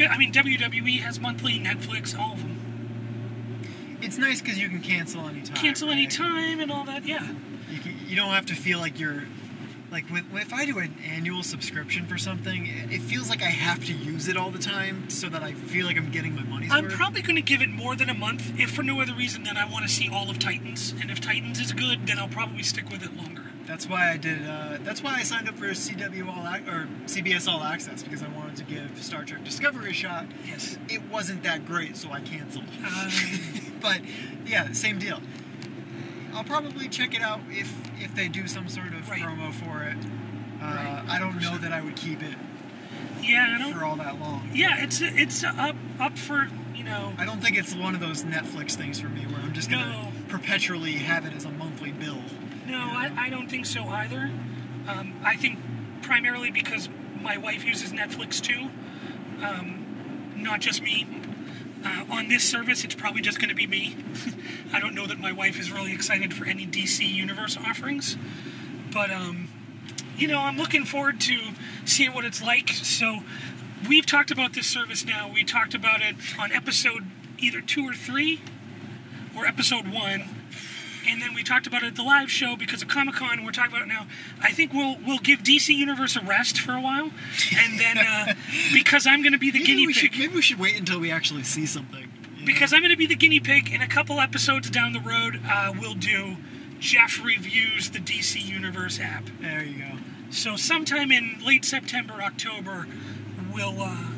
I 0.02 0.18
mean, 0.18 0.32
WWE 0.34 1.00
has 1.00 1.20
monthly, 1.20 1.60
Netflix, 1.60 2.18
all 2.18 2.34
of 2.34 2.40
them. 2.40 3.98
It's 4.02 4.18
nice 4.18 4.42
because 4.42 4.60
you 4.60 4.70
can 4.70 4.82
cancel 4.82 5.28
anytime. 5.28 5.56
Cancel 5.56 5.88
right? 5.88 5.98
anytime 5.98 6.60
and 6.60 6.72
all 6.72 6.84
that. 6.86 7.06
Yeah. 7.06 7.28
You, 7.70 7.80
can, 7.80 7.96
you 8.08 8.16
don't 8.16 8.30
have 8.30 8.46
to 8.48 8.56
feel 8.56 8.80
like 8.80 9.00
you're 9.00 9.24
like 9.92 10.10
with 10.10 10.26
if 10.34 10.54
I 10.54 10.66
do 10.66 10.80
an 10.80 10.94
annual 11.10 11.42
subscription 11.42 12.06
for 12.06 12.18
something, 12.18 12.68
it 12.68 13.02
feels 13.02 13.30
like 13.30 13.42
I 13.42 13.50
have 13.50 13.86
to 13.86 13.94
use 13.94 14.28
it 14.28 14.36
all 14.36 14.52
the 14.52 14.60
time 14.60 15.10
so 15.10 15.30
that 15.30 15.42
I 15.42 15.54
feel 15.54 15.86
like 15.86 15.98
I'm 15.98 16.12
getting 16.12 16.36
my 16.36 16.44
money's 16.44 16.72
I'm 16.72 16.86
worth. 16.86 16.94
probably 16.94 17.22
going 17.22 17.38
to 17.38 17.42
give 17.42 17.62
it 17.62 17.70
more 17.70 17.96
than 17.96 18.10
a 18.10 18.14
month, 18.14 18.60
if 18.60 18.72
for 18.72 18.84
no 18.84 19.02
other 19.02 19.14
reason 19.14 19.44
than 19.44 19.58
I 19.58 19.66
want 19.72 19.86
to 19.86 19.90
see 19.90 20.10
all 20.10 20.30
of 20.30 20.38
Titans. 20.38 20.94
And 21.00 21.10
if 21.10 21.22
Titans 21.22 21.60
is 21.60 21.72
good, 21.72 22.08
then 22.08 22.20
I'll 22.20 22.28
probably 22.28 22.64
stick 22.64 22.90
with 22.90 23.04
it 23.04 23.16
longer. 23.16 23.45
That's 23.68 23.88
why 23.90 24.12
I 24.12 24.18
did. 24.18 24.48
Uh, 24.48 24.78
that's 24.84 25.02
why 25.04 25.16
I 25.16 25.24
signed 25.24 25.50
up 25.50 25.56
for 25.58 25.66
CW 25.66 26.28
All 26.28 26.48
Ac- 26.54 26.68
or 26.70 26.88
CBS 27.06 27.48
All 27.52 27.64
Access 27.64 28.04
because 28.04 28.22
I 28.24 28.28
wanted 28.30 28.56
to 28.58 28.64
give 28.64 29.02
Star 29.04 29.24
Trek 29.24 29.44
Discovery 29.44 29.90
a 29.92 29.94
shot. 29.94 30.26
Yes. 30.48 30.78
It 30.90 31.02
wasn't 31.10 31.44
that 31.44 31.66
great, 31.66 31.98
so 31.98 32.12
I 32.12 32.22
canceled. 32.22 32.66
Um, 32.86 33.12
but 33.82 34.02
yeah, 34.46 34.72
same 34.72 35.00
deal. 35.00 35.20
I'll 36.34 36.44
probably 36.44 36.88
check 36.90 37.16
it 37.16 37.22
out 37.22 37.40
if 37.50 37.74
if 38.00 38.14
they 38.14 38.28
do 38.28 38.48
some 38.48 38.68
sort 38.68 38.94
of 38.94 39.10
Right. 39.10 39.22
promo 39.22 39.54
for 39.54 39.84
it. 39.84 39.98
Uh, 40.62 40.66
Right, 40.66 41.04
I 41.10 41.20
don't 41.20 41.40
know 41.42 41.58
that 41.58 41.72
I 41.72 41.82
would 41.82 41.96
keep 41.96 42.24
it 42.24 42.34
yeah, 43.22 43.56
I 43.56 43.58
don't. 43.64 43.74
for 43.74 43.84
all 43.86 43.96
that 43.98 44.20
long. 44.20 44.50
Yeah, 44.54 44.84
it's 44.84 45.02
it's 45.02 45.44
up 45.44 45.76
up 46.00 46.18
for 46.18 46.48
you 46.74 46.84
know. 46.84 47.14
I 47.18 47.26
don't 47.26 47.42
think 47.42 47.58
it's 47.58 47.74
one 47.76 47.94
of 47.96 48.02
those 48.02 48.24
Netflix 48.24 48.74
things 48.74 49.00
for 49.00 49.08
me 49.10 49.26
where 49.26 49.40
I'm 49.42 49.54
just 49.54 49.70
gonna 49.70 49.88
No. 49.90 50.12
perpetually 50.28 50.94
have 50.94 51.26
it 51.26 51.34
as 51.34 51.46
a 51.46 51.50
monthly. 51.52 51.75
No, 52.76 52.82
I, 52.82 53.10
I 53.18 53.30
don't 53.30 53.50
think 53.50 53.66
so 53.66 53.86
either. 53.86 54.30
Um, 54.86 55.14
I 55.24 55.38
think 55.38 55.60
primarily 56.02 56.52
because 56.52 56.90
my 57.22 57.38
wife 57.38 57.64
uses 57.64 57.94
Netflix 57.94 58.42
too, 58.42 58.68
um, 59.42 60.34
not 60.36 60.60
just 60.60 60.84
me. 60.84 61.08
Uh, 61.86 62.04
on 62.10 62.28
this 62.28 62.44
service, 62.44 62.84
it's 62.84 62.94
probably 62.94 63.22
just 63.22 63.40
going 63.40 63.48
to 63.48 63.56
be 63.56 63.66
me. 63.66 63.96
I 64.74 64.82
don't 64.82 64.94
know 64.94 65.08
that 65.08 65.20
my 65.20 65.32
wife 65.32 65.58
is 65.58 65.72
really 65.72 65.94
excited 65.94 66.34
for 66.34 66.46
any 66.46 66.68
DC 66.68 67.08
Universe 67.08 67.56
offerings, 67.56 68.18
but 68.92 69.10
um, 69.10 69.48
you 70.18 70.28
know, 70.28 70.40
I'm 70.40 70.58
looking 70.58 70.84
forward 70.84 71.22
to 71.22 71.40
seeing 71.86 72.12
what 72.12 72.26
it's 72.26 72.44
like. 72.44 72.70
So, 72.72 73.20
we've 73.88 74.06
talked 74.06 74.32
about 74.32 74.52
this 74.52 74.68
service 74.68 75.06
now. 75.06 75.32
We 75.34 75.46
talked 75.46 75.74
about 75.76 76.02
it 76.02 76.16
on 76.38 76.52
episode 76.52 77.06
either 77.38 77.62
two 77.62 77.88
or 77.88 77.94
three, 77.94 78.42
or 79.34 79.46
episode 79.46 79.88
one 79.88 80.35
and 81.08 81.22
then 81.22 81.34
we 81.34 81.44
talked 81.44 81.68
about 81.68 81.84
it 81.84 81.88
at 81.88 81.96
the 81.96 82.04
live 82.04 82.32
show 82.32 82.56
because 82.56 82.82
of 82.82 82.88
Comic 82.88 83.16
Con. 83.16 83.44
We're 83.44 83.52
talking 83.52 83.72
about 83.72 83.84
it 83.84 83.88
now. 83.88 84.08
I 84.42 84.52
think 84.52 84.74
we'll 84.74 84.98
we'll 85.06 85.20
give 85.20 85.40
DC 85.40 85.74
Universe 85.76 86.16
a 86.16 86.22
rest 86.22 86.60
for 86.60 86.74
a 86.74 86.82
while, 86.82 87.12
and 87.58 87.80
then 87.80 87.98
uh, 87.98 88.34
because 88.74 89.06
I'm 89.08 89.22
going 89.22 89.34
to 89.34 89.40
be 89.40 89.52
the 89.52 89.60
Maybe 89.60 89.66
guinea 89.72 89.88
we 89.88 89.94
pig. 89.94 90.12
should 90.14 90.20
maybe 90.20 90.36
we 90.36 90.42
should 90.42 90.60
wait 90.60 90.78
until 90.78 91.00
we 91.00 91.12
actually 91.12 91.44
see 91.44 91.66
something. 91.66 92.12
Because 92.46 92.74
I'm 92.74 92.82
going 92.82 92.92
to 92.92 92.98
be 92.98 93.08
the 93.08 93.16
guinea 93.16 93.40
pig. 93.40 93.72
In 93.72 93.82
a 93.82 93.88
couple 93.88 94.20
episodes 94.20 94.70
down 94.70 94.94
the 94.94 95.00
road, 95.00 95.40
uh, 95.50 95.74
we'll 95.80 95.96
do 95.96 96.38
Jeff 96.80 97.20
reviews 97.24 97.90
the 97.90 98.00
DC 98.00 98.44
Universe 98.46 99.00
app. 99.00 99.24
there 99.42 99.64
you 99.64 99.80
go. 99.80 99.98
So 100.30 100.56
sometime 100.56 101.12
in 101.12 101.40
late 101.44 101.66
September, 101.66 102.16
October, 102.22 102.88
we'll 103.54 103.82
uh, 103.82 104.10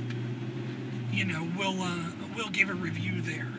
you 1.11 1.23
know 1.25 1.47
we'll 1.57 1.81
uh, 1.81 2.11
we'll 2.35 2.49
give 2.49 2.69
a 2.69 2.73
review 2.73 3.21
there. 3.21 3.53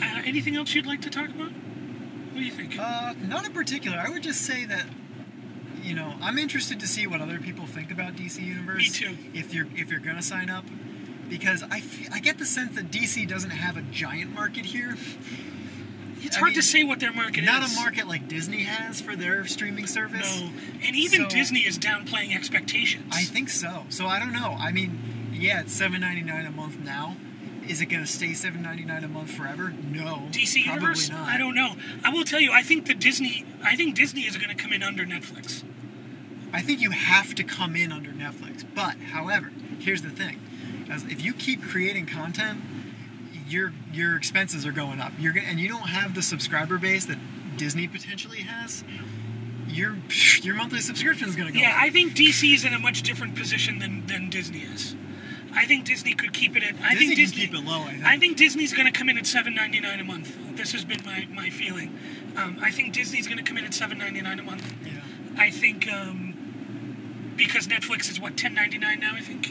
Uh, 0.00 0.22
anything 0.24 0.56
else 0.56 0.74
you'd 0.74 0.86
like 0.86 1.02
to 1.02 1.10
talk 1.10 1.28
about? 1.28 1.52
What 2.34 2.40
do 2.40 2.46
you 2.46 2.50
think? 2.52 2.76
Uh, 2.76 3.14
not 3.28 3.46
in 3.46 3.52
particular. 3.52 3.96
I 3.96 4.10
would 4.10 4.24
just 4.24 4.42
say 4.42 4.64
that 4.64 4.86
you 5.84 5.94
know, 5.94 6.14
I'm 6.20 6.36
interested 6.38 6.80
to 6.80 6.88
see 6.88 7.06
what 7.06 7.20
other 7.20 7.38
people 7.38 7.66
think 7.66 7.92
about 7.92 8.16
DC 8.16 8.42
Universe. 8.42 8.78
Me 8.78 8.88
too. 8.88 9.16
If 9.34 9.54
you're 9.54 9.66
if 9.76 9.88
you're 9.88 10.00
gonna 10.00 10.20
sign 10.20 10.50
up, 10.50 10.64
because 11.28 11.62
I 11.62 11.80
I 12.10 12.18
get 12.18 12.38
the 12.38 12.44
sense 12.44 12.74
that 12.74 12.90
DC 12.90 13.28
doesn't 13.28 13.50
have 13.50 13.76
a 13.76 13.82
giant 13.82 14.34
market 14.34 14.64
here. 14.64 14.96
It's 16.22 16.36
I 16.36 16.40
hard 16.40 16.50
mean, 16.50 16.56
to 16.56 16.62
say 16.62 16.82
what 16.82 16.98
their 16.98 17.12
market 17.12 17.44
Not 17.44 17.62
is. 17.62 17.72
Not 17.72 17.80
a 17.80 17.82
market 17.84 18.08
like 18.08 18.26
Disney 18.26 18.64
has 18.64 19.00
for 19.00 19.14
their 19.14 19.46
streaming 19.46 19.86
service. 19.86 20.40
No, 20.40 20.50
and 20.84 20.96
even 20.96 21.20
So- 21.24 21.28
Disney 21.28 21.60
is 21.60 21.78
downplaying 21.78 22.34
expectations. 22.34 23.14
I 23.14 23.22
think 23.22 23.48
so. 23.48 23.84
So 23.90 24.06
I 24.06 24.18
don't 24.18 24.32
know. 24.32 24.56
I 24.58 24.72
mean, 24.72 25.30
yeah, 25.34 25.60
it's 25.60 25.72
seven 25.72 26.00
ninety 26.00 26.22
nine 26.22 26.46
a 26.46 26.50
month 26.50 26.80
now. 26.80 27.16
Is 27.68 27.80
it 27.80 27.86
gonna 27.86 28.06
stay 28.06 28.34
seven 28.34 28.62
ninety 28.62 28.84
nine 28.84 29.04
a 29.04 29.08
month 29.08 29.30
forever? 29.30 29.72
No. 29.90 30.28
DC 30.30 30.64
probably 30.64 30.82
Universe? 30.82 31.08
Not. 31.10 31.28
I 31.28 31.38
don't 31.38 31.54
know. 31.54 31.76
I 32.04 32.10
will 32.10 32.24
tell 32.24 32.40
you, 32.40 32.52
I 32.52 32.62
think 32.62 32.86
the 32.86 32.94
Disney, 32.94 33.44
I 33.62 33.76
think 33.76 33.94
Disney 33.94 34.22
is 34.22 34.36
going 34.36 34.54
to 34.54 34.62
come 34.62 34.72
in 34.72 34.82
under 34.82 35.04
Netflix. 35.04 35.64
I 36.52 36.60
think 36.62 36.80
you 36.80 36.90
have 36.90 37.34
to 37.34 37.42
come 37.42 37.74
in 37.74 37.90
under 37.90 38.10
Netflix. 38.10 38.64
But, 38.74 38.96
however, 38.96 39.50
here's 39.78 40.02
the 40.02 40.10
thing: 40.10 40.40
as 40.90 41.04
if 41.04 41.22
you 41.24 41.32
keep 41.32 41.62
creating 41.62 42.06
content, 42.06 42.60
your 43.48 43.72
your 43.92 44.16
expenses 44.16 44.64
are 44.66 44.72
going 44.72 45.00
up. 45.00 45.12
You're 45.18 45.34
and 45.38 45.58
you 45.58 45.68
don't 45.68 45.88
have 45.88 46.14
the 46.14 46.22
subscriber 46.22 46.78
base 46.78 47.06
that 47.06 47.18
Disney 47.56 47.88
potentially 47.88 48.40
has. 48.40 48.84
Your 49.68 49.96
your 50.42 50.54
monthly 50.54 50.80
subscription 50.80 51.28
is 51.28 51.34
going 51.36 51.48
to 51.48 51.54
go 51.54 51.58
Yeah, 51.58 51.70
up. 51.70 51.82
I 51.82 51.90
think 51.90 52.14
DC 52.14 52.54
is 52.54 52.64
in 52.64 52.74
a 52.74 52.78
much 52.78 53.02
different 53.02 53.34
position 53.34 53.78
than, 53.78 54.06
than 54.06 54.28
Disney 54.30 54.60
is. 54.60 54.94
I 55.56 55.66
think 55.66 55.84
Disney 55.84 56.14
could 56.14 56.32
keep 56.32 56.56
it 56.56 56.62
at. 56.62 56.74
I 56.82 56.90
Disney 56.94 57.06
think 57.06 57.16
Disney 57.16 57.46
keep 57.46 57.54
it 57.54 57.64
low, 57.64 57.82
I 57.82 57.90
think. 57.92 58.04
I 58.04 58.18
think 58.18 58.36
Disney's 58.36 58.72
going 58.72 58.86
to 58.92 58.98
come 58.98 59.08
in 59.08 59.16
at 59.18 59.26
seven 59.26 59.54
ninety 59.54 59.80
nine 59.80 60.00
a 60.00 60.04
month. 60.04 60.36
This 60.56 60.72
has 60.72 60.84
been 60.84 61.00
my, 61.04 61.26
my 61.32 61.50
feeling. 61.50 61.96
Um, 62.36 62.58
I 62.60 62.70
think 62.70 62.92
Disney's 62.92 63.26
going 63.26 63.38
to 63.38 63.44
come 63.44 63.56
in 63.58 63.64
at 63.64 63.72
seven 63.74 63.98
ninety 63.98 64.20
nine 64.20 64.38
a 64.40 64.42
month. 64.42 64.74
yeah. 64.84 65.00
I 65.36 65.50
think 65.50 65.86
um, 65.92 67.32
because 67.36 67.66
Netflix 67.68 68.10
is 68.10 68.20
what 68.20 68.36
ten 68.36 68.54
ninety 68.54 68.78
nine 68.78 69.00
now. 69.00 69.14
I 69.14 69.20
think. 69.20 69.50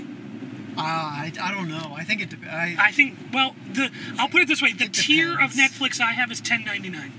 Uh, 0.75 0.81
I, 0.81 1.31
I 1.39 1.53
don't 1.53 1.69
know. 1.69 1.93
I 1.95 2.03
think 2.03 2.21
it. 2.21 2.29
dep- 2.31 2.51
I, 2.51 2.75
I 2.79 2.91
think. 2.91 3.17
Well, 3.31 3.55
the 3.71 3.91
I'll 4.17 4.27
put 4.29 4.41
it 4.41 4.47
this 4.47 4.61
way: 4.61 4.73
the 4.73 4.87
tier 4.89 5.33
of. 5.39 5.51
Netflix 5.53 5.99
I 6.01 6.13
have 6.13 6.31
is 6.31 6.41
ten 6.41 6.63
ninety 6.65 6.89
nine. 6.89 7.13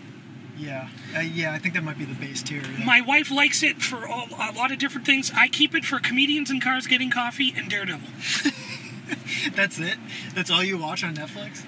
yeah. 0.58 0.88
Uh, 1.16 1.20
yeah. 1.20 1.52
I 1.52 1.58
think 1.58 1.74
that 1.74 1.84
might 1.84 1.98
be 1.98 2.04
the 2.04 2.14
base 2.14 2.42
tier. 2.42 2.62
yeah. 2.78 2.84
My 2.84 3.00
wife 3.00 3.30
likes 3.30 3.62
it 3.62 3.80
for 3.80 4.08
all, 4.08 4.26
a 4.32 4.52
lot 4.56 4.72
of 4.72 4.78
different 4.78 5.06
things. 5.06 5.30
I 5.36 5.46
keep 5.48 5.74
it 5.74 5.84
for 5.84 6.00
comedians 6.00 6.50
in 6.50 6.60
cars 6.60 6.86
getting 6.88 7.10
coffee 7.10 7.54
and 7.56 7.70
Daredevil. 7.70 8.08
That's 9.54 9.78
it. 9.78 9.98
That's 10.34 10.50
all 10.50 10.62
you 10.62 10.78
watch 10.78 11.04
on 11.04 11.14
Netflix. 11.16 11.64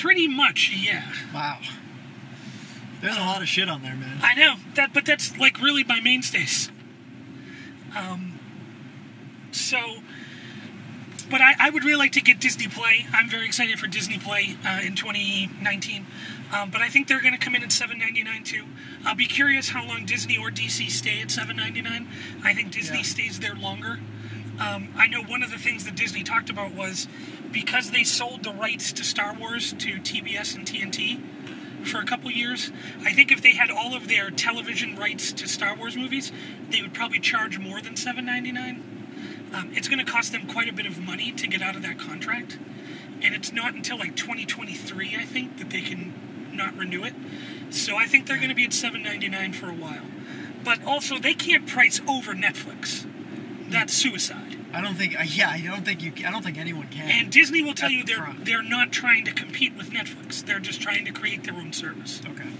Pretty 0.00 0.28
much, 0.28 0.72
yeah. 0.74 1.12
Wow. 1.34 1.58
There's 3.00 3.16
a 3.16 3.20
lot 3.20 3.40
of 3.42 3.48
shit 3.48 3.68
on 3.68 3.82
there, 3.82 3.96
man. 3.96 4.18
I 4.22 4.34
know 4.34 4.56
that, 4.74 4.92
but 4.92 5.06
that's 5.06 5.36
like 5.38 5.60
really 5.60 5.84
my 5.84 6.00
mainstays. 6.00 6.70
Um, 7.96 8.38
so, 9.52 9.78
but 11.30 11.40
I, 11.40 11.54
I 11.58 11.70
would 11.70 11.82
really 11.84 11.96
like 11.96 12.12
to 12.12 12.20
get 12.20 12.40
Disney 12.40 12.68
Play. 12.68 13.06
I'm 13.12 13.28
very 13.30 13.46
excited 13.46 13.78
for 13.78 13.86
Disney 13.86 14.18
Play 14.18 14.56
uh, 14.66 14.80
in 14.84 14.94
2019. 14.96 16.06
Um, 16.52 16.70
but 16.70 16.82
I 16.82 16.88
think 16.88 17.08
they're 17.08 17.20
going 17.22 17.32
to 17.32 17.38
come 17.38 17.54
in 17.54 17.62
at 17.62 17.70
7.99 17.70 18.44
too. 18.44 18.64
I'll 19.04 19.14
be 19.14 19.26
curious 19.26 19.70
how 19.70 19.86
long 19.86 20.04
Disney 20.04 20.36
or 20.36 20.50
DC 20.50 20.90
stay 20.90 21.20
at 21.22 21.28
7.99. 21.28 22.06
I 22.44 22.54
think 22.54 22.70
Disney 22.72 22.98
Yeah. 22.98 23.02
stays 23.02 23.40
there 23.40 23.54
longer. 23.54 24.00
Um, 24.60 24.88
I 24.96 25.06
know 25.06 25.22
one 25.22 25.42
of 25.42 25.50
the 25.50 25.58
things 25.58 25.84
that 25.86 25.94
Disney 25.94 26.22
talked 26.22 26.50
about 26.50 26.74
was 26.74 27.08
because 27.50 27.90
they 27.90 28.04
sold 28.04 28.44
the 28.44 28.52
rights 28.52 28.92
to 28.92 29.04
Star 29.04 29.34
Wars 29.34 29.72
to 29.72 29.94
TBS 29.96 30.54
and 30.54 30.66
TNT 30.66 31.20
for 31.86 31.98
a 31.98 32.04
couple 32.04 32.30
years. 32.30 32.70
I 33.02 33.12
think 33.12 33.32
if 33.32 33.40
they 33.40 33.52
had 33.52 33.70
all 33.70 33.94
of 33.94 34.06
their 34.06 34.30
television 34.30 34.96
rights 34.96 35.32
to 35.32 35.48
Star 35.48 35.74
Wars 35.74 35.96
movies, 35.96 36.30
they 36.68 36.82
would 36.82 36.92
probably 36.92 37.20
charge 37.20 37.58
more 37.58 37.80
than 37.80 37.96
seven 37.96 38.26
ninety 38.26 38.52
nine. 38.52 39.48
Um, 39.54 39.70
it's 39.72 39.88
going 39.88 40.04
to 40.04 40.10
cost 40.10 40.30
them 40.32 40.46
quite 40.46 40.68
a 40.68 40.72
bit 40.72 40.86
of 40.86 40.98
money 40.98 41.32
to 41.32 41.46
get 41.46 41.62
out 41.62 41.74
of 41.74 41.82
that 41.82 41.98
contract, 41.98 42.58
and 43.22 43.34
it's 43.34 43.52
not 43.52 43.74
until 43.74 43.98
like 43.98 44.14
2023, 44.14 45.16
I 45.16 45.24
think, 45.24 45.58
that 45.58 45.70
they 45.70 45.80
can 45.80 46.14
not 46.52 46.76
renew 46.76 47.02
it. 47.02 47.14
So 47.70 47.96
I 47.96 48.06
think 48.06 48.26
they're 48.26 48.36
going 48.36 48.50
to 48.50 48.54
be 48.54 48.64
at 48.64 48.72
seven 48.72 49.02
ninety 49.02 49.28
nine 49.28 49.52
for 49.52 49.70
a 49.70 49.74
while. 49.74 50.04
But 50.62 50.84
also, 50.84 51.18
they 51.18 51.32
can't 51.32 51.66
price 51.66 52.00
over 52.06 52.34
Netflix. 52.34 53.06
That's 53.70 53.94
suicide. 53.94 54.49
I 54.72 54.80
don't 54.80 54.94
think. 54.94 55.18
Uh, 55.18 55.24
yeah, 55.24 55.50
I 55.50 55.60
don't 55.60 55.84
think 55.84 56.02
you. 56.02 56.12
I 56.26 56.30
don't 56.30 56.44
think 56.44 56.58
anyone 56.58 56.88
can. 56.88 57.08
And 57.10 57.32
Disney 57.32 57.62
will 57.62 57.74
tell 57.74 57.90
you 57.90 58.04
they're 58.04 58.18
front. 58.18 58.44
they're 58.44 58.62
not 58.62 58.92
trying 58.92 59.24
to 59.24 59.32
compete 59.32 59.76
with 59.76 59.90
Netflix. 59.90 60.44
They're 60.44 60.60
just 60.60 60.80
trying 60.80 61.04
to 61.06 61.12
create 61.12 61.44
their 61.44 61.54
own 61.54 61.72
service. 61.72 62.20
okay. 62.26 62.50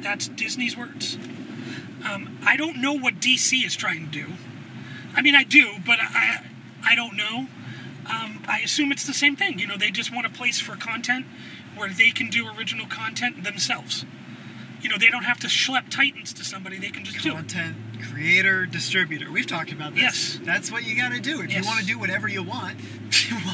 That's 0.00 0.28
Disney's 0.28 0.76
words. 0.76 1.16
Um, 2.08 2.38
I 2.44 2.56
don't 2.56 2.80
know 2.80 2.92
what 2.92 3.20
DC 3.20 3.64
is 3.64 3.74
trying 3.74 4.10
to 4.10 4.10
do. 4.10 4.26
I 5.14 5.22
mean, 5.22 5.34
I 5.34 5.44
do, 5.44 5.76
but 5.86 5.98
I, 6.00 6.44
I 6.84 6.94
don't 6.94 7.16
know. 7.16 7.46
Um, 8.10 8.42
I 8.46 8.60
assume 8.62 8.92
it's 8.92 9.06
the 9.06 9.14
same 9.14 9.36
thing. 9.36 9.58
You 9.58 9.66
know, 9.66 9.78
they 9.78 9.90
just 9.90 10.12
want 10.12 10.26
a 10.26 10.30
place 10.30 10.60
for 10.60 10.76
content 10.76 11.24
where 11.74 11.88
they 11.88 12.10
can 12.10 12.28
do 12.28 12.46
original 12.48 12.86
content 12.86 13.44
themselves. 13.44 14.04
You 14.82 14.90
know, 14.90 14.98
they 14.98 15.08
don't 15.08 15.24
have 15.24 15.40
to 15.40 15.46
schlep 15.46 15.88
Titans 15.88 16.34
to 16.34 16.44
somebody. 16.44 16.78
They 16.78 16.90
can 16.90 17.04
just 17.04 17.22
do 17.22 17.36
it. 17.38 17.48
Creator 18.12 18.66
distributor. 18.66 19.30
We've 19.30 19.46
talked 19.46 19.72
about 19.72 19.94
this. 19.94 20.02
Yes. 20.02 20.40
That's 20.42 20.70
what 20.70 20.84
you 20.84 20.96
got 20.96 21.12
to 21.12 21.20
do 21.20 21.40
if 21.42 21.50
Yes. 21.50 21.62
you 21.64 21.66
want 21.68 21.80
to 21.80 21.86
do 21.86 21.98
whatever 21.98 22.28
you 22.28 22.42
want. 22.42 22.76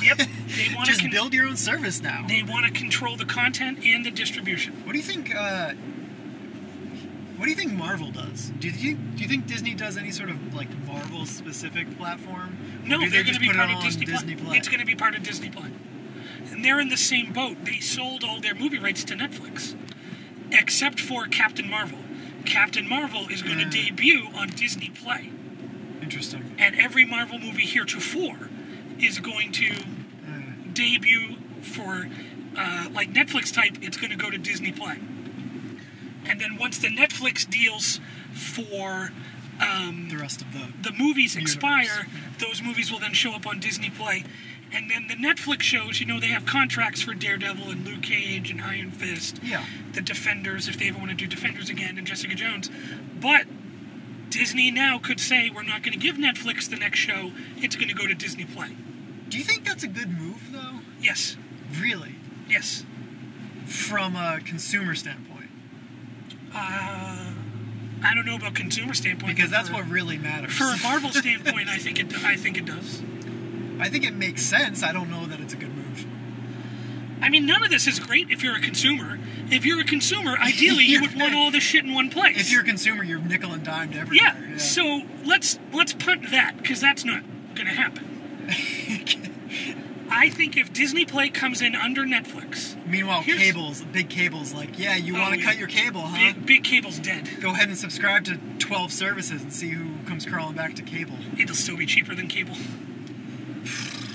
Yep. 0.02 0.16
They 0.18 0.74
wanna 0.74 0.86
Just 0.86 1.00
con- 1.02 1.10
build 1.10 1.32
your 1.34 1.46
own 1.46 1.56
service 1.56 2.00
now. 2.02 2.24
They 2.26 2.42
want 2.42 2.66
to 2.66 2.72
control 2.72 3.16
the 3.16 3.24
content 3.26 3.78
and 3.84 4.04
the 4.04 4.10
distribution. 4.10 4.72
What 4.84 4.92
do 4.92 4.98
you 4.98 5.04
think? 5.04 5.34
Uh, 5.34 5.72
what 7.36 7.44
do 7.44 7.50
you 7.50 7.56
think 7.56 7.72
Marvel 7.72 8.10
does? 8.10 8.50
Do 8.58 8.68
you 8.68 8.94
do 8.96 9.22
you 9.22 9.28
think 9.28 9.46
Disney 9.46 9.74
does 9.74 9.96
any 9.96 10.10
sort 10.10 10.28
of 10.30 10.54
like 10.54 10.68
Marvel 10.86 11.24
specific 11.26 11.96
platform? 11.98 12.56
No, 12.84 12.98
they 13.00 13.08
they're 13.08 13.22
going 13.22 13.34
to 13.34 13.40
be 13.40 13.50
part 13.52 13.70
of 13.70 13.80
Disney, 13.82 14.06
Disney. 14.06 14.36
It's 14.56 14.68
going 14.68 14.80
to 14.80 14.86
be 14.86 14.94
part 14.94 15.14
of 15.14 15.22
Disney 15.22 15.50
Plus. 15.50 15.68
And 16.50 16.64
they're 16.64 16.80
in 16.80 16.88
the 16.88 16.96
same 16.96 17.32
boat. 17.32 17.64
They 17.64 17.78
sold 17.80 18.24
all 18.24 18.40
their 18.40 18.54
movie 18.54 18.78
rights 18.78 19.04
to 19.04 19.14
Netflix, 19.14 19.74
except 20.50 20.98
for 21.00 21.26
Captain 21.26 21.68
Marvel. 21.70 21.98
Captain 22.50 22.88
Marvel 22.88 23.28
is 23.28 23.42
going 23.42 23.58
Yeah. 23.58 23.70
to 23.70 23.70
debut 23.70 24.28
on 24.34 24.48
Disney 24.48 24.90
Play, 24.90 25.30
Interesting. 26.02 26.54
and 26.58 26.74
every 26.76 27.04
Marvel 27.04 27.38
movie 27.38 27.66
heretofore 27.66 28.50
is 28.98 29.18
going 29.20 29.52
to 29.52 29.76
debut 30.72 31.36
for 31.62 32.08
uh, 32.56 32.88
like 32.92 33.12
Netflix 33.12 33.52
type. 33.52 33.76
It's 33.80 33.96
going 33.96 34.10
to 34.10 34.16
go 34.16 34.30
to 34.30 34.38
Disney 34.38 34.72
Play, 34.72 34.98
and 36.26 36.40
then 36.40 36.56
once 36.56 36.78
the 36.78 36.88
Netflix 36.88 37.48
deals 37.48 38.00
for 38.32 39.12
um, 39.60 40.08
the 40.10 40.16
rest 40.16 40.42
of 40.42 40.52
the 40.52 40.90
the 40.90 40.92
movies 40.96 41.34
Universe. 41.36 41.54
expire, 41.54 42.06
those 42.38 42.62
movies 42.62 42.90
will 42.90 42.98
then 42.98 43.12
show 43.12 43.32
up 43.32 43.46
on 43.46 43.60
Disney 43.60 43.90
Play. 43.90 44.24
And 44.72 44.90
then 44.90 45.08
the 45.08 45.14
Netflix 45.16 45.62
shows, 45.62 45.98
you 46.00 46.06
know, 46.06 46.20
they 46.20 46.28
have 46.28 46.46
contracts 46.46 47.02
for 47.02 47.12
Daredevil 47.12 47.70
and 47.70 47.84
Luke 47.84 48.02
Cage 48.02 48.50
and 48.50 48.60
Iron 48.62 48.90
Fist, 48.92 49.40
yeah. 49.42 49.64
the 49.94 50.00
Defenders, 50.00 50.68
if 50.68 50.78
they 50.78 50.88
ever 50.88 50.98
want 50.98 51.10
to 51.10 51.16
do 51.16 51.26
Defenders 51.26 51.68
again, 51.68 51.98
and 51.98 52.06
Jessica 52.06 52.34
Jones. 52.36 52.70
But 53.20 53.46
Disney 54.30 54.70
now 54.70 54.98
could 54.98 55.18
say, 55.18 55.50
we're 55.50 55.64
not 55.64 55.82
going 55.82 55.92
to 55.92 55.98
give 55.98 56.14
Netflix 56.16 56.70
the 56.70 56.76
next 56.76 57.00
show, 57.00 57.32
it's 57.56 57.74
going 57.74 57.88
to 57.88 57.94
go 57.94 58.06
to 58.06 58.14
Disney 58.14 58.44
Play. 58.44 58.76
Do 59.28 59.38
you 59.38 59.44
think 59.44 59.64
that's 59.64 59.82
a 59.82 59.88
good 59.88 60.10
move 60.16 60.50
though? 60.52 60.80
Yes, 61.00 61.36
Really, 61.80 62.14
yes. 62.48 62.84
from 63.66 64.14
a 64.16 64.40
consumer 64.44 64.94
standpoint, 64.94 65.50
Uh, 66.54 67.32
I 68.02 68.14
don't 68.14 68.24
know 68.26 68.36
about 68.36 68.54
consumer 68.54 68.94
standpoint. 68.94 69.36
because 69.36 69.50
that's 69.50 69.68
for, 69.68 69.74
what 69.76 69.88
really 69.88 70.16
matters. 70.18 70.52
For 70.52 70.64
a 70.64 70.76
Marvel 70.82 71.10
standpoint, 71.12 71.68
I 71.68 71.78
think 71.78 72.00
it. 72.00 72.24
I 72.24 72.36
think 72.36 72.56
it 72.58 72.64
does. 72.66 73.02
I 73.80 73.88
think 73.88 74.04
it 74.04 74.14
makes 74.14 74.42
sense. 74.42 74.82
I 74.82 74.92
don't 74.92 75.10
know 75.10 75.26
that 75.26 75.40
it's 75.40 75.52
a 75.54 75.56
good 75.56 75.74
move. 75.74 76.04
I 77.22 77.28
mean, 77.28 77.44
none 77.46 77.62
of 77.62 77.70
this 77.70 77.86
is 77.86 77.98
great 77.98 78.30
if 78.30 78.42
you're 78.42 78.56
a 78.56 78.60
consumer. 78.60 79.18
If 79.50 79.66
you're 79.66 79.80
a 79.80 79.84
consumer, 79.84 80.36
ideally 80.40 80.84
you 80.84 81.00
would 81.02 81.14
want 81.18 81.34
all 81.34 81.50
this 81.50 81.62
shit 81.62 81.84
in 81.84 81.92
one 81.94 82.08
place. 82.10 82.38
If 82.40 82.50
you're 82.52 82.62
a 82.62 82.64
consumer, 82.64 83.02
you're 83.02 83.20
nickel 83.20 83.52
and 83.52 83.62
dimed 83.64 83.96
everywhere. 83.96 84.36
yeah. 84.50 84.56
So 84.58 85.02
let's 85.24 85.58
let's 85.72 85.92
punt 85.92 86.30
that 86.30 86.56
because 86.58 86.80
that's 86.80 87.04
not 87.04 87.22
going 87.54 87.66
to 87.68 87.74
happen. 87.74 88.06
I 90.12 90.28
think 90.28 90.56
if 90.56 90.72
Disney 90.72 91.04
Play 91.04 91.28
comes 91.28 91.62
in 91.62 91.76
under 91.76 92.02
Netflix, 92.02 92.74
Meanwhile, 92.86 93.22
cables, 93.22 93.82
big 93.82 94.08
cables, 94.10 94.52
like, 94.52 94.76
yeah, 94.76 94.96
you 94.96 95.16
Oh, 95.16 95.20
want 95.20 95.34
to 95.34 95.40
yeah. 95.40 95.46
cut 95.46 95.56
your 95.56 95.68
cable, 95.68 96.00
huh? 96.00 96.32
big, 96.34 96.46
big 96.46 96.64
cable's 96.64 96.98
dead. 96.98 97.28
Go 97.40 97.50
ahead 97.50 97.68
and 97.68 97.78
subscribe 97.78 98.24
to 98.24 98.36
12 98.58 98.92
services 98.92 99.40
and 99.42 99.52
see 99.52 99.68
who 99.68 100.02
comes 100.08 100.26
crawling 100.26 100.56
back 100.56 100.74
to 100.76 100.82
cable. 100.82 101.14
It'll 101.38 101.54
still 101.54 101.76
be 101.76 101.86
cheaper 101.86 102.14
than 102.16 102.26
cable. 102.26 102.56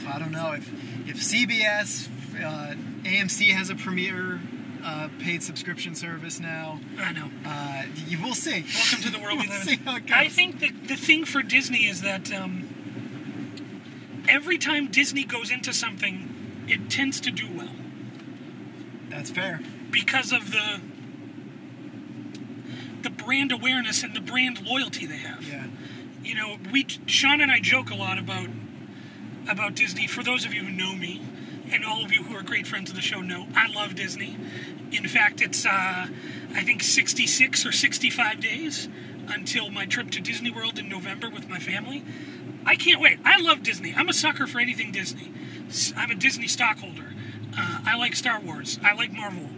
I 0.07 0.19
don't 0.19 0.31
know 0.31 0.53
if 0.53 0.69
if 1.07 1.17
CBS, 1.17 2.07
uh, 2.43 2.75
AMC 3.03 3.51
has 3.51 3.69
a 3.69 3.75
premier 3.75 4.39
uh, 4.83 5.09
paid 5.19 5.41
subscription 5.43 5.95
service 5.95 6.39
now. 6.39 6.79
I 6.99 7.11
know. 7.13 7.29
Uh, 7.45 7.83
you 8.07 8.21
will 8.21 8.35
see. 8.35 8.63
Welcome 8.73 9.01
to 9.03 9.09
the 9.11 9.19
world 9.19 9.39
we 9.39 9.47
live 9.49 9.63
see 9.63 9.73
in. 9.73 9.79
how 9.79 9.95
it 9.97 10.11
I 10.11 10.27
think 10.27 10.59
that 10.59 10.87
the 10.87 10.95
thing 10.95 11.25
for 11.25 11.41
Disney 11.41 11.85
is 11.87 12.01
that 12.01 12.31
um, 12.33 12.67
every 14.27 14.57
time 14.57 14.87
Disney 14.87 15.23
goes 15.23 15.51
into 15.51 15.73
something, 15.73 16.65
it 16.67 16.89
tends 16.89 17.19
to 17.21 17.31
do 17.31 17.47
well. 17.55 17.71
that's 19.09 19.29
fair. 19.31 19.59
because 19.91 20.31
of 20.31 20.51
the 20.51 20.81
the 23.01 23.09
brand 23.11 23.51
awareness 23.51 24.03
and 24.03 24.15
the 24.15 24.21
brand 24.21 24.65
loyalty 24.65 25.05
they 25.05 25.17
have. 25.17 25.47
Yeah. 25.47 25.67
you 26.23 26.33
know, 26.35 26.57
we 26.71 26.85
Sean 27.05 27.39
and 27.41 27.51
I 27.51 27.59
joke 27.59 27.91
a 27.91 27.95
lot 27.95 28.17
about 28.17 28.47
about 29.49 29.75
Disney. 29.75 30.07
For 30.07 30.23
those 30.23 30.45
of 30.45 30.53
you 30.53 30.63
who 30.65 30.71
know 30.71 30.95
me, 30.95 31.21
and 31.71 31.83
all 31.83 32.03
of 32.03 32.11
you 32.11 32.23
who 32.23 32.35
are 32.35 32.43
great 32.43 32.67
friends 32.67 32.89
of 32.89 32.95
the 32.95 33.01
show 33.01 33.21
know, 33.21 33.47
I 33.55 33.71
love 33.71 33.95
Disney. 33.95 34.37
In 34.91 35.07
fact, 35.07 35.41
it's 35.41 35.65
uh, 35.65 36.07
I 36.53 36.63
think 36.63 36.83
66 36.83 37.65
or 37.65 37.71
65 37.71 38.39
days 38.39 38.87
until 39.27 39.69
my 39.69 39.85
trip 39.85 40.11
to 40.11 40.21
Disney 40.21 40.51
World 40.51 40.77
in 40.77 40.87
November 40.87 41.29
with 41.29 41.49
my 41.49 41.59
family. 41.59 42.03
I 42.65 42.75
can't 42.75 43.01
wait. 43.01 43.19
I 43.25 43.39
love 43.41 43.63
Disney. 43.63 43.93
I'm 43.95 44.09
a 44.09 44.13
sucker 44.13 44.47
for 44.47 44.59
anything 44.59 44.91
Disney. 44.91 45.31
I'm 45.95 46.11
a 46.11 46.15
Disney 46.15 46.47
stockholder. 46.47 47.13
Uh, 47.57 47.79
I 47.85 47.95
like 47.97 48.15
Star 48.15 48.39
Wars. 48.39 48.79
I 48.83 48.93
like 48.93 49.11
Marvel. 49.13 49.49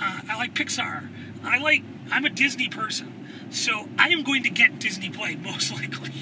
Uh, 0.00 0.20
I 0.28 0.36
like 0.36 0.54
Pixar. 0.54 1.08
I 1.44 1.58
like. 1.58 1.82
I'm 2.10 2.24
a 2.24 2.30
Disney 2.30 2.68
person, 2.68 3.28
so 3.50 3.88
I 3.98 4.08
am 4.08 4.22
going 4.22 4.42
to 4.42 4.50
get 4.50 4.78
Disney 4.78 5.10
Play 5.10 5.36
most 5.42 5.72
likely. 5.72 6.12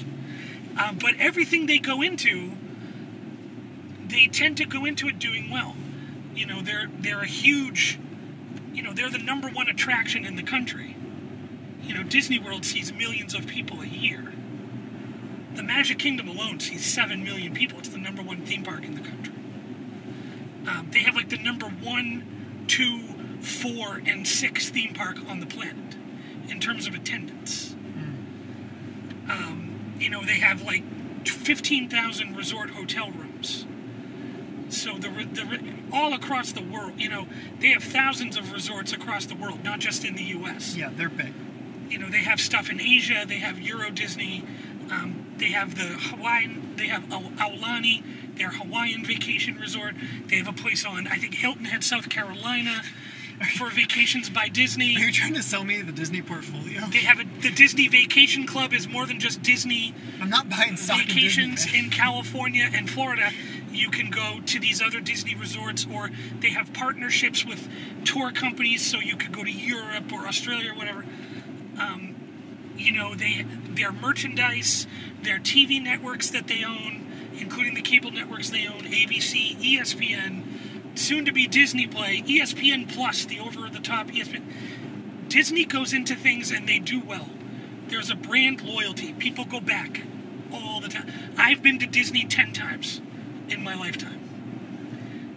Uh, 0.77 0.93
but 0.93 1.15
everything 1.19 1.65
they 1.65 1.79
go 1.79 2.01
into, 2.01 2.51
they 4.11 4.27
tend 4.27 4.57
to 4.57 4.65
go 4.65 4.85
into 4.85 5.07
it 5.07 5.19
doing 5.19 5.49
well. 5.49 5.75
You 6.35 6.45
know, 6.45 6.61
they're 6.61 6.89
they're 6.99 7.21
a 7.21 7.27
huge. 7.27 7.99
You 8.73 8.83
know, 8.83 8.93
they're 8.93 9.09
the 9.09 9.17
number 9.17 9.49
one 9.49 9.67
attraction 9.67 10.25
in 10.25 10.35
the 10.35 10.43
country. 10.43 10.95
You 11.81 11.93
know, 11.93 12.03
Disney 12.03 12.39
World 12.39 12.63
sees 12.63 12.93
millions 12.93 13.33
of 13.33 13.47
people 13.47 13.81
a 13.81 13.85
year. 13.85 14.33
The 15.55 15.63
Magic 15.63 15.99
Kingdom 15.99 16.29
alone 16.29 16.59
sees 16.59 16.85
7 16.85 17.23
million 17.23 17.53
people. 17.53 17.79
It's 17.79 17.89
the 17.89 17.97
number 17.97 18.21
one 18.21 18.45
theme 18.45 18.63
park 18.63 18.85
in 18.85 18.95
the 18.95 19.01
country. 19.01 19.33
Um, 20.67 20.89
they 20.91 20.99
have 20.99 21.15
like 21.15 21.29
the 21.29 21.37
number 21.37 21.65
one, 21.65 22.65
two, 22.67 22.99
four, 23.41 24.01
and 24.05 24.25
six 24.25 24.69
theme 24.69 24.93
park 24.93 25.17
on 25.27 25.39
the 25.39 25.45
planet 25.45 25.95
in 26.47 26.59
terms 26.59 26.87
of 26.87 26.93
attendance. 26.93 27.75
Um, 29.29 29.95
you 29.99 30.09
know, 30.09 30.23
they 30.23 30.39
have 30.39 30.61
like 30.61 30.83
15,000 31.27 32.35
resort 32.35 32.71
hotel 32.71 33.11
rooms. 33.11 33.65
So 34.73 34.93
the, 34.97 35.09
the 35.09 35.59
all 35.93 36.13
across 36.13 36.51
the 36.51 36.63
world, 36.63 36.93
you 36.97 37.09
know, 37.09 37.27
they 37.59 37.69
have 37.69 37.83
thousands 37.83 38.37
of 38.37 38.51
resorts 38.53 38.93
across 38.93 39.25
the 39.25 39.35
world, 39.35 39.63
not 39.63 39.79
just 39.79 40.05
in 40.05 40.15
the 40.15 40.23
U.S 40.23 40.75
Yeah, 40.75 40.89
they're 40.95 41.09
big. 41.09 41.33
you 41.89 41.97
know 41.99 42.09
they 42.09 42.23
have 42.23 42.39
stuff 42.39 42.69
in 42.69 42.79
Asia. 42.79 43.25
They 43.27 43.39
have 43.39 43.59
Euro 43.59 43.89
Disney. 43.91 44.43
Um, 44.89 45.25
they 45.37 45.51
have 45.51 45.75
the 45.75 45.83
Hawaiian. 46.09 46.73
They 46.75 46.87
have 46.87 47.03
Au- 47.13 47.31
Aulani, 47.37 48.03
their 48.37 48.49
Hawaiian 48.51 49.05
vacation 49.05 49.57
resort. 49.57 49.95
They 50.27 50.37
have 50.37 50.47
a 50.47 50.53
place 50.53 50.85
on 50.85 51.07
I 51.07 51.15
think 51.17 51.33
Hilton 51.35 51.65
Head, 51.65 51.83
South 51.83 52.09
Carolina, 52.09 52.81
for 53.57 53.69
vacations 53.69 54.29
by 54.29 54.47
Disney. 54.49 54.95
Are 54.97 54.99
you 54.99 55.11
trying 55.11 55.33
to 55.33 55.41
sell 55.43 55.63
me 55.63 55.81
the 55.81 55.91
Disney 55.91 56.21
portfolio? 56.21 56.81
They 56.91 56.99
have 56.99 57.19
a, 57.19 57.23
the 57.41 57.51
Disney 57.51 57.87
Vacation 57.87 58.45
Club 58.45 58.71
is 58.73 58.87
more 58.87 59.05
than 59.05 59.19
just 59.19 59.41
Disney 59.41 59.93
I'm 60.21 60.29
not 60.29 60.49
buying 60.49 60.77
stock 60.77 60.99
in 61.01 61.07
vacations 61.07 61.63
Disney. 61.65 61.79
in 61.79 61.89
California 61.89 62.69
and 62.73 62.89
Florida. 62.89 63.31
You 63.71 63.89
can 63.89 64.09
go 64.09 64.39
to 64.45 64.59
these 64.59 64.81
other 64.81 64.99
Disney 64.99 65.35
resorts, 65.35 65.87
or 65.91 66.09
they 66.39 66.49
have 66.49 66.73
partnerships 66.73 67.45
with 67.45 67.69
tour 68.05 68.31
companies, 68.31 68.85
so 68.85 68.99
you 68.99 69.15
could 69.15 69.31
go 69.31 69.43
to 69.43 69.51
Europe 69.51 70.11
or 70.11 70.27
Australia 70.27 70.71
or 70.71 70.75
whatever. 70.75 71.05
Um, 71.79 72.15
you 72.77 72.91
know, 72.91 73.15
they 73.15 73.45
their 73.69 73.91
merchandise, 73.91 74.87
their 75.23 75.39
TV 75.39 75.81
networks 75.81 76.29
that 76.31 76.47
they 76.47 76.63
own, 76.63 77.05
including 77.37 77.75
the 77.75 77.81
cable 77.81 78.11
networks 78.11 78.49
they 78.49 78.67
own, 78.67 78.81
ABC, 78.81 79.57
ESPN, 79.57 80.43
soon 80.95 81.25
to 81.25 81.31
be 81.31 81.47
Disney 81.47 81.87
Play, 81.87 82.21
ESPN 82.21 82.91
Plus, 82.93 83.25
the 83.25 83.39
over-the-top 83.39 84.13
E 84.13 84.21
ESPN. 84.21 84.43
Disney 85.29 85.63
goes 85.63 85.93
into 85.93 86.15
things 86.15 86.51
and 86.51 86.67
they 86.67 86.79
do 86.79 87.01
well. 87.01 87.29
There's 87.87 88.09
a 88.09 88.15
brand 88.15 88.61
loyalty. 88.61 89.13
People 89.13 89.45
go 89.45 89.61
back 89.61 90.01
all 90.51 90.81
the 90.81 90.89
time. 90.89 91.09
I've 91.37 91.63
been 91.63 91.79
to 91.79 91.87
Disney 91.87 92.25
10 92.25 92.51
times 92.51 93.01
in 93.51 93.63
my 93.63 93.75
lifetime. 93.75 94.19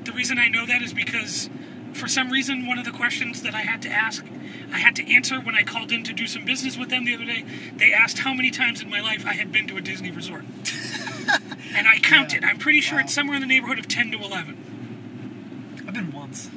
The 0.05 0.13
reason 0.13 0.39
I 0.39 0.49
know 0.49 0.67
that 0.67 0.83
is 0.83 0.93
because 0.93 1.49
for 1.93 2.09
some 2.09 2.31
reason 2.31 2.67
one 2.67 2.79
of 2.79 2.85
the 2.85 2.91
questions 2.91 3.43
that 3.43 3.55
I 3.55 3.61
had 3.61 3.81
to 3.83 3.89
ask, 3.89 4.25
I 4.73 4.79
had 4.79 4.97
to 4.97 5.13
answer 5.13 5.41
when 5.41 5.55
I 5.55 5.63
called 5.63 5.93
in 5.93 6.03
to 6.05 6.13
do 6.13 6.27
some 6.27 6.45
business 6.45 6.77
with 6.77 6.91
them 6.91 7.05
the 7.05 7.15
other 7.15 7.25
day. 7.25 7.45
They 7.77 7.93
asked 7.93 8.19
how 8.19 8.35
many 8.35 8.51
times 8.51 8.83
in 8.83 8.91
my 8.91 9.01
life 9.01 9.25
I 9.27 9.35
had 9.35 9.53
been 9.53 9.67
to 9.69 9.77
a 9.77 9.81
Disney 9.81 10.11
resort. 10.11 10.45
and 11.75 11.89
I 11.89 11.99
counted. 11.99 12.45
I'm 12.45 12.59
pretty 12.59 12.81
sure 12.81 12.99
Wow. 12.99 13.05
it's 13.05 13.15
somewhere 13.15 13.37
in 13.37 13.41
the 13.41 13.47
neighborhood 13.49 13.79
of 13.79 13.89
10 13.89 14.11
to 14.13 14.19
11. 14.19 15.83
I've 15.87 15.95
been 15.95 16.13
once. 16.13 16.51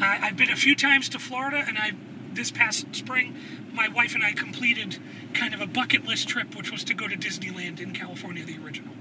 I, 0.00 0.18
I've 0.22 0.36
been 0.36 0.50
a 0.50 0.56
few 0.56 0.74
times 0.74 1.08
to 1.10 1.18
Florida, 1.18 1.64
and 1.66 1.78
I 1.78 1.92
this 2.32 2.50
past 2.50 2.94
spring, 2.96 3.36
my 3.72 3.86
wife 3.86 4.14
and 4.14 4.24
I 4.24 4.32
completed 4.32 4.98
kind 5.34 5.54
of 5.54 5.60
a 5.60 5.66
bucket 5.66 6.04
list 6.04 6.28
trip, 6.28 6.56
which 6.56 6.72
was 6.72 6.82
to 6.84 6.94
go 6.94 7.06
to 7.06 7.16
Disneyland 7.16 7.80
in 7.80 7.92
California, 7.92 8.44
the 8.44 8.58
original. 8.58 8.93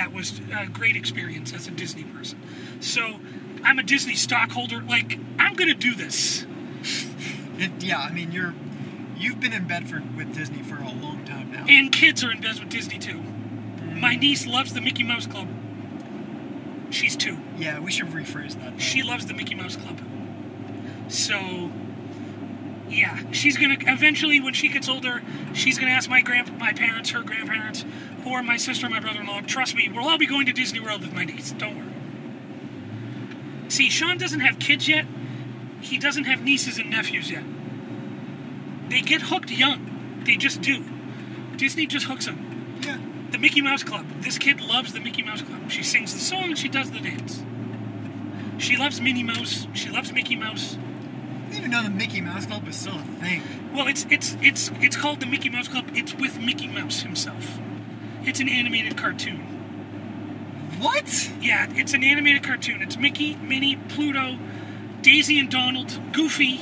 That 0.00 0.14
was 0.14 0.40
a 0.58 0.66
great 0.66 0.96
experience 0.96 1.52
as 1.52 1.68
a 1.68 1.70
Disney 1.70 2.04
person. 2.04 2.40
So 2.80 3.20
I'm 3.62 3.78
a 3.78 3.82
Disney 3.82 4.14
stockholder. 4.16 4.80
Like 4.80 5.18
I'm 5.38 5.52
gonna 5.52 5.74
do 5.74 5.94
this. 5.94 6.46
It, 7.58 7.82
yeah, 7.84 7.98
I 7.98 8.10
mean 8.10 8.32
you're 8.32 8.54
you've 9.18 9.38
been 9.38 9.52
in 9.52 9.66
Bedford 9.66 10.16
with 10.16 10.34
Disney 10.34 10.62
for 10.62 10.76
a 10.76 10.88
long 10.90 11.26
time 11.26 11.52
now. 11.52 11.66
And 11.68 11.92
kids 11.92 12.24
are 12.24 12.32
in 12.32 12.40
bed 12.40 12.58
with 12.58 12.70
Disney 12.70 12.98
too. 12.98 13.20
My 13.94 14.16
niece 14.16 14.46
loves 14.46 14.72
the 14.72 14.80
Mickey 14.80 15.02
Mouse 15.02 15.26
Club. 15.26 15.46
She's 16.88 17.16
two. 17.16 17.36
yeah, 17.58 17.78
we 17.78 17.92
should 17.92 18.06
rephrase 18.06 18.54
that. 18.54 18.72
though. 18.72 18.78
She 18.78 19.02
loves 19.02 19.26
the 19.26 19.34
Mickey 19.34 19.54
Mouse 19.54 19.76
Club. 19.76 20.00
So, 21.08 21.70
yeah, 22.90 23.30
she's 23.30 23.56
gonna 23.56 23.76
eventually, 23.80 24.40
when 24.40 24.52
she 24.52 24.68
gets 24.68 24.88
older, 24.88 25.22
she's 25.54 25.78
gonna 25.78 25.92
ask 25.92 26.10
my 26.10 26.20
grand, 26.20 26.58
my 26.58 26.72
parents, 26.72 27.10
her 27.10 27.22
grandparents, 27.22 27.84
or 28.26 28.42
my 28.42 28.56
sister, 28.56 28.88
my 28.88 29.00
brother-in-law. 29.00 29.42
Trust 29.42 29.74
me, 29.76 29.88
we'll 29.92 30.08
all 30.08 30.18
be 30.18 30.26
going 30.26 30.46
to 30.46 30.52
Disney 30.52 30.80
World 30.80 31.02
with 31.02 31.12
my 31.12 31.24
niece. 31.24 31.52
Don't 31.52 31.76
worry. 31.76 31.86
See, 33.68 33.88
Sean 33.88 34.18
doesn't 34.18 34.40
have 34.40 34.58
kids 34.58 34.88
yet. 34.88 35.06
He 35.80 35.96
doesn't 35.98 36.24
have 36.24 36.42
nieces 36.42 36.78
and 36.78 36.90
nephews 36.90 37.30
yet. 37.30 37.44
They 38.88 39.00
get 39.00 39.22
hooked 39.22 39.50
young. 39.50 40.22
They 40.24 40.36
just 40.36 40.60
do. 40.60 40.84
Disney 41.56 41.86
just 41.86 42.06
hooks 42.06 42.26
them. 42.26 42.80
yeah. 42.82 42.98
The 43.30 43.38
Mickey 43.38 43.62
Mouse 43.62 43.84
Club. 43.84 44.06
This 44.22 44.38
kid 44.38 44.60
loves 44.60 44.92
the 44.92 44.98
Mickey 45.00 45.22
Mouse 45.22 45.42
Club. 45.42 45.70
She 45.70 45.84
sings 45.84 46.12
the 46.12 46.18
song 46.18 46.56
she 46.56 46.68
does 46.68 46.90
the 46.90 46.98
dance. 46.98 47.44
She 48.58 48.76
loves 48.76 49.00
Minnie 49.00 49.22
Mouse. 49.22 49.68
She 49.72 49.88
loves 49.88 50.12
Mickey 50.12 50.34
Mouse. 50.34 50.76
Didn't 51.50 51.64
even 51.64 51.70
know 51.72 51.82
the 51.82 51.90
Mickey 51.90 52.20
Mouse 52.20 52.46
Club 52.46 52.64
was 52.64 52.76
still 52.76 52.94
a 52.94 53.02
thing. 53.02 53.42
Well, 53.74 53.88
it's 53.88 54.06
it's 54.08 54.36
it's 54.40 54.70
it's 54.80 54.96
called 54.96 55.18
the 55.18 55.26
Mickey 55.26 55.48
Mouse 55.48 55.66
Club. 55.66 55.90
It's 55.94 56.14
with 56.14 56.38
Mickey 56.38 56.68
Mouse 56.68 57.00
himself. 57.00 57.58
It's 58.22 58.38
an 58.38 58.48
animated 58.48 58.96
cartoon. 58.96 59.38
What? 60.78 61.32
Yeah, 61.40 61.66
it's 61.70 61.92
an 61.92 62.04
animated 62.04 62.44
cartoon. 62.44 62.82
It's 62.82 62.96
Mickey, 62.96 63.34
Minnie, 63.34 63.74
Pluto, 63.88 64.38
Daisy 65.02 65.40
and 65.40 65.50
Donald, 65.50 65.98
Goofy, 66.12 66.60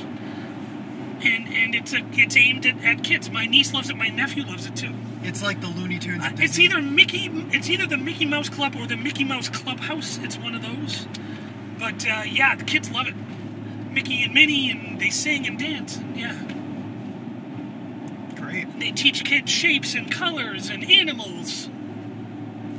and 1.21 1.47
and 1.47 1.75
it's 1.75 1.93
a 1.93 2.03
it's 2.13 2.35
aimed 2.35 2.65
at, 2.65 2.83
at 2.83 3.03
kids. 3.03 3.29
My 3.29 3.45
niece 3.45 3.71
loves 3.71 3.91
it. 3.91 3.95
My 3.95 4.07
nephew 4.07 4.43
loves 4.43 4.65
it 4.65 4.75
too. 4.75 4.95
It's 5.21 5.43
like 5.43 5.61
the 5.61 5.67
Looney 5.67 5.99
Tunes. 5.99 6.23
Uh, 6.23 6.31
it's 6.37 6.57
either 6.57 6.81
Mickey, 6.81 7.29
it's 7.51 7.69
either 7.69 7.85
the 7.85 7.97
Mickey 7.97 8.25
Mouse 8.25 8.49
Club 8.49 8.75
or 8.75 8.87
the 8.87 8.97
Mickey 8.97 9.23
Mouse 9.23 9.49
Clubhouse. 9.49 10.17
It's 10.17 10.39
one 10.39 10.55
of 10.55 10.63
those. 10.63 11.05
But 11.77 12.07
uh, 12.07 12.23
yeah, 12.25 12.55
the 12.55 12.63
kids 12.63 12.89
love 12.89 13.07
it. 13.07 13.13
Mickey 13.91 14.23
and 14.23 14.33
Minnie, 14.33 14.71
and 14.71 14.99
they 14.99 15.09
sing 15.09 15.45
and 15.47 15.57
dance. 15.57 15.97
And 15.97 16.17
Yeah, 16.17 16.35
great, 18.35 18.79
they 18.79 18.91
teach 18.91 19.23
kids 19.23 19.51
shapes 19.51 19.95
and 19.95 20.11
colors 20.11 20.69
and 20.69 20.89
animals. 20.89 21.69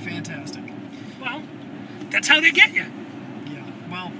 fantastic. 0.01 0.63
Well, 1.21 1.43
that's 2.11 2.29
how 2.29 2.41
they 2.41 2.51
get 2.51 2.73
you. 2.75 2.87
Yeah, 3.53 3.65
well, 3.91 4.13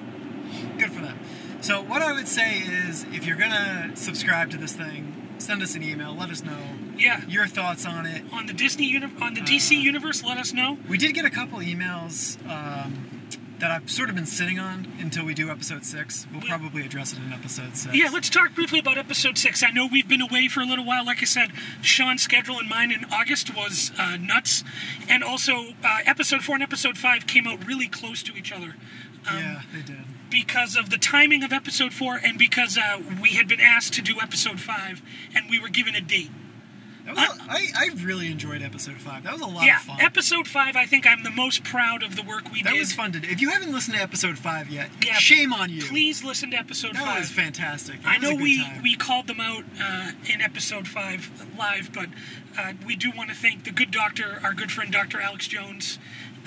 good 0.78 0.91
for 0.93 1.01
them. 1.01 1.18
So, 1.62 1.82
what 1.82 2.03
I 2.03 2.12
would 2.12 2.28
say 2.28 2.59
is 2.59 3.05
if 3.12 3.26
you're 3.26 3.36
gonna 3.36 3.91
subscribe 3.95 4.51
to 4.51 4.57
this 4.57 4.72
thing, 4.72 5.14
send 5.38 5.62
us 5.62 5.74
an 5.74 5.82
email, 5.82 6.14
let 6.14 6.30
us 6.30 6.43
know 6.45 6.59
Yeah. 6.99 7.22
your 7.28 7.47
thoughts 7.47 7.86
on 7.86 8.05
it. 8.07 8.22
On 8.32 8.47
the 8.47 8.53
Disney 8.53 8.86
uni- 8.86 9.09
on 9.20 9.34
the 9.34 9.41
DC 9.41 9.76
Uh, 9.78 9.80
universe, 9.80 10.22
let 10.22 10.36
us 10.38 10.53
know. 10.53 10.78
We 10.88 10.99
did 10.99 11.14
get 11.14 11.24
a 11.24 11.30
couple 11.30 11.59
emails 11.61 12.36
um, 12.49 12.95
that 13.61 13.70
I've 13.70 13.90
sort 13.90 14.08
of 14.08 14.14
been 14.14 14.26
sitting 14.26 14.58
on 14.58 14.90
until 15.00 15.24
we 15.24 15.34
do 15.34 15.50
episode 15.50 15.84
six. 15.84 16.26
We'll 16.32 16.40
probably 16.42 16.84
address 16.84 17.12
it 17.12 17.18
in 17.18 17.32
episode 17.32 17.76
six. 17.76 17.94
Yeah, 17.94 18.08
let's 18.12 18.30
talk 18.30 18.54
briefly 18.54 18.78
about 18.78 18.98
episode 18.98 19.36
six. 19.38 19.62
I 19.62 19.70
know 19.70 19.86
we've 19.90 20.08
been 20.08 20.22
away 20.22 20.48
for 20.48 20.61
a 20.61 20.64
little 20.64 20.84
while. 20.84 21.04
Like 21.04 21.18
I 21.20 21.26
said, 21.26 21.50
Sean's 21.82 22.22
schedule 22.22 22.58
and 22.58 22.68
mine 22.68 22.90
in 22.90 23.04
August 23.12 23.54
was 23.54 23.92
uh, 23.98 24.16
nuts, 24.16 24.64
and 25.08 25.22
also 25.22 25.74
uh, 25.84 25.98
episode 26.06 26.42
four 26.42 26.54
and 26.56 26.62
episode 26.62 26.96
five 26.98 27.26
came 27.26 27.46
out 27.46 27.66
really 27.66 27.86
close 27.88 28.22
to 28.24 28.34
each 28.34 28.50
other. 28.52 28.74
Um, 29.30 29.38
yeah, 29.38 29.62
they 29.74 29.82
did. 29.82 29.98
because 30.30 30.76
of 30.76 30.88
the 30.88 30.96
timing 30.96 31.42
of 31.42 31.52
episode 31.52 31.92
four 31.92 32.16
and 32.16 32.38
because 32.38 32.78
uh, 32.78 33.00
we 33.20 33.30
had 33.30 33.46
been 33.46 33.61
asked 33.61 33.92
to 33.94 34.00
do 34.02 34.14
episode 34.22 34.58
five 34.58 35.02
and 35.36 35.50
we 35.50 35.58
were 35.61 35.68
given 35.68 35.94
a 35.94 36.00
date. 36.00 36.30
That 37.07 37.14
was 37.16 37.38
I, 37.48 37.66
I 37.74 37.88
really 38.03 38.30
enjoyed 38.30 38.62
episode 38.62 38.96
five. 38.96 39.24
That 39.24 39.32
was 39.32 39.42
a 39.42 39.46
lot 39.46 39.64
yeah, 39.64 39.76
of 39.78 39.82
fun. 39.82 40.01
episode 40.01 40.46
five. 40.46 40.76
I 40.76 40.86
think 40.86 41.07
I'm 41.07 41.22
the 41.22 41.30
most 41.30 41.64
proud 41.64 42.03
of 42.03 42.14
the 42.16 42.22
work 42.22 42.44
we 42.53 42.62
that 42.62 42.70
did. 42.70 42.76
That 42.76 42.78
was 42.78 42.92
fun 42.92 43.12
to 43.12 43.20
do. 43.20 43.28
If 43.28 43.40
you 43.40 43.51
haven't 43.51 43.72
listened 43.72 43.96
to 43.96 44.03
episode 44.03 44.38
five 44.38 44.68
yet, 44.68 44.90
Yeah, 45.05 45.14
shame 45.14 45.53
on 45.53 45.70
you. 45.70 45.82
Please 45.82 46.22
listen 46.22 46.51
to 46.53 46.57
episode 46.59 46.94
That 46.94 47.05
five. 47.05 47.20
was 47.20 47.30
fantastic. 47.30 47.96
It 47.96 48.07
I 48.07 48.18
was 48.18 48.22
know 48.30 48.34
we, 48.36 48.62
time. 48.62 48.82
we 48.82 48.96
called 48.96 49.26
them 49.26 49.40
out 49.40 49.64
uh, 49.82 50.12
in 50.32 50.40
episode 50.40 50.86
five 50.86 51.30
live, 51.59 51.92
but 51.92 52.09
uh, 52.59 52.74
we 52.86 52.96
do 52.96 53.11
want 53.16 53.30
to 53.30 53.36
thank 53.36 53.64
the 53.64 53.70
good 53.72 53.90
doctor, 53.90 54.38
our 54.42 54.53
good 54.55 54.70
friend 54.70 54.92
Dr. 54.92 55.20
Alex 55.20 55.48
Jones, 55.48 55.98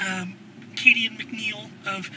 um, 0.06 0.36
Katie 0.76 1.06
and 1.08 1.20
McNeil 1.20 1.70
of 1.86 2.10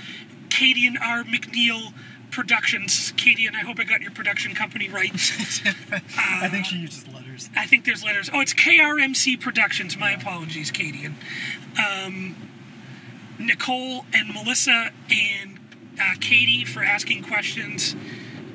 Katie 0.51 0.87
and 0.87 0.99
R. 0.99 1.25
McNeil 1.25 1.93
Productions. 2.31 3.13
Katie, 3.17 3.47
and 3.47 3.57
I 3.57 3.61
hope 3.61 3.79
I 3.81 3.85
got 3.85 4.01
your 4.01 4.11
production 4.11 4.55
company 4.55 4.89
right. 4.89 5.13
I 6.19 6.49
think 6.49 6.67
she 6.67 6.77
uses 6.77 7.07
letters. 7.09 7.49
I 7.57 7.67
think 7.67 7.85
there's 7.85 8.05
letters. 8.05 8.31
Oh, 8.33 8.41
it's 8.41 8.55
KRMC 8.55 9.41
Productions. 9.41 9.97
My 9.97 10.13
apologies, 10.13 10.71
Katie. 10.71 11.05
And 11.07 11.17
um, 11.79 12.37
Nicole 13.39 14.07
and 14.13 14.33
Melissa 14.33 14.91
and 15.11 15.59
uh, 16.01 16.15
Katie 16.21 16.65
for 16.65 16.83
asking 16.83 17.25
questions, 17.25 17.97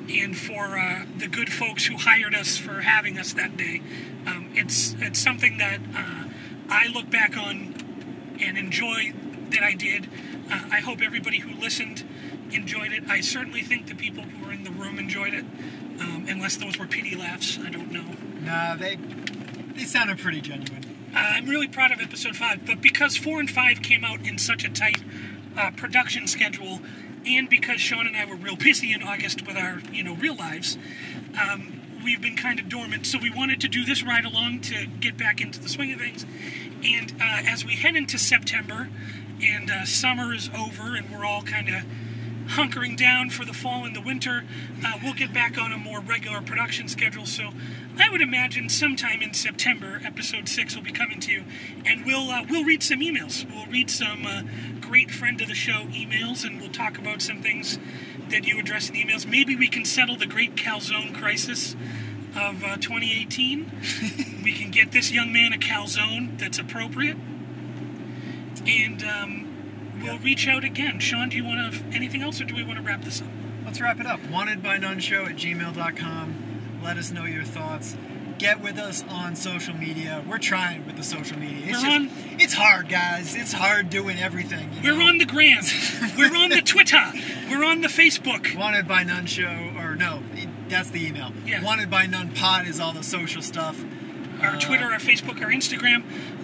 and 0.08 0.36
for 0.36 0.78
uh, 0.78 1.04
the 1.16 1.28
good 1.28 1.52
folks 1.52 1.86
who 1.86 1.96
hired 1.96 2.34
us 2.34 2.56
for 2.58 2.82
having 2.82 3.18
us 3.18 3.32
that 3.34 3.56
day. 3.56 3.82
Um, 4.26 4.50
it's 4.54 4.94
it's 5.00 5.18
something 5.18 5.58
that 5.58 5.80
uh, 5.96 6.24
I 6.68 6.88
look 6.88 7.10
back 7.10 7.36
on 7.36 7.74
and 8.40 8.58
enjoy 8.58 9.12
that 9.50 9.62
I 9.62 9.74
did. 9.74 10.08
Uh, 10.50 10.68
I 10.70 10.80
hope 10.80 11.00
everybody 11.00 11.38
who 11.38 11.58
listened 11.60 12.04
enjoyed 12.54 12.92
it. 12.92 13.04
I 13.08 13.20
certainly 13.20 13.62
think 13.62 13.86
the 13.86 13.94
people 13.94 14.24
who 14.24 14.46
were 14.46 14.52
in 14.52 14.64
the 14.64 14.70
room 14.70 14.98
enjoyed 14.98 15.34
it, 15.34 15.44
um, 16.00 16.26
unless 16.28 16.56
those 16.56 16.78
were 16.78 16.86
pity 16.86 17.16
laughs. 17.16 17.58
I 17.58 17.70
don't 17.70 17.90
know. 17.92 18.04
Nah, 18.42 18.76
they 18.76 18.96
they 19.74 19.84
sounded 19.84 20.18
pretty 20.18 20.40
genuine. 20.40 20.84
Uh, 21.14 21.18
I'm 21.18 21.46
really 21.46 21.68
proud 21.68 21.92
of 21.92 22.00
episode 22.00 22.36
five, 22.36 22.64
but 22.64 22.80
because 22.80 23.16
four 23.16 23.38
and 23.38 23.50
five 23.50 23.82
came 23.82 24.04
out 24.04 24.26
in 24.26 24.38
such 24.38 24.64
a 24.64 24.70
tight 24.70 25.02
uh, 25.56 25.70
production 25.76 26.26
schedule, 26.26 26.80
and 27.26 27.48
because 27.48 27.80
Sean 27.80 28.06
and 28.06 28.16
I 28.16 28.24
were 28.24 28.36
real 28.36 28.56
busy 28.56 28.92
in 28.92 29.02
August 29.02 29.46
with 29.46 29.56
our 29.56 29.80
you 29.92 30.02
know 30.02 30.14
real 30.14 30.34
lives, 30.34 30.78
um, 31.40 31.80
we've 32.04 32.20
been 32.20 32.36
kind 32.36 32.58
of 32.58 32.68
dormant. 32.68 33.06
So 33.06 33.18
we 33.18 33.30
wanted 33.30 33.60
to 33.60 33.68
do 33.68 33.84
this 33.84 34.02
ride 34.02 34.24
along 34.24 34.60
to 34.62 34.86
get 34.86 35.16
back 35.16 35.40
into 35.40 35.60
the 35.60 35.68
swing 35.68 35.92
of 35.92 36.00
things. 36.00 36.24
And 36.84 37.12
uh, 37.20 37.42
as 37.46 37.64
we 37.64 37.76
head 37.76 37.94
into 37.94 38.18
September, 38.18 38.88
and 39.42 39.70
uh, 39.70 39.84
summer 39.84 40.32
is 40.32 40.50
over, 40.56 40.94
and 40.94 41.10
we're 41.10 41.24
all 41.24 41.42
kind 41.42 41.68
of 41.68 41.82
hunkering 42.48 42.96
down 42.96 43.30
for 43.30 43.44
the 43.44 43.52
fall 43.52 43.84
and 43.84 43.94
the 43.94 44.00
winter, 44.00 44.44
uh, 44.84 44.98
we'll 45.02 45.14
get 45.14 45.32
back 45.32 45.58
on 45.58 45.72
a 45.72 45.78
more 45.78 46.00
regular 46.00 46.40
production 46.40 46.88
schedule. 46.88 47.26
So 47.26 47.50
I 47.98 48.10
would 48.10 48.20
imagine 48.20 48.68
sometime 48.68 49.22
in 49.22 49.34
September, 49.34 50.00
episode 50.04 50.48
six 50.48 50.74
will 50.74 50.82
be 50.82 50.92
coming 50.92 51.20
to 51.20 51.32
you, 51.32 51.44
and 51.84 52.04
we'll 52.04 52.30
uh, 52.30 52.44
we'll 52.48 52.64
read 52.64 52.82
some 52.82 53.00
emails. 53.00 53.48
We'll 53.50 53.66
read 53.66 53.90
some 53.90 54.26
uh, 54.26 54.42
great 54.80 55.10
friend 55.10 55.40
of 55.40 55.48
the 55.48 55.54
show 55.54 55.86
emails, 55.90 56.44
and 56.44 56.60
we'll 56.60 56.70
talk 56.70 56.98
about 56.98 57.22
some 57.22 57.42
things 57.42 57.78
that 58.28 58.46
you 58.46 58.58
address 58.58 58.88
in 58.88 58.96
emails. 58.96 59.26
Maybe 59.26 59.56
we 59.56 59.68
can 59.68 59.84
settle 59.84 60.16
the 60.16 60.26
great 60.26 60.54
calzone 60.54 61.14
crisis 61.14 61.74
of 62.34 62.64
uh, 62.64 62.76
2018. 62.76 64.40
we 64.44 64.52
can 64.52 64.70
get 64.70 64.92
this 64.92 65.12
young 65.12 65.32
man 65.32 65.52
a 65.52 65.58
calzone 65.58 66.38
that's 66.38 66.58
appropriate, 66.58 67.16
and. 68.66 69.02
Um, 69.04 69.51
We'll 70.02 70.18
reach 70.18 70.48
out 70.48 70.64
again. 70.64 70.98
Sean, 71.00 71.28
do 71.28 71.36
you 71.36 71.44
want 71.44 71.72
to 71.74 71.84
anything 71.96 72.22
else, 72.22 72.40
or 72.40 72.44
do 72.44 72.54
we 72.54 72.62
want 72.62 72.78
to 72.78 72.84
wrap 72.84 73.02
this 73.04 73.20
up? 73.20 73.28
Let's 73.64 73.80
wrap 73.80 74.00
it 74.00 74.06
up. 74.06 74.20
Wanted 74.30 74.62
by 74.62 74.76
none 74.78 74.98
show 75.00 75.24
at 75.26 75.36
gmail.com. 75.36 76.80
Let 76.82 76.96
us 76.96 77.10
know 77.10 77.24
your 77.24 77.44
thoughts. 77.44 77.96
Get 78.38 78.60
with 78.60 78.76
us 78.78 79.04
on 79.08 79.36
social 79.36 79.74
media. 79.74 80.24
We're 80.28 80.38
trying 80.38 80.84
with 80.84 80.96
the 80.96 81.04
social 81.04 81.38
media. 81.38 81.58
It's 81.68 81.82
We're 81.82 81.84
just, 81.84 81.86
on- 81.86 82.10
It's 82.40 82.54
hard, 82.54 82.88
guys. 82.88 83.36
It's 83.36 83.52
hard 83.52 83.88
doing 83.88 84.18
everything. 84.18 84.68
We're 84.82 84.96
know? 84.96 85.06
on 85.06 85.18
the 85.18 85.26
gram. 85.26 85.62
We're 86.18 86.34
on 86.36 86.50
the 86.50 86.60
Twitter. 86.60 87.00
We're 87.48 87.62
on 87.64 87.82
the 87.82 87.88
Facebook. 87.88 88.56
Wanted 88.56 88.88
by 88.88 89.04
None 89.04 89.26
Show, 89.26 89.72
or 89.78 89.94
no, 89.94 90.22
that's 90.68 90.90
the 90.90 91.06
email. 91.06 91.32
Yeah. 91.46 91.62
Wanted 91.62 91.88
by 91.88 92.06
None 92.06 92.34
Pod 92.34 92.66
is 92.66 92.80
all 92.80 92.92
the 92.92 93.04
social 93.04 93.42
stuff. 93.42 93.80
Our 94.40 94.56
Uh, 94.56 94.60
Twitter, 94.60 94.86
our 94.86 94.98
Facebook, 94.98 95.40
our 95.40 95.50
Instagram. 95.52 96.02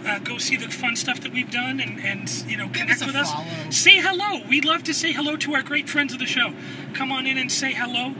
Uh, 0.08 0.18
go 0.20 0.38
see 0.38 0.56
the 0.56 0.68
fun 0.70 0.96
stuff 0.96 1.20
that 1.20 1.32
we've 1.32 1.50
done, 1.50 1.80
and, 1.80 2.00
and 2.00 2.30
you 2.48 2.56
know 2.56 2.68
connect 2.68 3.02
us 3.02 3.06
with 3.06 3.14
us. 3.14 3.30
follow. 3.30 3.44
Say 3.70 3.98
hello. 4.00 4.42
We'd 4.48 4.64
love 4.64 4.82
to 4.84 4.94
say 4.94 5.12
hello 5.12 5.36
to 5.36 5.54
our 5.54 5.62
great 5.62 5.88
friends 5.88 6.14
of 6.14 6.18
the 6.18 6.26
show. 6.26 6.54
Come 6.94 7.12
on 7.12 7.26
in 7.26 7.36
and 7.36 7.52
say 7.52 7.74
hello. 7.74 8.14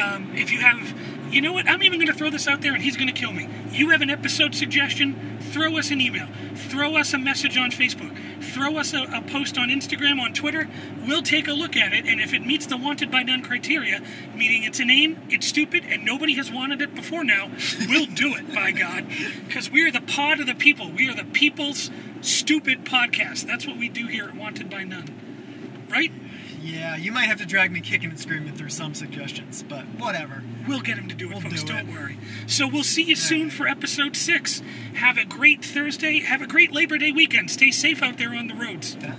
Um, 0.00 0.32
if 0.36 0.52
you 0.52 0.60
have, 0.60 0.94
you 1.32 1.40
know 1.40 1.52
what? 1.52 1.68
I'm 1.68 1.82
even 1.82 1.98
going 1.98 2.06
to 2.12 2.14
throw 2.14 2.30
this 2.30 2.46
out 2.46 2.60
there, 2.60 2.74
and 2.74 2.82
he's 2.82 2.96
going 2.96 3.12
to 3.12 3.20
kill 3.20 3.32
me. 3.32 3.48
You 3.72 3.90
have 3.90 4.02
an 4.02 4.10
episode 4.10 4.54
suggestion? 4.54 5.38
Throw 5.50 5.76
us 5.78 5.90
an 5.90 6.00
email. 6.00 6.28
Throw 6.54 6.96
us 6.96 7.12
a 7.12 7.18
message 7.18 7.56
on 7.58 7.70
Facebook. 7.72 8.16
Throw 8.52 8.76
us 8.76 8.92
a, 8.92 9.04
a 9.04 9.22
post 9.22 9.56
on 9.56 9.70
Instagram, 9.70 10.20
on 10.20 10.34
Twitter. 10.34 10.68
We'll 11.06 11.22
take 11.22 11.48
a 11.48 11.52
look 11.52 11.74
at 11.74 11.92
it, 11.92 12.06
and 12.06 12.20
if 12.20 12.34
it 12.34 12.44
meets 12.44 12.66
the 12.66 12.76
wanted 12.76 13.10
by 13.10 13.22
none 13.22 13.42
criteria, 13.42 14.02
meaning 14.34 14.64
it's 14.64 14.78
inane, 14.78 15.20
it's 15.30 15.46
stupid, 15.46 15.84
and 15.86 16.04
nobody 16.04 16.34
has 16.34 16.52
wanted 16.52 16.82
it 16.82 16.94
before 16.94 17.24
now, 17.24 17.50
we'll 17.88 18.06
do 18.06 18.34
it, 18.34 18.54
by 18.54 18.70
God. 18.70 19.06
Because 19.46 19.70
we 19.70 19.86
are 19.86 19.90
the 19.90 20.02
pod 20.02 20.40
of 20.40 20.46
the 20.46 20.54
people. 20.54 20.90
We 20.90 21.08
are 21.08 21.14
the 21.14 21.24
people's 21.24 21.90
stupid 22.20 22.84
podcast. 22.84 23.46
That's 23.46 23.66
what 23.66 23.78
we 23.78 23.88
do 23.88 24.06
here 24.06 24.28
at 24.28 24.36
Wanted 24.36 24.68
by 24.68 24.84
None. 24.84 25.86
Right? 25.88 26.12
Yeah, 26.62 26.96
you 26.96 27.10
might 27.10 27.24
have 27.24 27.38
to 27.38 27.46
drag 27.46 27.72
me 27.72 27.80
kicking 27.80 28.10
and 28.10 28.20
screaming 28.20 28.54
through 28.54 28.68
some 28.68 28.94
suggestions, 28.94 29.64
but 29.64 29.84
whatever. 29.98 30.42
We'll 30.68 30.80
get 30.80 30.96
him 30.96 31.08
to 31.08 31.14
do 31.14 31.26
it, 31.26 31.32
We'll 31.32 31.40
folks. 31.40 31.62
do 31.64 31.72
Don't 31.72 31.92
worry. 31.92 32.18
So 32.46 32.68
we'll 32.68 32.84
see 32.84 33.02
you 33.02 33.16
soon 33.16 33.50
for 33.50 33.66
episode 33.66 34.16
six. 34.16 34.62
Have 34.94 35.18
a 35.18 35.24
great 35.24 35.64
Thursday. 35.64 36.20
Have 36.20 36.40
a 36.40 36.46
great 36.46 36.72
Labor 36.72 36.98
Day 36.98 37.10
weekend. 37.10 37.50
Stay 37.50 37.72
safe 37.72 38.00
out 38.02 38.16
there 38.16 38.34
on 38.34 38.46
the 38.46 38.54
roads. 38.54 38.96
Ah. 39.02 39.16